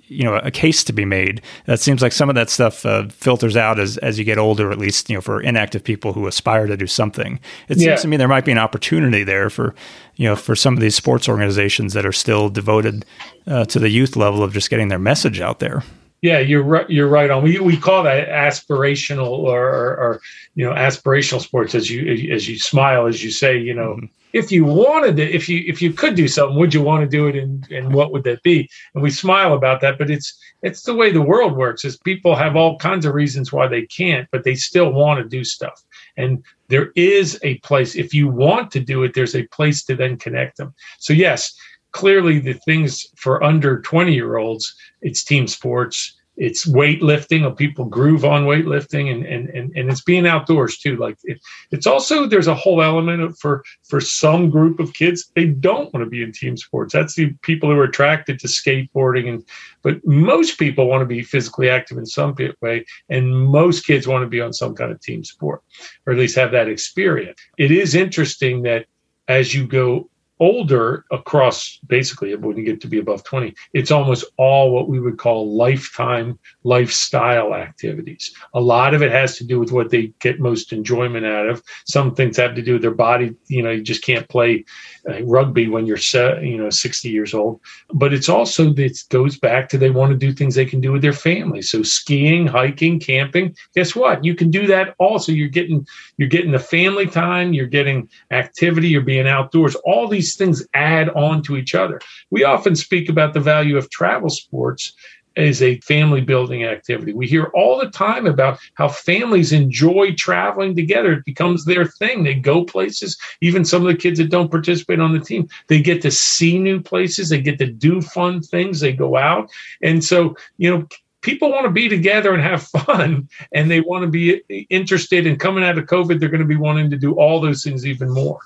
you 0.08 0.24
know 0.24 0.36
a 0.38 0.52
case 0.52 0.84
to 0.86 0.94
be 0.94 1.06
made. 1.06 1.42
That 1.66 1.80
seems 1.80 2.02
like 2.02 2.12
some 2.12 2.30
of 2.30 2.36
that 2.36 2.50
stuff 2.50 2.86
uh, 2.86 3.08
filters 3.10 3.56
out 3.56 3.80
as 3.80 3.98
as 3.98 4.18
you 4.18 4.26
get 4.26 4.38
older, 4.38 4.72
at 4.72 4.78
least 4.78 5.10
you 5.10 5.16
know 5.16 5.22
for 5.22 5.42
inactive 5.42 5.84
people 5.84 6.14
who 6.14 6.28
aspire 6.28 6.68
to 6.68 6.78
do 6.78 6.88
something. 6.88 7.40
It 7.70 7.78
yeah. 7.78 7.92
seems 7.92 8.02
to 8.02 8.08
me 8.08 8.18
there 8.18 8.28
might 8.28 8.46
be 8.46 8.52
an 8.52 8.58
opportunity 8.58 9.24
there 9.24 9.50
for 9.50 9.76
you 10.16 10.28
know 10.28 10.36
for 10.36 10.56
some 10.56 10.74
of 10.74 10.80
these 10.80 10.96
sports 10.96 11.28
organizations 11.30 11.94
that 11.94 12.06
are 12.06 12.12
still 12.12 12.50
devoted 12.50 13.06
uh, 13.48 13.66
to 13.66 13.80
the 13.80 13.90
youth 13.90 14.16
level 14.16 14.44
of 14.44 14.54
just 14.54 14.70
getting 14.70 14.88
their 14.88 15.00
message 15.00 15.40
out 15.40 15.60
there. 15.60 15.84
Yeah, 16.22 16.40
you're 16.40 16.64
right. 16.64 16.90
You're 16.90 17.08
right 17.08 17.30
on. 17.30 17.44
We 17.44 17.60
we 17.60 17.78
call 17.78 18.04
that 18.04 18.30
aspirational 18.30 19.28
or, 19.28 19.68
or, 19.68 19.98
or 19.98 20.22
you 20.56 20.66
know 20.66 20.74
aspirational 20.74 21.42
sports. 21.42 21.76
As 21.76 21.90
you 21.90 22.32
as 22.34 22.48
you 22.48 22.58
smile, 22.58 23.08
as 23.08 23.24
you 23.24 23.32
say, 23.32 23.58
you 23.58 23.74
know. 23.74 23.96
Mm-hmm 23.96 24.06
if 24.36 24.52
you 24.52 24.66
wanted 24.66 25.16
to, 25.16 25.24
if 25.24 25.48
you 25.48 25.64
if 25.66 25.82
you 25.82 25.94
could 25.94 26.14
do 26.14 26.28
something, 26.28 26.58
would 26.58 26.74
you 26.74 26.82
want 26.82 27.02
to 27.02 27.08
do 27.08 27.28
it, 27.28 27.38
and 27.38 27.66
and 27.72 27.94
what 27.94 28.12
would 28.12 28.26
that 28.26 28.44
be? 28.44 28.70
And 28.94 29.02
we 29.02 29.10
smile 29.10 29.54
about 29.54 29.80
that, 29.80 29.98
but 29.98 30.10
it's 30.10 30.38
it's 30.62 30.82
the 30.82 30.94
way 30.94 31.10
the 31.10 31.22
world 31.22 31.56
works. 31.56 31.86
Is 31.86 31.96
people 31.96 32.36
have 32.36 32.58
all 32.58 32.78
kinds 32.78 33.06
of 33.06 33.14
reasons 33.14 33.54
why 33.54 33.68
they 33.68 33.84
can't, 33.84 34.28
but 34.34 34.44
they 34.44 34.56
still 34.56 34.92
want 34.92 35.24
to 35.24 35.30
do 35.30 35.46
stuff. 35.46 35.82
And 36.18 36.44
there 36.68 36.92
is 36.98 37.40
a 37.44 37.60
place 37.60 37.96
if 37.96 38.14
you 38.14 38.28
want 38.28 38.72
to 38.72 38.82
do 38.82 39.04
it. 39.04 39.14
There's 39.14 39.38
a 39.38 39.48
place 39.48 39.86
to 39.86 39.96
then 39.96 40.18
connect 40.18 40.58
them. 40.58 40.74
So 41.00 41.14
yes, 41.14 41.58
clearly 41.94 42.40
the 42.40 42.56
things 42.66 43.08
for 43.16 43.42
under 43.42 43.82
20 43.84 44.14
year 44.14 44.36
olds, 44.36 44.76
it's 45.02 45.24
team 45.24 45.48
sports 45.48 46.15
it's 46.38 46.66
weightlifting 46.66 47.46
or 47.46 47.56
people 47.56 47.86
groove 47.86 48.26
on 48.26 48.46
weightlifting 48.46 49.12
and, 49.12 49.26
and 49.26 49.50
and 49.50 49.76
and 49.76 49.90
it's 49.90 50.02
being 50.02 50.28
outdoors 50.28 50.78
too. 50.78 50.98
Like 50.98 51.18
it, 51.24 51.40
it's 51.72 51.88
also 51.88 52.26
there's 52.26 52.48
a 52.48 52.56
whole 52.56 52.82
element 52.82 53.22
of, 53.22 53.38
for 53.40 53.64
for 53.84 54.02
some 54.02 54.50
group 54.50 54.80
of 54.80 54.94
kids 54.94 55.32
they 55.36 55.46
don't 55.46 55.94
want 55.94 56.04
to 56.04 56.10
be 56.10 56.24
in 56.24 56.32
team 56.32 56.58
sports. 56.58 56.94
That's 56.94 57.16
the 57.16 57.34
people 57.42 57.70
who 57.70 57.78
are 57.78 57.84
attracted 57.84 58.40
to 58.40 58.48
skateboarding 58.48 59.30
and 59.30 59.46
but 59.82 60.06
most 60.06 60.58
people 60.58 60.88
want 60.88 61.02
to 61.02 61.06
be 61.06 61.22
physically 61.22 61.70
active 61.70 61.98
in 61.98 62.06
some 62.06 62.36
way 62.62 62.86
and 63.10 63.36
most 63.36 63.86
kids 63.86 64.08
want 64.08 64.24
to 64.24 64.28
be 64.28 64.42
on 64.42 64.54
some 64.54 64.76
kind 64.76 64.92
of 64.92 65.00
team 65.02 65.24
sport 65.24 65.62
or 66.06 66.14
at 66.14 66.20
least 66.20 66.36
have 66.36 66.52
that 66.52 66.68
experience. 66.68 67.40
It 67.58 67.72
is 67.72 67.96
interesting 67.96 68.64
that 68.64 68.86
as 69.28 69.54
you 69.54 69.66
go 69.66 70.10
older 70.40 71.06
across 71.12 71.80
basically 71.88 72.36
when 72.36 72.58
you 72.58 72.64
get 72.64 72.82
to 72.82 72.88
be 72.88 73.00
above 73.00 73.24
20 73.24 73.54
it's 73.74 73.92
almost 73.92 74.26
all 74.38 74.72
what 74.72 74.90
we 74.90 75.00
would 75.00 75.18
call 75.18 75.56
lifetime 75.56 76.38
lifestyle 76.64 77.54
activities. 77.54 78.36
A 78.54 78.60
lot 78.60 78.94
of 78.94 79.02
it 79.02 79.12
has 79.12 79.38
to 79.38 79.44
do 79.44 79.60
with 79.60 79.72
what 79.72 79.92
they 79.92 80.08
get 80.20 80.40
most 80.40 80.74
enjoyment 80.74 81.26
out 81.26 81.48
of. 81.48 81.64
Some 81.86 82.16
things 82.16 82.38
have 82.38 82.56
to 82.56 82.62
do 82.62 82.74
with 82.74 82.82
their 82.82 82.92
body 82.92 83.36
you 83.48 83.62
know 83.62 83.72
you 83.72 83.82
just 83.82 84.04
can't 84.04 84.28
play 84.28 84.66
uh, 85.10 85.24
rugby 85.24 85.68
when 85.68 85.86
you're 85.86 86.00
you 86.42 86.58
know 86.58 86.70
60 86.70 87.10
years 87.10 87.34
old. 87.34 87.62
But 87.94 88.14
it's 88.14 88.30
also 88.30 88.74
it 88.74 89.04
goes 89.10 89.38
back 89.38 89.70
to 89.70 89.78
they 89.78 89.90
want 89.90 90.12
to 90.12 90.18
do 90.18 90.34
things 90.34 90.56
they 90.56 90.66
can 90.66 90.82
do 90.82 90.92
with 90.92 91.02
their 91.02 91.14
family. 91.14 91.62
So 91.62 91.84
skiing 91.84 92.48
hiking 92.48 93.00
camping 93.00 93.56
guess 93.74 93.96
what? 93.96 94.24
You 94.24 94.36
can 94.36 94.50
do 94.50 94.68
that 94.68 94.96
also. 95.00 95.32
You're 95.32 95.48
getting 95.48 95.86
you're 96.18 96.30
getting 96.30 96.52
the 96.52 96.60
family 96.60 97.08
time 97.08 97.54
you're 97.54 97.68
getting 97.68 98.10
activity 98.32 98.88
you're 98.88 99.02
being 99.02 99.28
outdoors. 99.28 99.76
All 99.86 100.08
these 100.08 100.25
these 100.26 100.36
things 100.36 100.66
add 100.74 101.10
on 101.10 101.44
to 101.44 101.56
each 101.56 101.76
other. 101.76 102.02
We 102.32 102.44
often 102.44 102.76
speak 102.76 103.10
about 103.10 103.34
the 103.34 103.40
value 103.40 103.78
of 103.78 103.90
travel 103.92 104.30
sports 104.30 104.94
as 105.38 105.62
a 105.62 105.80
family 105.82 106.22
building 106.22 106.64
activity. 106.64 107.14
We 107.14 107.28
hear 107.28 107.52
all 107.54 107.78
the 107.78 107.90
time 107.90 108.26
about 108.26 108.58
how 108.76 108.88
families 108.88 109.52
enjoy 109.52 110.14
traveling 110.14 110.76
together. 110.76 111.12
It 111.12 111.26
becomes 111.26 111.66
their 111.66 111.86
thing. 111.86 112.24
They 112.24 112.36
go 112.36 112.64
places. 112.64 113.18
Even 113.42 113.66
some 113.66 113.86
of 113.86 113.88
the 113.88 114.00
kids 114.00 114.18
that 114.18 114.32
don't 114.32 114.50
participate 114.50 115.00
on 115.00 115.14
the 115.14 115.20
team, 115.20 115.48
they 115.68 115.82
get 115.82 116.02
to 116.04 116.12
see 116.12 116.58
new 116.58 116.82
places. 116.82 117.30
They 117.30 117.42
get 117.42 117.60
to 117.60 117.68
do 117.68 118.02
fun 118.02 118.42
things. 118.42 118.80
They 118.80 118.94
go 118.94 119.18
out. 119.18 119.52
And 119.84 120.04
so, 120.04 120.38
you 120.58 120.72
know, 120.72 120.88
people 121.22 121.52
want 121.52 121.66
to 121.66 121.72
be 121.72 121.90
together 121.90 122.34
and 122.34 122.42
have 122.42 122.64
fun 122.64 123.28
and 123.52 123.70
they 123.70 123.82
want 123.82 124.04
to 124.04 124.10
be 124.10 124.42
interested 124.70 125.28
in 125.28 125.38
coming 125.38 125.66
out 125.66 125.78
of 125.78 125.86
COVID. 125.86 126.20
They're 126.20 126.30
going 126.30 126.40
to 126.40 126.48
be 126.48 126.56
wanting 126.56 126.90
to 126.92 126.98
do 126.98 127.14
all 127.14 127.42
those 127.42 127.62
things 127.62 127.86
even 127.86 128.10
more. 128.10 128.40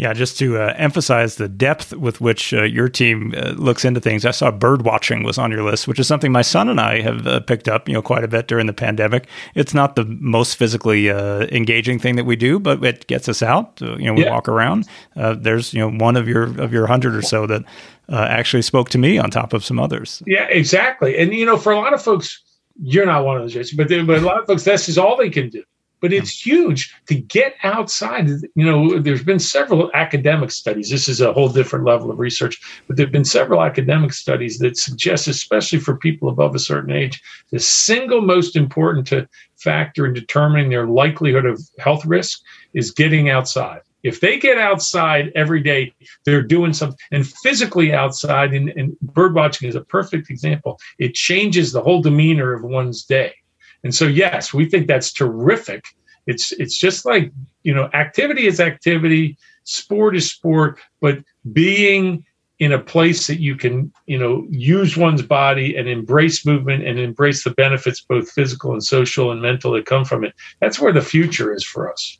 Yeah, 0.00 0.14
just 0.14 0.38
to 0.38 0.56
uh, 0.56 0.72
emphasize 0.78 1.34
the 1.34 1.46
depth 1.46 1.92
with 1.92 2.22
which 2.22 2.54
uh, 2.54 2.62
your 2.62 2.88
team 2.88 3.34
uh, 3.36 3.50
looks 3.50 3.84
into 3.84 4.00
things, 4.00 4.24
I 4.24 4.30
saw 4.30 4.50
bird 4.50 4.80
watching 4.80 5.24
was 5.24 5.36
on 5.36 5.50
your 5.50 5.62
list, 5.62 5.86
which 5.86 5.98
is 5.98 6.06
something 6.06 6.32
my 6.32 6.40
son 6.40 6.70
and 6.70 6.80
I 6.80 7.02
have 7.02 7.26
uh, 7.26 7.40
picked 7.40 7.68
up, 7.68 7.86
you 7.86 7.92
know, 7.92 8.00
quite 8.00 8.24
a 8.24 8.28
bit 8.28 8.48
during 8.48 8.66
the 8.66 8.72
pandemic. 8.72 9.28
It's 9.54 9.74
not 9.74 9.96
the 9.96 10.06
most 10.06 10.56
physically 10.56 11.10
uh, 11.10 11.40
engaging 11.52 11.98
thing 11.98 12.16
that 12.16 12.24
we 12.24 12.34
do, 12.34 12.58
but 12.58 12.82
it 12.82 13.08
gets 13.08 13.28
us 13.28 13.42
out. 13.42 13.78
you 13.82 14.06
know, 14.06 14.14
we 14.14 14.24
yeah. 14.24 14.30
walk 14.30 14.48
around. 14.48 14.88
Uh, 15.16 15.34
there's 15.34 15.74
you 15.74 15.80
know 15.80 15.90
one 15.90 16.16
of 16.16 16.26
your 16.26 16.44
of 16.58 16.72
your 16.72 16.86
hundred 16.86 17.14
or 17.14 17.20
so 17.20 17.46
that 17.46 17.62
actually 18.08 18.62
spoke 18.62 18.88
to 18.88 18.98
me 18.98 19.18
on 19.18 19.30
top 19.30 19.52
of 19.52 19.62
some 19.62 19.78
others. 19.78 20.22
Yeah, 20.26 20.46
exactly. 20.48 21.18
And 21.18 21.34
you 21.34 21.44
know, 21.44 21.58
for 21.58 21.72
a 21.72 21.76
lot 21.76 21.92
of 21.92 22.00
folks, 22.00 22.42
you're 22.82 23.04
not 23.04 23.26
one 23.26 23.36
of 23.36 23.52
those, 23.52 23.72
but 23.72 23.88
but 23.88 24.16
a 24.16 24.20
lot 24.20 24.40
of 24.40 24.46
folks, 24.46 24.64
this 24.64 24.88
is 24.88 24.96
all 24.96 25.18
they 25.18 25.28
can 25.28 25.50
do 25.50 25.62
but 26.00 26.12
it's 26.12 26.44
huge 26.44 26.94
to 27.06 27.14
get 27.14 27.54
outside. 27.62 28.28
You 28.28 28.64
know, 28.64 28.98
there's 28.98 29.22
been 29.22 29.38
several 29.38 29.90
academic 29.94 30.50
studies. 30.50 30.90
This 30.90 31.08
is 31.08 31.20
a 31.20 31.32
whole 31.32 31.48
different 31.48 31.84
level 31.84 32.10
of 32.10 32.18
research, 32.18 32.60
but 32.86 32.96
there 32.96 33.06
have 33.06 33.12
been 33.12 33.24
several 33.24 33.62
academic 33.62 34.12
studies 34.12 34.58
that 34.58 34.76
suggest, 34.76 35.28
especially 35.28 35.78
for 35.78 35.96
people 35.96 36.28
above 36.28 36.54
a 36.54 36.58
certain 36.58 36.94
age, 36.94 37.22
the 37.50 37.60
single 37.60 38.20
most 38.20 38.56
important 38.56 39.06
to 39.08 39.28
factor 39.56 40.06
in 40.06 40.14
determining 40.14 40.70
their 40.70 40.86
likelihood 40.86 41.44
of 41.44 41.60
health 41.78 42.04
risk 42.04 42.40
is 42.74 42.90
getting 42.90 43.28
outside. 43.28 43.80
If 44.02 44.20
they 44.20 44.38
get 44.38 44.56
outside 44.56 45.30
every 45.34 45.62
day, 45.62 45.92
they're 46.24 46.42
doing 46.42 46.72
something, 46.72 46.98
and 47.10 47.26
physically 47.26 47.92
outside, 47.92 48.54
and, 48.54 48.70
and 48.70 48.98
bird 49.00 49.34
watching 49.34 49.68
is 49.68 49.74
a 49.74 49.82
perfect 49.82 50.30
example. 50.30 50.78
It 50.98 51.14
changes 51.14 51.72
the 51.72 51.82
whole 51.82 52.00
demeanor 52.00 52.54
of 52.54 52.62
one's 52.62 53.04
day 53.04 53.34
and 53.82 53.94
so, 53.94 54.06
yes, 54.06 54.52
we 54.52 54.66
think 54.66 54.86
that's 54.86 55.12
terrific. 55.12 55.84
It's 56.26 56.52
it's 56.52 56.76
just 56.76 57.04
like 57.04 57.32
you 57.62 57.74
know, 57.74 57.90
activity 57.94 58.46
is 58.46 58.60
activity, 58.60 59.38
sport 59.64 60.16
is 60.16 60.30
sport, 60.30 60.78
but 61.00 61.18
being 61.52 62.24
in 62.58 62.72
a 62.72 62.78
place 62.78 63.26
that 63.26 63.40
you 63.40 63.56
can 63.56 63.92
you 64.06 64.18
know 64.18 64.46
use 64.50 64.96
one's 64.96 65.22
body 65.22 65.76
and 65.76 65.88
embrace 65.88 66.44
movement 66.44 66.86
and 66.86 66.98
embrace 66.98 67.42
the 67.42 67.50
benefits 67.50 68.02
both 68.02 68.30
physical 68.30 68.72
and 68.72 68.84
social 68.84 69.32
and 69.32 69.40
mental 69.40 69.72
that 69.72 69.86
come 69.86 70.04
from 70.04 70.24
it 70.24 70.34
that's 70.60 70.78
where 70.78 70.92
the 70.92 71.00
future 71.00 71.54
is 71.54 71.64
for 71.64 71.90
us. 71.90 72.18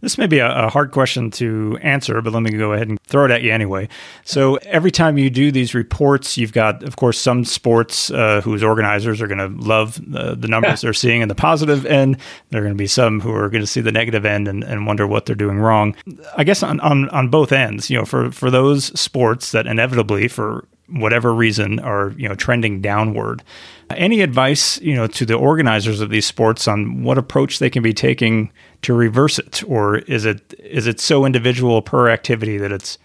This 0.00 0.18
may 0.18 0.26
be 0.26 0.38
a, 0.38 0.66
a, 0.66 0.68
hard 0.68 0.90
question 0.92 1.30
to 1.32 1.78
answer, 1.82 2.20
but 2.20 2.32
let 2.32 2.42
me 2.42 2.50
go 2.50 2.72
ahead 2.72 2.88
and 2.88 3.00
throw 3.02 3.24
it 3.24 3.30
at 3.30 3.42
you 3.42 3.52
anyway. 3.52 3.88
So, 4.24 4.56
every 4.56 4.90
time 4.90 5.18
you 5.18 5.30
do 5.30 5.50
these 5.50 5.74
reports, 5.74 6.36
you've 6.36 6.52
got, 6.52 6.82
of 6.82 6.96
course, 6.96 7.18
some 7.18 7.44
sports 7.44 8.10
uh, 8.10 8.40
whose 8.42 8.62
organizers 8.62 9.20
are 9.20 9.26
going 9.26 9.38
to 9.38 9.66
love 9.66 10.00
the, 10.06 10.34
the 10.34 10.48
numbers 10.48 10.80
they're 10.82 10.92
seeing 10.92 11.22
in 11.22 11.28
the 11.28 11.34
positive 11.34 11.86
end. 11.86 12.18
There 12.50 12.60
are 12.60 12.64
going 12.64 12.74
to 12.74 12.78
be 12.78 12.86
some 12.86 13.20
who 13.20 13.32
are 13.32 13.48
going 13.48 13.62
to 13.62 13.66
see 13.66 13.80
the 13.80 13.92
negative 13.92 14.24
end 14.24 14.48
and, 14.48 14.64
and 14.64 14.86
wonder 14.86 15.06
what 15.06 15.26
they're 15.26 15.36
doing 15.36 15.58
wrong. 15.58 15.96
I 16.36 16.44
guess 16.44 16.62
on, 16.62 16.80
on, 16.80 17.08
on 17.10 17.28
both 17.28 17.52
ends, 17.52 17.90
you 17.90 17.98
know, 17.98 18.04
for, 18.04 18.30
for 18.30 18.50
those 18.50 18.98
sports 18.98 19.52
that 19.52 19.66
inevitably, 19.66 20.28
for 20.28 20.66
whatever 20.88 21.34
reason, 21.34 21.78
are 21.80 22.14
you 22.16 22.28
know 22.28 22.34
trending 22.34 22.80
downward. 22.80 23.42
Any 23.90 24.22
advice, 24.22 24.80
you 24.80 24.94
know, 24.94 25.06
to 25.08 25.26
the 25.26 25.34
organizers 25.34 26.00
of 26.00 26.10
these 26.10 26.26
sports 26.26 26.66
on 26.66 27.02
what 27.02 27.18
approach 27.18 27.58
they 27.58 27.70
can 27.70 27.82
be 27.82 27.92
taking 27.92 28.50
to 28.82 28.94
reverse 28.94 29.38
it, 29.38 29.62
or 29.66 29.98
is 29.98 30.24
it 30.24 30.54
is 30.58 30.86
it 30.86 31.00
so 31.00 31.24
individual 31.24 31.82
per 31.82 32.08
activity 32.08 32.58
that 32.58 32.72
it's 32.72 32.98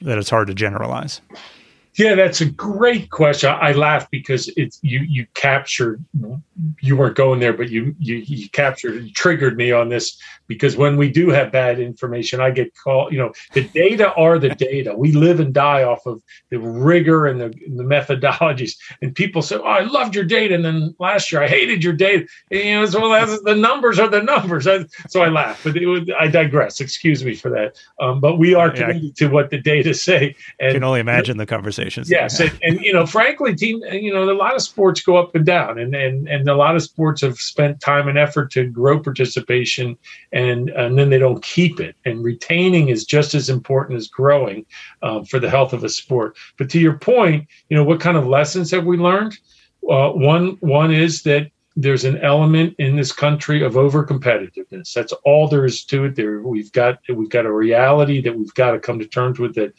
that 0.00 0.18
it's 0.18 0.30
hard 0.30 0.48
to 0.48 0.54
generalize? 0.54 1.20
Yeah, 1.96 2.16
that's 2.16 2.40
a 2.40 2.46
great 2.46 3.10
question. 3.10 3.50
I 3.50 3.72
laugh 3.72 4.10
because 4.10 4.48
it's 4.56 4.80
you 4.82 5.00
you 5.00 5.26
captured 5.34 6.04
you 6.80 6.96
weren't 6.96 7.16
going 7.16 7.40
there, 7.40 7.52
but 7.52 7.70
you 7.70 7.94
you 7.98 8.16
you 8.16 8.48
captured 8.50 8.96
and 8.96 9.14
triggered 9.14 9.56
me 9.56 9.70
on 9.70 9.88
this 9.88 10.18
because 10.46 10.76
when 10.76 10.96
we 10.96 11.10
do 11.10 11.30
have 11.30 11.52
bad 11.52 11.78
information, 11.78 12.40
I 12.40 12.50
get 12.50 12.74
called. 12.76 13.12
You 13.12 13.18
know, 13.18 13.32
the 13.52 13.68
data 13.68 14.12
are 14.14 14.38
the 14.38 14.50
data. 14.50 14.94
We 14.96 15.12
live 15.12 15.40
and 15.40 15.54
die 15.54 15.84
off 15.84 16.04
of 16.06 16.22
the 16.50 16.58
rigor 16.58 17.26
and 17.26 17.40
the, 17.40 17.48
the 17.48 17.84
methodologies. 17.84 18.76
And 19.00 19.14
people 19.14 19.40
say, 19.42 19.56
"Oh, 19.56 19.62
I 19.62 19.84
loved 19.84 20.14
your 20.14 20.24
data," 20.24 20.54
and 20.54 20.64
then 20.64 20.94
last 20.98 21.30
year 21.30 21.42
I 21.42 21.48
hated 21.48 21.84
your 21.84 21.92
data. 21.92 22.26
And, 22.50 22.60
you 22.60 22.74
know, 22.74 22.86
so 22.86 23.00
well, 23.00 23.14
as 23.14 23.40
the 23.42 23.54
numbers 23.54 23.98
are 23.98 24.08
the 24.08 24.22
numbers. 24.22 24.66
I, 24.66 24.84
so 25.08 25.22
I 25.22 25.28
laugh, 25.28 25.62
but 25.62 25.74
was, 25.74 26.10
I 26.18 26.26
digress. 26.26 26.80
Excuse 26.80 27.24
me 27.24 27.34
for 27.34 27.50
that. 27.50 27.76
Um, 28.00 28.20
but 28.20 28.36
we 28.36 28.54
are 28.54 28.70
committed 28.70 29.02
yeah, 29.02 29.10
to 29.16 29.28
what 29.28 29.50
the 29.50 29.58
data 29.58 29.94
say. 29.94 30.34
And 30.58 30.74
can 30.74 30.84
only 30.84 31.00
imagine 31.00 31.36
the 31.36 31.46
conversations. 31.84 32.10
Yes, 32.10 32.40
and, 32.40 32.58
and 32.62 32.80
you 32.80 32.92
know, 32.92 33.06
frankly, 33.06 33.54
team, 33.54 33.82
you 33.92 34.12
know, 34.12 34.30
a 34.30 34.32
lot 34.32 34.54
of 34.54 34.62
sports 34.62 35.00
go 35.02 35.16
up 35.16 35.34
and 35.34 35.44
down, 35.44 35.78
and 35.78 35.94
and 35.94 36.28
and 36.28 36.48
a 36.48 36.54
lot 36.54 36.76
of 36.76 36.82
sports 36.82 37.20
have 37.22 37.38
spent 37.38 37.80
time 37.80 38.08
and 38.08 38.18
effort 38.18 38.50
to 38.52 38.66
grow 38.66 39.00
participation 39.00 39.96
and 40.32 40.70
and 40.70 40.98
then 40.98 41.10
they 41.10 41.18
don't 41.18 41.42
keep 41.42 41.80
it. 41.80 41.96
And 42.04 42.24
retaining 42.24 42.88
is 42.88 43.04
just 43.04 43.34
as 43.34 43.48
important 43.48 43.96
as 43.96 44.08
growing 44.08 44.66
um, 45.02 45.24
for 45.24 45.38
the 45.38 45.50
health 45.50 45.72
of 45.72 45.84
a 45.84 45.88
sport. 45.88 46.36
But 46.58 46.70
to 46.70 46.80
your 46.80 46.98
point, 46.98 47.46
you 47.68 47.76
know, 47.76 47.84
what 47.84 48.00
kind 48.00 48.16
of 48.16 48.26
lessons 48.26 48.70
have 48.70 48.84
we 48.84 48.96
learned? 48.96 49.38
Uh, 49.88 50.10
one 50.10 50.56
one 50.60 50.92
is 50.92 51.22
that 51.22 51.50
there's 51.76 52.04
an 52.04 52.18
element 52.18 52.74
in 52.78 52.94
this 52.94 53.10
country 53.10 53.62
of 53.62 53.76
over 53.76 54.06
competitiveness. 54.06 54.92
That's 54.92 55.12
all 55.24 55.48
there 55.48 55.64
is 55.64 55.84
to 55.86 56.04
it. 56.04 56.14
There 56.14 56.40
we've 56.40 56.70
got 56.72 57.00
we've 57.08 57.28
got 57.28 57.46
a 57.46 57.52
reality 57.52 58.20
that 58.20 58.36
we've 58.36 58.54
got 58.54 58.72
to 58.72 58.78
come 58.78 58.98
to 59.00 59.06
terms 59.06 59.38
with. 59.38 59.54
That 59.56 59.74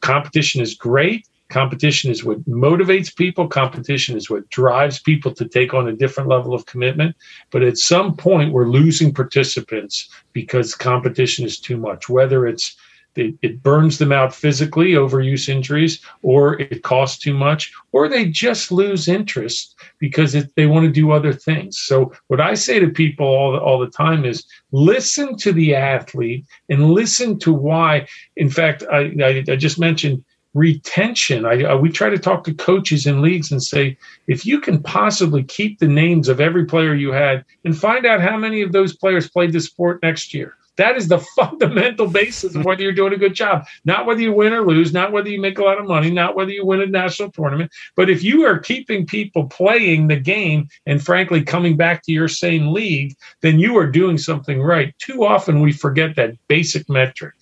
competition 0.00 0.60
is 0.60 0.74
great, 0.74 1.26
Competition 1.50 2.10
is 2.10 2.24
what 2.24 2.42
motivates 2.48 3.14
people. 3.14 3.46
Competition 3.46 4.16
is 4.16 4.30
what 4.30 4.48
drives 4.48 4.98
people 4.98 5.32
to 5.34 5.46
take 5.46 5.74
on 5.74 5.86
a 5.86 5.92
different 5.92 6.28
level 6.28 6.54
of 6.54 6.66
commitment. 6.66 7.14
But 7.50 7.62
at 7.62 7.78
some 7.78 8.16
point, 8.16 8.52
we're 8.52 8.68
losing 8.68 9.12
participants 9.12 10.08
because 10.32 10.74
competition 10.74 11.44
is 11.44 11.60
too 11.60 11.76
much, 11.76 12.08
whether 12.08 12.46
it's 12.46 12.76
it, 13.16 13.34
it, 13.42 13.62
burns 13.62 13.98
them 13.98 14.12
out 14.12 14.34
physically, 14.34 14.92
overuse 14.92 15.48
injuries, 15.48 16.00
or 16.22 16.60
it 16.60 16.82
costs 16.82 17.18
too 17.18 17.34
much, 17.34 17.72
or 17.92 18.08
they 18.08 18.26
just 18.26 18.72
lose 18.72 19.08
interest 19.08 19.76
because 19.98 20.34
it, 20.34 20.50
they 20.56 20.66
want 20.66 20.84
to 20.84 20.92
do 20.92 21.12
other 21.12 21.32
things. 21.32 21.78
So, 21.78 22.12
what 22.28 22.40
I 22.40 22.54
say 22.54 22.78
to 22.78 22.88
people 22.88 23.26
all 23.26 23.52
the, 23.52 23.58
all 23.58 23.78
the 23.78 23.88
time 23.88 24.24
is 24.24 24.44
listen 24.72 25.36
to 25.38 25.52
the 25.52 25.74
athlete 25.74 26.44
and 26.68 26.90
listen 26.90 27.38
to 27.40 27.52
why. 27.52 28.06
In 28.36 28.50
fact, 28.50 28.84
I, 28.90 29.14
I, 29.22 29.44
I 29.48 29.56
just 29.56 29.78
mentioned 29.78 30.24
retention. 30.54 31.44
I, 31.44 31.64
I, 31.64 31.74
we 31.74 31.90
try 31.90 32.08
to 32.08 32.18
talk 32.18 32.44
to 32.44 32.54
coaches 32.54 33.06
in 33.06 33.20
leagues 33.20 33.50
and 33.50 33.62
say, 33.62 33.98
if 34.28 34.46
you 34.46 34.60
can 34.60 34.82
possibly 34.82 35.42
keep 35.42 35.78
the 35.78 35.88
names 35.88 36.28
of 36.28 36.40
every 36.40 36.64
player 36.64 36.94
you 36.94 37.12
had 37.12 37.44
and 37.64 37.76
find 37.76 38.06
out 38.06 38.20
how 38.20 38.36
many 38.36 38.62
of 38.62 38.72
those 38.72 38.96
players 38.96 39.28
played 39.28 39.52
the 39.52 39.60
sport 39.60 40.00
next 40.02 40.32
year. 40.32 40.56
That 40.76 40.96
is 40.96 41.08
the 41.08 41.18
fundamental 41.36 42.06
basis 42.06 42.54
of 42.54 42.64
whether 42.64 42.82
you're 42.82 42.92
doing 42.92 43.12
a 43.12 43.18
good 43.18 43.34
job. 43.34 43.66
Not 43.84 44.06
whether 44.06 44.20
you 44.20 44.32
win 44.32 44.52
or 44.52 44.66
lose, 44.66 44.92
not 44.92 45.12
whether 45.12 45.28
you 45.28 45.40
make 45.40 45.58
a 45.58 45.64
lot 45.64 45.78
of 45.78 45.86
money, 45.86 46.10
not 46.10 46.36
whether 46.36 46.50
you 46.50 46.64
win 46.66 46.80
a 46.80 46.86
national 46.86 47.30
tournament, 47.32 47.70
but 47.96 48.10
if 48.10 48.22
you 48.22 48.44
are 48.44 48.58
keeping 48.58 49.06
people 49.06 49.46
playing 49.46 50.08
the 50.08 50.16
game 50.16 50.68
and 50.86 51.04
frankly 51.04 51.42
coming 51.42 51.76
back 51.76 52.02
to 52.04 52.12
your 52.12 52.28
same 52.28 52.72
league, 52.72 53.14
then 53.40 53.58
you 53.58 53.76
are 53.78 53.90
doing 53.90 54.18
something 54.18 54.60
right. 54.62 54.94
Too 54.98 55.24
often 55.24 55.60
we 55.60 55.72
forget 55.72 56.16
that 56.16 56.34
basic 56.48 56.88
metric. 56.88 57.34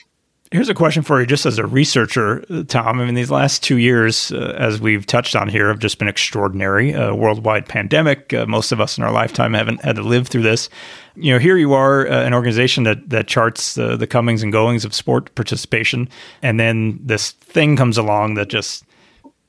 Here's 0.52 0.68
a 0.68 0.74
question 0.74 1.02
for 1.02 1.18
you, 1.18 1.24
just 1.24 1.46
as 1.46 1.56
a 1.56 1.64
researcher, 1.64 2.40
Tom. 2.68 3.00
I 3.00 3.06
mean, 3.06 3.14
these 3.14 3.30
last 3.30 3.62
two 3.62 3.78
years, 3.78 4.30
uh, 4.32 4.54
as 4.58 4.82
we've 4.82 5.06
touched 5.06 5.34
on 5.34 5.48
here, 5.48 5.68
have 5.68 5.78
just 5.78 5.98
been 5.98 6.08
extraordinary. 6.08 6.92
A 6.92 7.14
worldwide 7.14 7.66
pandemic. 7.66 8.34
Uh, 8.34 8.44
most 8.44 8.70
of 8.70 8.78
us 8.78 8.98
in 8.98 9.02
our 9.02 9.10
lifetime 9.10 9.54
haven't 9.54 9.82
had 9.82 9.96
to 9.96 10.02
live 10.02 10.28
through 10.28 10.42
this. 10.42 10.68
You 11.16 11.32
know, 11.32 11.38
here 11.38 11.56
you 11.56 11.72
are, 11.72 12.06
uh, 12.06 12.26
an 12.26 12.34
organization 12.34 12.84
that 12.84 13.08
that 13.08 13.28
charts 13.28 13.76
the 13.76 14.06
comings 14.06 14.42
and 14.42 14.52
goings 14.52 14.84
of 14.84 14.92
sport 14.92 15.34
participation, 15.34 16.06
and 16.42 16.60
then 16.60 17.00
this 17.02 17.30
thing 17.30 17.74
comes 17.74 17.96
along 17.96 18.34
that 18.34 18.48
just 18.48 18.84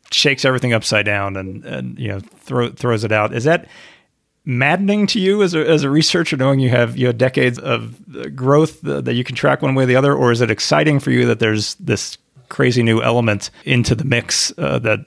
shakes 0.09 0.45
everything 0.45 0.71
upside 0.71 1.05
down 1.05 1.35
and, 1.35 1.65
and 1.65 1.99
you 1.99 2.07
know 2.07 2.21
throw, 2.37 2.69
throws 2.69 3.03
it 3.03 3.11
out. 3.11 3.33
Is 3.33 3.43
that 3.43 3.67
maddening 4.45 5.07
to 5.07 5.19
you 5.19 5.41
as 5.41 5.53
a, 5.53 5.65
as 5.67 5.83
a 5.83 5.89
researcher 5.89 6.35
knowing 6.35 6.59
you 6.59 6.69
have 6.69 6.97
you 6.97 7.07
have 7.07 7.17
decades 7.17 7.57
of 7.59 8.35
growth 8.35 8.81
that 8.81 9.13
you 9.13 9.23
can 9.23 9.35
track 9.35 9.61
one 9.61 9.75
way 9.75 9.83
or 9.83 9.87
the 9.87 9.95
other? 9.95 10.13
Or 10.13 10.31
is 10.31 10.41
it 10.41 10.51
exciting 10.51 10.99
for 10.99 11.11
you 11.11 11.25
that 11.27 11.39
there's 11.39 11.75
this 11.75 12.17
crazy 12.49 12.83
new 12.83 13.01
element 13.01 13.49
into 13.65 13.95
the 13.95 14.03
mix 14.03 14.53
uh, 14.57 14.79
that 14.79 14.99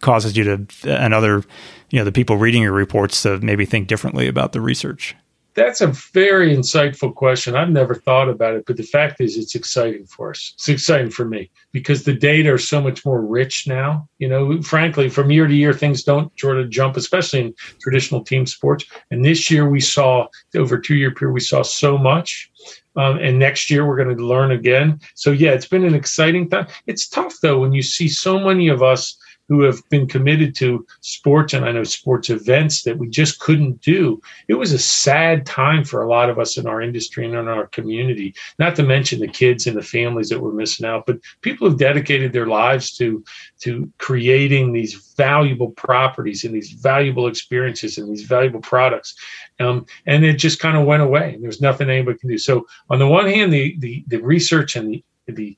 causes 0.00 0.36
you 0.36 0.44
to 0.44 0.66
and 0.84 1.14
other 1.14 1.44
you 1.90 1.98
know 1.98 2.04
the 2.04 2.12
people 2.12 2.36
reading 2.36 2.62
your 2.62 2.72
reports 2.72 3.22
to 3.22 3.38
maybe 3.38 3.64
think 3.64 3.86
differently 3.86 4.26
about 4.26 4.52
the 4.52 4.60
research 4.60 5.14
that's 5.54 5.80
a 5.80 5.88
very 5.88 6.54
insightful 6.54 7.14
question. 7.14 7.56
I've 7.56 7.70
never 7.70 7.94
thought 7.94 8.28
about 8.28 8.54
it, 8.54 8.64
but 8.66 8.76
the 8.76 8.82
fact 8.82 9.20
is, 9.20 9.36
it's 9.36 9.54
exciting 9.54 10.06
for 10.06 10.30
us. 10.30 10.52
It's 10.54 10.68
exciting 10.68 11.10
for 11.10 11.24
me 11.24 11.50
because 11.72 12.04
the 12.04 12.12
data 12.12 12.52
are 12.52 12.58
so 12.58 12.80
much 12.80 13.04
more 13.04 13.20
rich 13.20 13.66
now. 13.66 14.08
You 14.18 14.28
know, 14.28 14.62
frankly, 14.62 15.08
from 15.08 15.30
year 15.30 15.46
to 15.46 15.54
year, 15.54 15.72
things 15.72 16.04
don't 16.04 16.32
sort 16.38 16.58
of 16.58 16.70
jump, 16.70 16.96
especially 16.96 17.40
in 17.40 17.54
traditional 17.80 18.22
team 18.22 18.46
sports. 18.46 18.84
And 19.10 19.24
this 19.24 19.50
year, 19.50 19.68
we 19.68 19.80
saw 19.80 20.28
over 20.54 20.78
two 20.78 20.96
year 20.96 21.10
period, 21.10 21.34
we 21.34 21.40
saw 21.40 21.62
so 21.62 21.98
much. 21.98 22.50
Um, 22.96 23.18
and 23.18 23.38
next 23.38 23.70
year, 23.70 23.86
we're 23.86 24.02
going 24.02 24.16
to 24.16 24.26
learn 24.26 24.50
again. 24.50 25.00
So, 25.14 25.30
yeah, 25.30 25.50
it's 25.50 25.68
been 25.68 25.84
an 25.84 25.94
exciting 25.94 26.50
time. 26.50 26.66
It's 26.86 27.08
tough, 27.08 27.36
though, 27.40 27.60
when 27.60 27.72
you 27.72 27.82
see 27.82 28.08
so 28.08 28.40
many 28.40 28.68
of 28.68 28.82
us 28.82 29.16
who 29.48 29.62
have 29.62 29.86
been 29.88 30.06
committed 30.06 30.54
to 30.56 30.86
sports 31.00 31.54
and 31.54 31.64
I 31.64 31.72
know 31.72 31.84
sports 31.84 32.28
events 32.28 32.82
that 32.82 32.98
we 32.98 33.08
just 33.08 33.40
couldn't 33.40 33.80
do. 33.80 34.20
It 34.46 34.54
was 34.54 34.72
a 34.72 34.78
sad 34.78 35.46
time 35.46 35.84
for 35.84 36.02
a 36.02 36.08
lot 36.08 36.28
of 36.28 36.38
us 36.38 36.58
in 36.58 36.66
our 36.66 36.82
industry 36.82 37.24
and 37.24 37.34
in 37.34 37.48
our 37.48 37.66
community, 37.68 38.34
not 38.58 38.76
to 38.76 38.82
mention 38.82 39.20
the 39.20 39.28
kids 39.28 39.66
and 39.66 39.76
the 39.76 39.82
families 39.82 40.28
that 40.28 40.40
were 40.40 40.52
missing 40.52 40.86
out, 40.86 41.06
but 41.06 41.18
people 41.40 41.68
have 41.68 41.78
dedicated 41.78 42.32
their 42.32 42.46
lives 42.46 42.96
to 42.98 43.24
to 43.60 43.90
creating 43.98 44.72
these 44.72 45.14
valuable 45.16 45.70
properties 45.70 46.44
and 46.44 46.54
these 46.54 46.72
valuable 46.72 47.26
experiences 47.26 47.98
and 47.98 48.10
these 48.10 48.24
valuable 48.24 48.60
products. 48.60 49.14
Um, 49.60 49.86
and 50.06 50.24
it 50.24 50.34
just 50.34 50.60
kind 50.60 50.76
of 50.76 50.86
went 50.86 51.02
away. 51.02 51.38
There's 51.40 51.60
nothing 51.60 51.88
anybody 51.88 52.18
can 52.18 52.28
do. 52.28 52.38
So 52.38 52.66
on 52.90 52.98
the 52.98 53.08
one 53.08 53.26
hand, 53.26 53.52
the 53.52 53.76
the, 53.78 54.04
the 54.08 54.18
research 54.18 54.76
and 54.76 54.92
the 54.92 55.04
the 55.26 55.56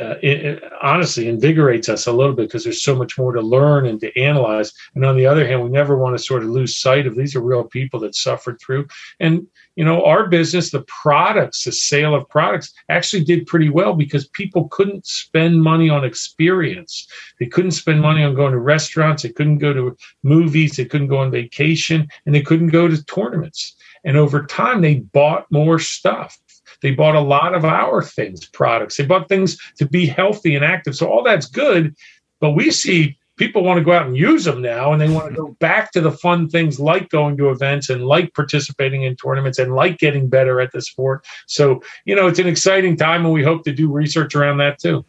uh, 0.00 0.14
it, 0.22 0.44
it, 0.44 0.72
honestly 0.80 1.28
invigorates 1.28 1.88
us 1.88 2.06
a 2.06 2.12
little 2.12 2.34
bit 2.34 2.48
because 2.48 2.64
there's 2.64 2.82
so 2.82 2.96
much 2.96 3.18
more 3.18 3.32
to 3.32 3.42
learn 3.42 3.86
and 3.86 4.00
to 4.00 4.18
analyze. 4.18 4.72
And 4.94 5.04
on 5.04 5.16
the 5.16 5.26
other 5.26 5.46
hand, 5.46 5.62
we 5.62 5.68
never 5.68 5.98
want 5.98 6.16
to 6.16 6.22
sort 6.22 6.42
of 6.42 6.48
lose 6.48 6.76
sight 6.76 7.06
of 7.06 7.14
these 7.14 7.36
are 7.36 7.42
real 7.42 7.64
people 7.64 8.00
that 8.00 8.14
suffered 8.14 8.58
through. 8.58 8.88
And 9.20 9.46
you 9.76 9.84
know, 9.84 10.04
our 10.04 10.28
business, 10.28 10.70
the 10.70 10.82
products, 10.82 11.64
the 11.64 11.72
sale 11.72 12.14
of 12.14 12.28
products, 12.28 12.72
actually 12.88 13.24
did 13.24 13.46
pretty 13.46 13.68
well 13.68 13.94
because 13.94 14.28
people 14.28 14.68
couldn't 14.68 15.06
spend 15.06 15.62
money 15.62 15.88
on 15.88 16.04
experience. 16.04 17.06
They 17.38 17.46
couldn't 17.46 17.70
spend 17.72 18.00
money 18.00 18.22
on 18.22 18.34
going 18.34 18.52
to 18.52 18.58
restaurants. 18.58 19.22
They 19.22 19.30
couldn't 19.30 19.58
go 19.58 19.72
to 19.72 19.96
movies. 20.22 20.76
They 20.76 20.84
couldn't 20.84 21.08
go 21.08 21.18
on 21.18 21.30
vacation, 21.30 22.08
and 22.26 22.34
they 22.34 22.42
couldn't 22.42 22.68
go 22.68 22.88
to 22.88 23.04
tournaments. 23.04 23.74
And 24.04 24.16
over 24.16 24.44
time, 24.44 24.80
they 24.80 24.96
bought 24.96 25.50
more 25.50 25.78
stuff 25.78 26.38
they 26.80 26.92
bought 26.92 27.14
a 27.14 27.20
lot 27.20 27.54
of 27.54 27.64
our 27.64 28.02
things, 28.02 28.46
products. 28.46 28.96
They 28.96 29.04
bought 29.04 29.28
things 29.28 29.58
to 29.76 29.86
be 29.86 30.06
healthy 30.06 30.54
and 30.54 30.64
active. 30.64 30.96
So 30.96 31.08
all 31.08 31.22
that's 31.22 31.46
good. 31.46 31.94
But 32.40 32.52
we 32.52 32.70
see 32.70 33.18
people 33.36 33.64
want 33.64 33.78
to 33.78 33.84
go 33.84 33.92
out 33.92 34.06
and 34.06 34.16
use 34.16 34.44
them 34.44 34.62
now 34.62 34.92
and 34.92 35.00
they 35.00 35.08
want 35.08 35.28
to 35.28 35.34
go 35.34 35.48
back 35.60 35.90
to 35.92 36.00
the 36.00 36.12
fun 36.12 36.48
things 36.48 36.78
like 36.78 37.08
going 37.08 37.36
to 37.36 37.50
events 37.50 37.88
and 37.88 38.06
like 38.06 38.34
participating 38.34 39.02
in 39.02 39.16
tournaments 39.16 39.58
and 39.58 39.74
like 39.74 39.98
getting 39.98 40.28
better 40.28 40.60
at 40.60 40.72
the 40.72 40.80
sport. 40.80 41.24
So, 41.46 41.82
you 42.04 42.14
know, 42.14 42.26
it's 42.26 42.38
an 42.38 42.46
exciting 42.46 42.96
time 42.96 43.24
and 43.24 43.34
we 43.34 43.42
hope 43.42 43.64
to 43.64 43.72
do 43.72 43.90
research 43.90 44.34
around 44.34 44.58
that 44.58 44.78
too. 44.78 45.04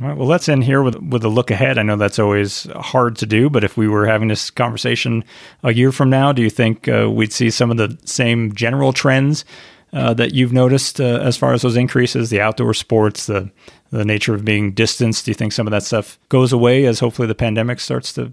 All 0.00 0.08
right. 0.08 0.16
Well, 0.16 0.26
let's 0.26 0.48
end 0.48 0.64
here 0.64 0.82
with 0.82 0.96
with 0.96 1.22
a 1.24 1.28
look 1.28 1.50
ahead. 1.50 1.76
I 1.76 1.82
know 1.82 1.96
that's 1.96 2.18
always 2.18 2.64
hard 2.74 3.16
to 3.16 3.26
do, 3.26 3.50
but 3.50 3.64
if 3.64 3.76
we 3.76 3.86
were 3.86 4.06
having 4.06 4.28
this 4.28 4.48
conversation 4.48 5.22
a 5.62 5.74
year 5.74 5.92
from 5.92 6.08
now, 6.08 6.32
do 6.32 6.40
you 6.40 6.48
think 6.48 6.88
uh, 6.88 7.10
we'd 7.10 7.34
see 7.34 7.50
some 7.50 7.70
of 7.70 7.76
the 7.76 7.98
same 8.06 8.54
general 8.54 8.94
trends 8.94 9.44
uh, 9.92 10.14
that 10.14 10.34
you've 10.34 10.52
noticed 10.52 11.00
uh, 11.00 11.20
as 11.20 11.36
far 11.36 11.52
as 11.52 11.62
those 11.62 11.76
increases, 11.76 12.30
the 12.30 12.40
outdoor 12.40 12.74
sports, 12.74 13.26
the 13.26 13.50
the 13.90 14.04
nature 14.04 14.34
of 14.34 14.44
being 14.44 14.72
distanced? 14.72 15.24
Do 15.24 15.30
you 15.32 15.34
think 15.34 15.52
some 15.52 15.66
of 15.66 15.72
that 15.72 15.82
stuff 15.82 16.18
goes 16.28 16.52
away 16.52 16.86
as 16.86 17.00
hopefully 17.00 17.26
the 17.26 17.34
pandemic 17.34 17.80
starts 17.80 18.12
to 18.14 18.32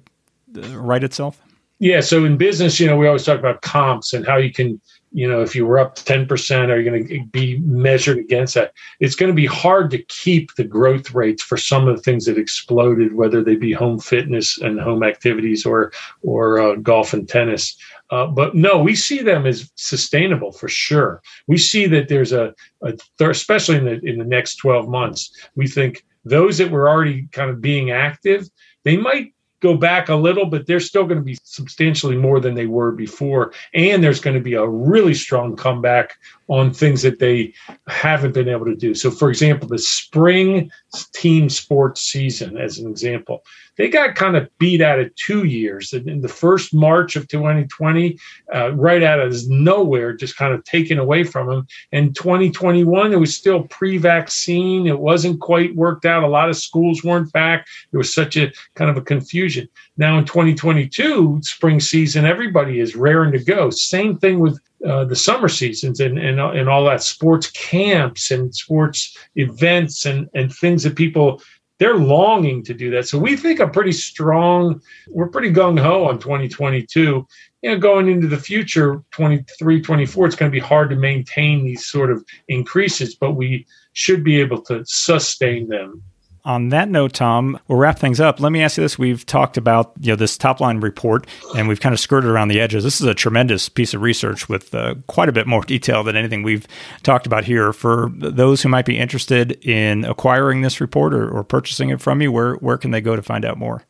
uh, 0.55 0.77
right 0.77 1.03
itself? 1.03 1.41
Yeah. 1.79 2.01
So 2.01 2.25
in 2.25 2.37
business, 2.37 2.79
you 2.79 2.87
know, 2.87 2.97
we 2.97 3.07
always 3.07 3.25
talk 3.25 3.39
about 3.39 3.61
comps 3.61 4.13
and 4.13 4.25
how 4.25 4.37
you 4.37 4.51
can 4.51 4.79
you 5.17 5.27
know, 5.27 5.41
if 5.41 5.55
you 5.55 5.65
were 5.65 5.79
up 5.79 5.95
10%, 5.95 6.69
are 6.69 6.79
you 6.79 6.87
going 6.87 7.07
to 7.07 7.25
be 7.31 7.57
measured 7.61 8.19
against 8.19 8.53
that? 8.53 8.71
It's 8.99 9.15
going 9.15 9.31
to 9.31 9.35
be 9.35 9.47
hard 9.47 9.89
to 9.89 10.03
keep 10.03 10.53
the 10.53 10.63
growth 10.63 11.15
rates 11.15 11.41
for 11.41 11.57
some 11.57 11.87
of 11.87 11.95
the 11.95 12.03
things 12.03 12.25
that 12.25 12.37
exploded, 12.37 13.15
whether 13.15 13.43
they 13.43 13.55
be 13.55 13.73
home 13.73 13.97
fitness 13.97 14.59
and 14.59 14.79
home 14.79 15.01
activities 15.01 15.65
or 15.65 15.91
or 16.21 16.59
uh, 16.59 16.75
golf 16.75 17.13
and 17.13 17.27
tennis. 17.27 17.75
Uh, 18.11 18.27
but 18.27 18.53
no, 18.53 18.77
we 18.77 18.93
see 18.93 19.23
them 19.23 19.47
as 19.47 19.71
sustainable 19.73 20.51
for 20.51 20.69
sure. 20.69 21.23
We 21.47 21.57
see 21.57 21.87
that 21.87 22.09
there's 22.09 22.31
a, 22.31 22.53
a 22.83 22.93
especially 23.19 23.77
in 23.77 23.85
the 23.85 23.99
in 24.05 24.19
the 24.19 24.23
next 24.23 24.57
12 24.57 24.87
months, 24.87 25.31
we 25.55 25.67
think 25.67 26.05
those 26.25 26.59
that 26.59 26.69
were 26.69 26.87
already 26.87 27.27
kind 27.31 27.49
of 27.49 27.59
being 27.59 27.89
active, 27.89 28.47
they 28.83 28.97
might 28.97 29.33
go 29.59 29.75
back 29.75 30.09
a 30.09 30.15
little, 30.15 30.45
but 30.45 30.65
they're 30.67 30.79
still 30.79 31.03
going 31.03 31.17
to 31.17 31.23
be 31.23 31.37
substantially 31.43 32.15
more 32.15 32.39
than 32.39 32.53
they 32.53 32.67
were 32.67 32.91
before. 32.91 33.53
And 33.73 34.03
there's 34.03 34.19
going 34.19 34.35
to 34.35 34.41
be 34.41 34.53
a 34.53 34.67
really 34.67 35.13
strong 35.13 35.55
comeback 35.55 36.17
on 36.47 36.73
things 36.73 37.01
that 37.01 37.19
they 37.19 37.53
haven't 37.87 38.33
been 38.33 38.49
able 38.49 38.65
to 38.65 38.75
do. 38.75 38.93
So, 38.93 39.11
for 39.11 39.29
example, 39.29 39.67
the 39.67 39.77
spring 39.77 40.71
team 41.13 41.49
sports 41.49 42.01
season, 42.01 42.57
as 42.57 42.79
an 42.79 42.89
example, 42.89 43.43
they 43.77 43.89
got 43.89 44.15
kind 44.15 44.35
of 44.35 44.49
beat 44.57 44.81
out 44.81 44.99
of 44.99 45.13
two 45.15 45.43
years. 45.43 45.93
In 45.93 46.21
the 46.21 46.27
first 46.27 46.73
March 46.73 47.15
of 47.15 47.27
2020, 47.27 48.17
uh, 48.53 48.73
right 48.73 49.03
out 49.03 49.19
of 49.19 49.35
nowhere, 49.49 50.13
just 50.13 50.35
kind 50.35 50.53
of 50.53 50.63
taken 50.63 50.97
away 50.97 51.23
from 51.23 51.47
them. 51.47 51.67
And 51.91 52.15
2021, 52.15 53.13
it 53.13 53.19
was 53.19 53.35
still 53.35 53.63
pre 53.63 53.97
vaccine. 53.97 54.87
It 54.87 54.99
wasn't 54.99 55.39
quite 55.39 55.75
worked 55.75 56.05
out. 56.05 56.23
A 56.23 56.27
lot 56.27 56.49
of 56.49 56.57
schools 56.57 57.03
weren't 57.03 57.31
back. 57.33 57.67
There 57.91 57.99
was 57.99 58.13
such 58.13 58.35
a 58.35 58.51
kind 58.75 58.89
of 58.89 58.97
a 58.97 59.01
confusion. 59.01 59.69
Now 59.97 60.17
in 60.17 60.25
2022, 60.25 61.41
spring 61.43 61.79
season, 61.79 62.25
everybody 62.25 62.79
is 62.79 62.95
raring 62.95 63.31
to 63.33 63.43
go. 63.43 63.69
Same 63.69 64.17
thing 64.17 64.39
with 64.39 64.59
uh, 64.85 65.05
the 65.05 65.15
summer 65.15 65.47
seasons 65.49 65.99
and, 65.99 66.19
and 66.19 66.39
and 66.39 66.69
all 66.69 66.85
that 66.85 67.01
sports 67.01 67.49
camps 67.51 68.29
and 68.29 68.53
sports 68.53 69.17
events 69.35 70.05
and 70.05 70.29
and 70.33 70.53
things 70.53 70.83
that 70.83 70.95
people 70.95 71.41
they're 71.79 71.97
longing 71.97 72.63
to 72.63 72.73
do 72.73 72.89
that. 72.91 73.07
So 73.07 73.19
we 73.19 73.37
think 73.37 73.59
a 73.59 73.67
pretty 73.67 73.91
strong, 73.91 74.81
we're 75.09 75.27
pretty 75.27 75.51
gung 75.51 75.79
ho 75.79 76.05
on 76.05 76.19
2022. 76.19 77.27
You 77.61 77.69
know, 77.69 77.77
going 77.77 78.07
into 78.07 78.27
the 78.27 78.37
future, 78.37 79.03
23, 79.11 79.81
24, 79.81 80.25
it's 80.25 80.35
going 80.35 80.51
to 80.51 80.55
be 80.55 80.59
hard 80.59 80.89
to 80.89 80.95
maintain 80.95 81.63
these 81.63 81.85
sort 81.85 82.11
of 82.11 82.25
increases, 82.47 83.15
but 83.15 83.33
we 83.33 83.65
should 83.93 84.23
be 84.23 84.39
able 84.39 84.61
to 84.63 84.83
sustain 84.85 85.67
them 85.67 86.01
on 86.47 86.69
that 86.69 86.87
note, 86.87 87.11
Tom, 87.11 87.59
we'll 87.67 87.77
wrap 87.77 87.99
things 87.99 88.21
up. 88.21 88.39
Let 88.39 88.53
me 88.53 88.63
ask 88.63 88.77
you 88.77 88.83
this: 88.83 88.97
We've 88.97 89.25
talked 89.25 89.57
about 89.57 89.91
you 89.99 90.13
know 90.13 90.15
this 90.15 90.37
top 90.37 90.61
line 90.61 90.79
report, 90.79 91.27
and 91.57 91.67
we've 91.67 91.81
kind 91.81 91.91
of 91.91 91.99
skirted 91.99 92.29
around 92.29 92.47
the 92.47 92.61
edges. 92.61 92.85
This 92.85 93.01
is 93.01 93.05
a 93.05 93.13
tremendous 93.13 93.67
piece 93.67 93.93
of 93.93 94.01
research 94.01 94.47
with 94.47 94.73
uh, 94.73 94.95
quite 95.07 95.27
a 95.27 95.33
bit 95.33 95.45
more 95.45 95.61
detail 95.61 96.03
than 96.03 96.15
anything 96.15 96.43
we've 96.43 96.65
talked 97.03 97.27
about 97.27 97.43
here. 97.43 97.73
For 97.73 98.09
those 98.15 98.61
who 98.61 98.69
might 98.69 98.85
be 98.85 98.97
interested 98.97 99.61
in 99.65 100.05
acquiring 100.05 100.61
this 100.61 100.79
report 100.79 101.13
or, 101.13 101.29
or 101.29 101.43
purchasing 101.43 101.89
it 101.89 101.99
from 101.99 102.21
you, 102.21 102.31
where 102.31 102.53
where 102.55 102.77
can 102.77 102.91
they 102.91 103.01
go 103.01 103.17
to 103.17 103.21
find 103.21 103.43
out 103.43 103.57
more? 103.57 103.83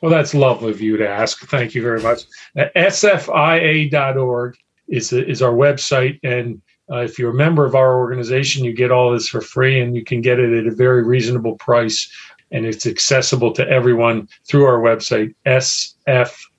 Well, 0.00 0.10
that's 0.10 0.34
lovely 0.34 0.72
of 0.72 0.80
you 0.80 0.96
to 0.96 1.08
ask. 1.08 1.48
Thank 1.48 1.74
you 1.74 1.82
very 1.82 2.02
much. 2.02 2.22
SFIA.org 2.56 4.56
is 4.88 5.12
is 5.12 5.40
our 5.40 5.52
website, 5.52 6.18
and 6.24 6.60
uh, 6.92 7.00
if 7.00 7.18
you're 7.18 7.30
a 7.30 7.34
member 7.34 7.64
of 7.64 7.74
our 7.74 7.98
organization, 7.98 8.64
you 8.64 8.72
get 8.72 8.92
all 8.92 9.12
this 9.12 9.28
for 9.28 9.40
free 9.40 9.80
and 9.80 9.96
you 9.96 10.04
can 10.04 10.20
get 10.20 10.38
it 10.38 10.52
at 10.52 10.66
a 10.66 10.74
very 10.74 11.02
reasonable 11.02 11.56
price. 11.56 12.12
And 12.50 12.66
it's 12.66 12.86
accessible 12.86 13.52
to 13.54 13.66
everyone 13.66 14.28
through 14.46 14.66
our 14.66 14.78
website, 14.78 15.34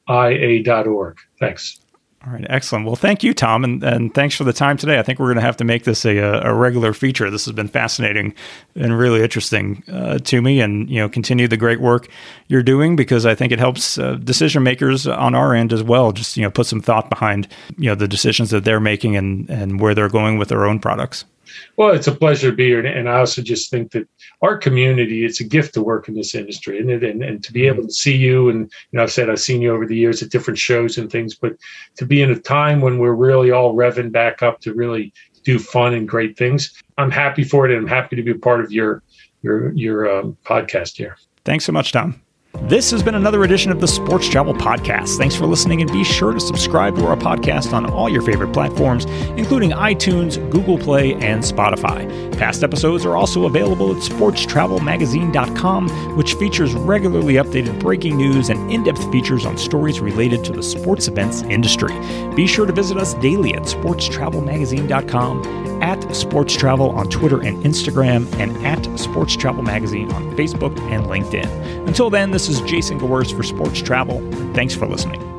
sfia.org. 0.07 1.17
Thanks. 1.39 1.82
All 2.25 2.31
right, 2.31 2.45
excellent. 2.47 2.85
Well, 2.85 2.95
thank 2.95 3.21
you, 3.21 3.33
Tom, 3.33 3.65
and, 3.65 3.83
and 3.83 4.13
thanks 4.13 4.33
for 4.35 4.45
the 4.45 4.53
time 4.53 4.77
today. 4.77 4.97
I 4.97 5.03
think 5.03 5.19
we're 5.19 5.25
going 5.25 5.35
to 5.35 5.41
have 5.41 5.57
to 5.57 5.65
make 5.65 5.83
this 5.83 6.05
a, 6.05 6.17
a 6.17 6.53
regular 6.53 6.93
feature. 6.93 7.29
This 7.29 7.43
has 7.43 7.53
been 7.53 7.67
fascinating 7.67 8.33
and 8.75 8.97
really 8.97 9.21
interesting 9.21 9.83
uh, 9.91 10.19
to 10.19 10.41
me, 10.41 10.61
and 10.61 10.89
you 10.89 10.99
know, 10.99 11.09
continue 11.09 11.49
the 11.49 11.57
great 11.57 11.81
work 11.81 12.07
you're 12.47 12.63
doing 12.63 12.95
because 12.95 13.25
I 13.25 13.35
think 13.35 13.51
it 13.51 13.59
helps 13.59 13.97
uh, 13.97 14.15
decision 14.15 14.63
makers 14.63 15.05
on 15.05 15.35
our 15.35 15.53
end 15.53 15.73
as 15.73 15.83
well. 15.83 16.13
Just 16.13 16.37
you 16.37 16.43
know, 16.43 16.49
put 16.49 16.65
some 16.65 16.79
thought 16.79 17.09
behind 17.09 17.49
you 17.77 17.89
know 17.89 17.95
the 17.95 18.07
decisions 18.07 18.51
that 18.51 18.63
they're 18.63 18.79
making 18.79 19.17
and 19.17 19.49
and 19.49 19.81
where 19.81 19.93
they're 19.93 20.07
going 20.07 20.37
with 20.37 20.47
their 20.47 20.65
own 20.65 20.79
products. 20.79 21.25
Well, 21.77 21.93
it's 21.93 22.07
a 22.07 22.15
pleasure 22.15 22.49
to 22.49 22.55
be 22.55 22.67
here. 22.67 22.85
And 22.85 23.09
I 23.09 23.19
also 23.19 23.41
just 23.41 23.69
think 23.69 23.91
that 23.91 24.07
our 24.41 24.57
community, 24.57 25.25
it's 25.25 25.39
a 25.39 25.43
gift 25.43 25.73
to 25.73 25.83
work 25.83 26.07
in 26.07 26.15
this 26.15 26.35
industry, 26.35 26.79
and, 26.79 26.89
and, 26.89 27.23
and 27.23 27.43
to 27.43 27.53
be 27.53 27.67
able 27.67 27.83
to 27.83 27.93
see 27.93 28.15
you. 28.15 28.49
And, 28.49 28.71
you 28.91 28.97
know, 28.97 29.03
I've 29.03 29.11
said 29.11 29.29
I've 29.29 29.39
seen 29.39 29.61
you 29.61 29.73
over 29.73 29.85
the 29.85 29.95
years 29.95 30.21
at 30.21 30.29
different 30.29 30.57
shows 30.57 30.97
and 30.97 31.11
things, 31.11 31.35
but 31.35 31.55
to 31.97 32.05
be 32.05 32.21
in 32.21 32.31
a 32.31 32.39
time 32.39 32.81
when 32.81 32.99
we're 32.99 33.13
really 33.13 33.51
all 33.51 33.75
revving 33.75 34.11
back 34.11 34.41
up 34.41 34.59
to 34.61 34.73
really 34.73 35.13
do 35.43 35.59
fun 35.59 35.93
and 35.93 36.07
great 36.07 36.37
things, 36.37 36.81
I'm 36.97 37.11
happy 37.11 37.43
for 37.43 37.65
it. 37.65 37.71
And 37.71 37.81
I'm 37.81 37.87
happy 37.87 38.15
to 38.15 38.23
be 38.23 38.31
a 38.31 38.35
part 38.35 38.61
of 38.61 38.71
your, 38.71 39.03
your, 39.41 39.73
your 39.73 40.19
um, 40.19 40.37
podcast 40.45 40.97
here. 40.97 41.17
Thanks 41.45 41.65
so 41.65 41.71
much, 41.71 41.91
Tom. 41.91 42.21
This 42.61 42.91
has 42.91 43.01
been 43.01 43.15
another 43.15 43.43
edition 43.43 43.71
of 43.71 43.81
the 43.81 43.87
Sports 43.87 44.29
Travel 44.29 44.53
Podcast. 44.53 45.17
Thanks 45.17 45.35
for 45.35 45.47
listening, 45.47 45.81
and 45.81 45.91
be 45.91 46.03
sure 46.03 46.33
to 46.33 46.39
subscribe 46.39 46.95
to 46.97 47.07
our 47.07 47.17
podcast 47.17 47.73
on 47.73 47.89
all 47.89 48.07
your 48.07 48.21
favorite 48.21 48.53
platforms, 48.53 49.05
including 49.35 49.71
iTunes, 49.71 50.37
Google 50.51 50.77
Play, 50.77 51.13
and 51.15 51.41
Spotify. 51.41 52.07
Past 52.37 52.63
episodes 52.63 53.05
are 53.05 53.17
also 53.17 53.45
available 53.47 53.89
at 53.91 53.97
sportstravelmagazine.com, 54.03 56.15
which 56.15 56.35
features 56.35 56.75
regularly 56.75 57.33
updated 57.33 57.79
breaking 57.79 58.17
news 58.17 58.49
and 58.49 58.71
in 58.71 58.83
depth 58.83 59.11
features 59.11 59.45
on 59.45 59.57
stories 59.57 59.99
related 59.99 60.43
to 60.45 60.51
the 60.51 60.63
sports 60.63 61.07
events 61.07 61.41
industry. 61.43 61.93
Be 62.35 62.45
sure 62.45 62.67
to 62.67 62.73
visit 62.73 62.97
us 62.97 63.15
daily 63.15 63.55
at 63.55 63.63
sportstravelmagazine.com, 63.63 65.63
at 65.81 66.15
Sports 66.15 66.55
Travel 66.55 66.91
on 66.91 67.09
Twitter 67.09 67.41
and 67.41 67.63
Instagram, 67.65 68.31
and 68.39 68.55
at 68.65 68.85
Sports 68.99 69.35
Travel 69.35 69.63
Magazine 69.63 70.09
on 70.13 70.35
Facebook 70.37 70.79
and 70.91 71.05
LinkedIn. 71.07 71.47
Until 71.87 72.09
then, 72.09 72.31
this 72.31 72.42
is 72.49 72.61
Jason 72.61 72.99
Gewirtz 72.99 73.35
for 73.35 73.43
Sports 73.43 73.81
Travel. 73.81 74.21
Thanks 74.53 74.75
for 74.75 74.87
listening. 74.87 75.32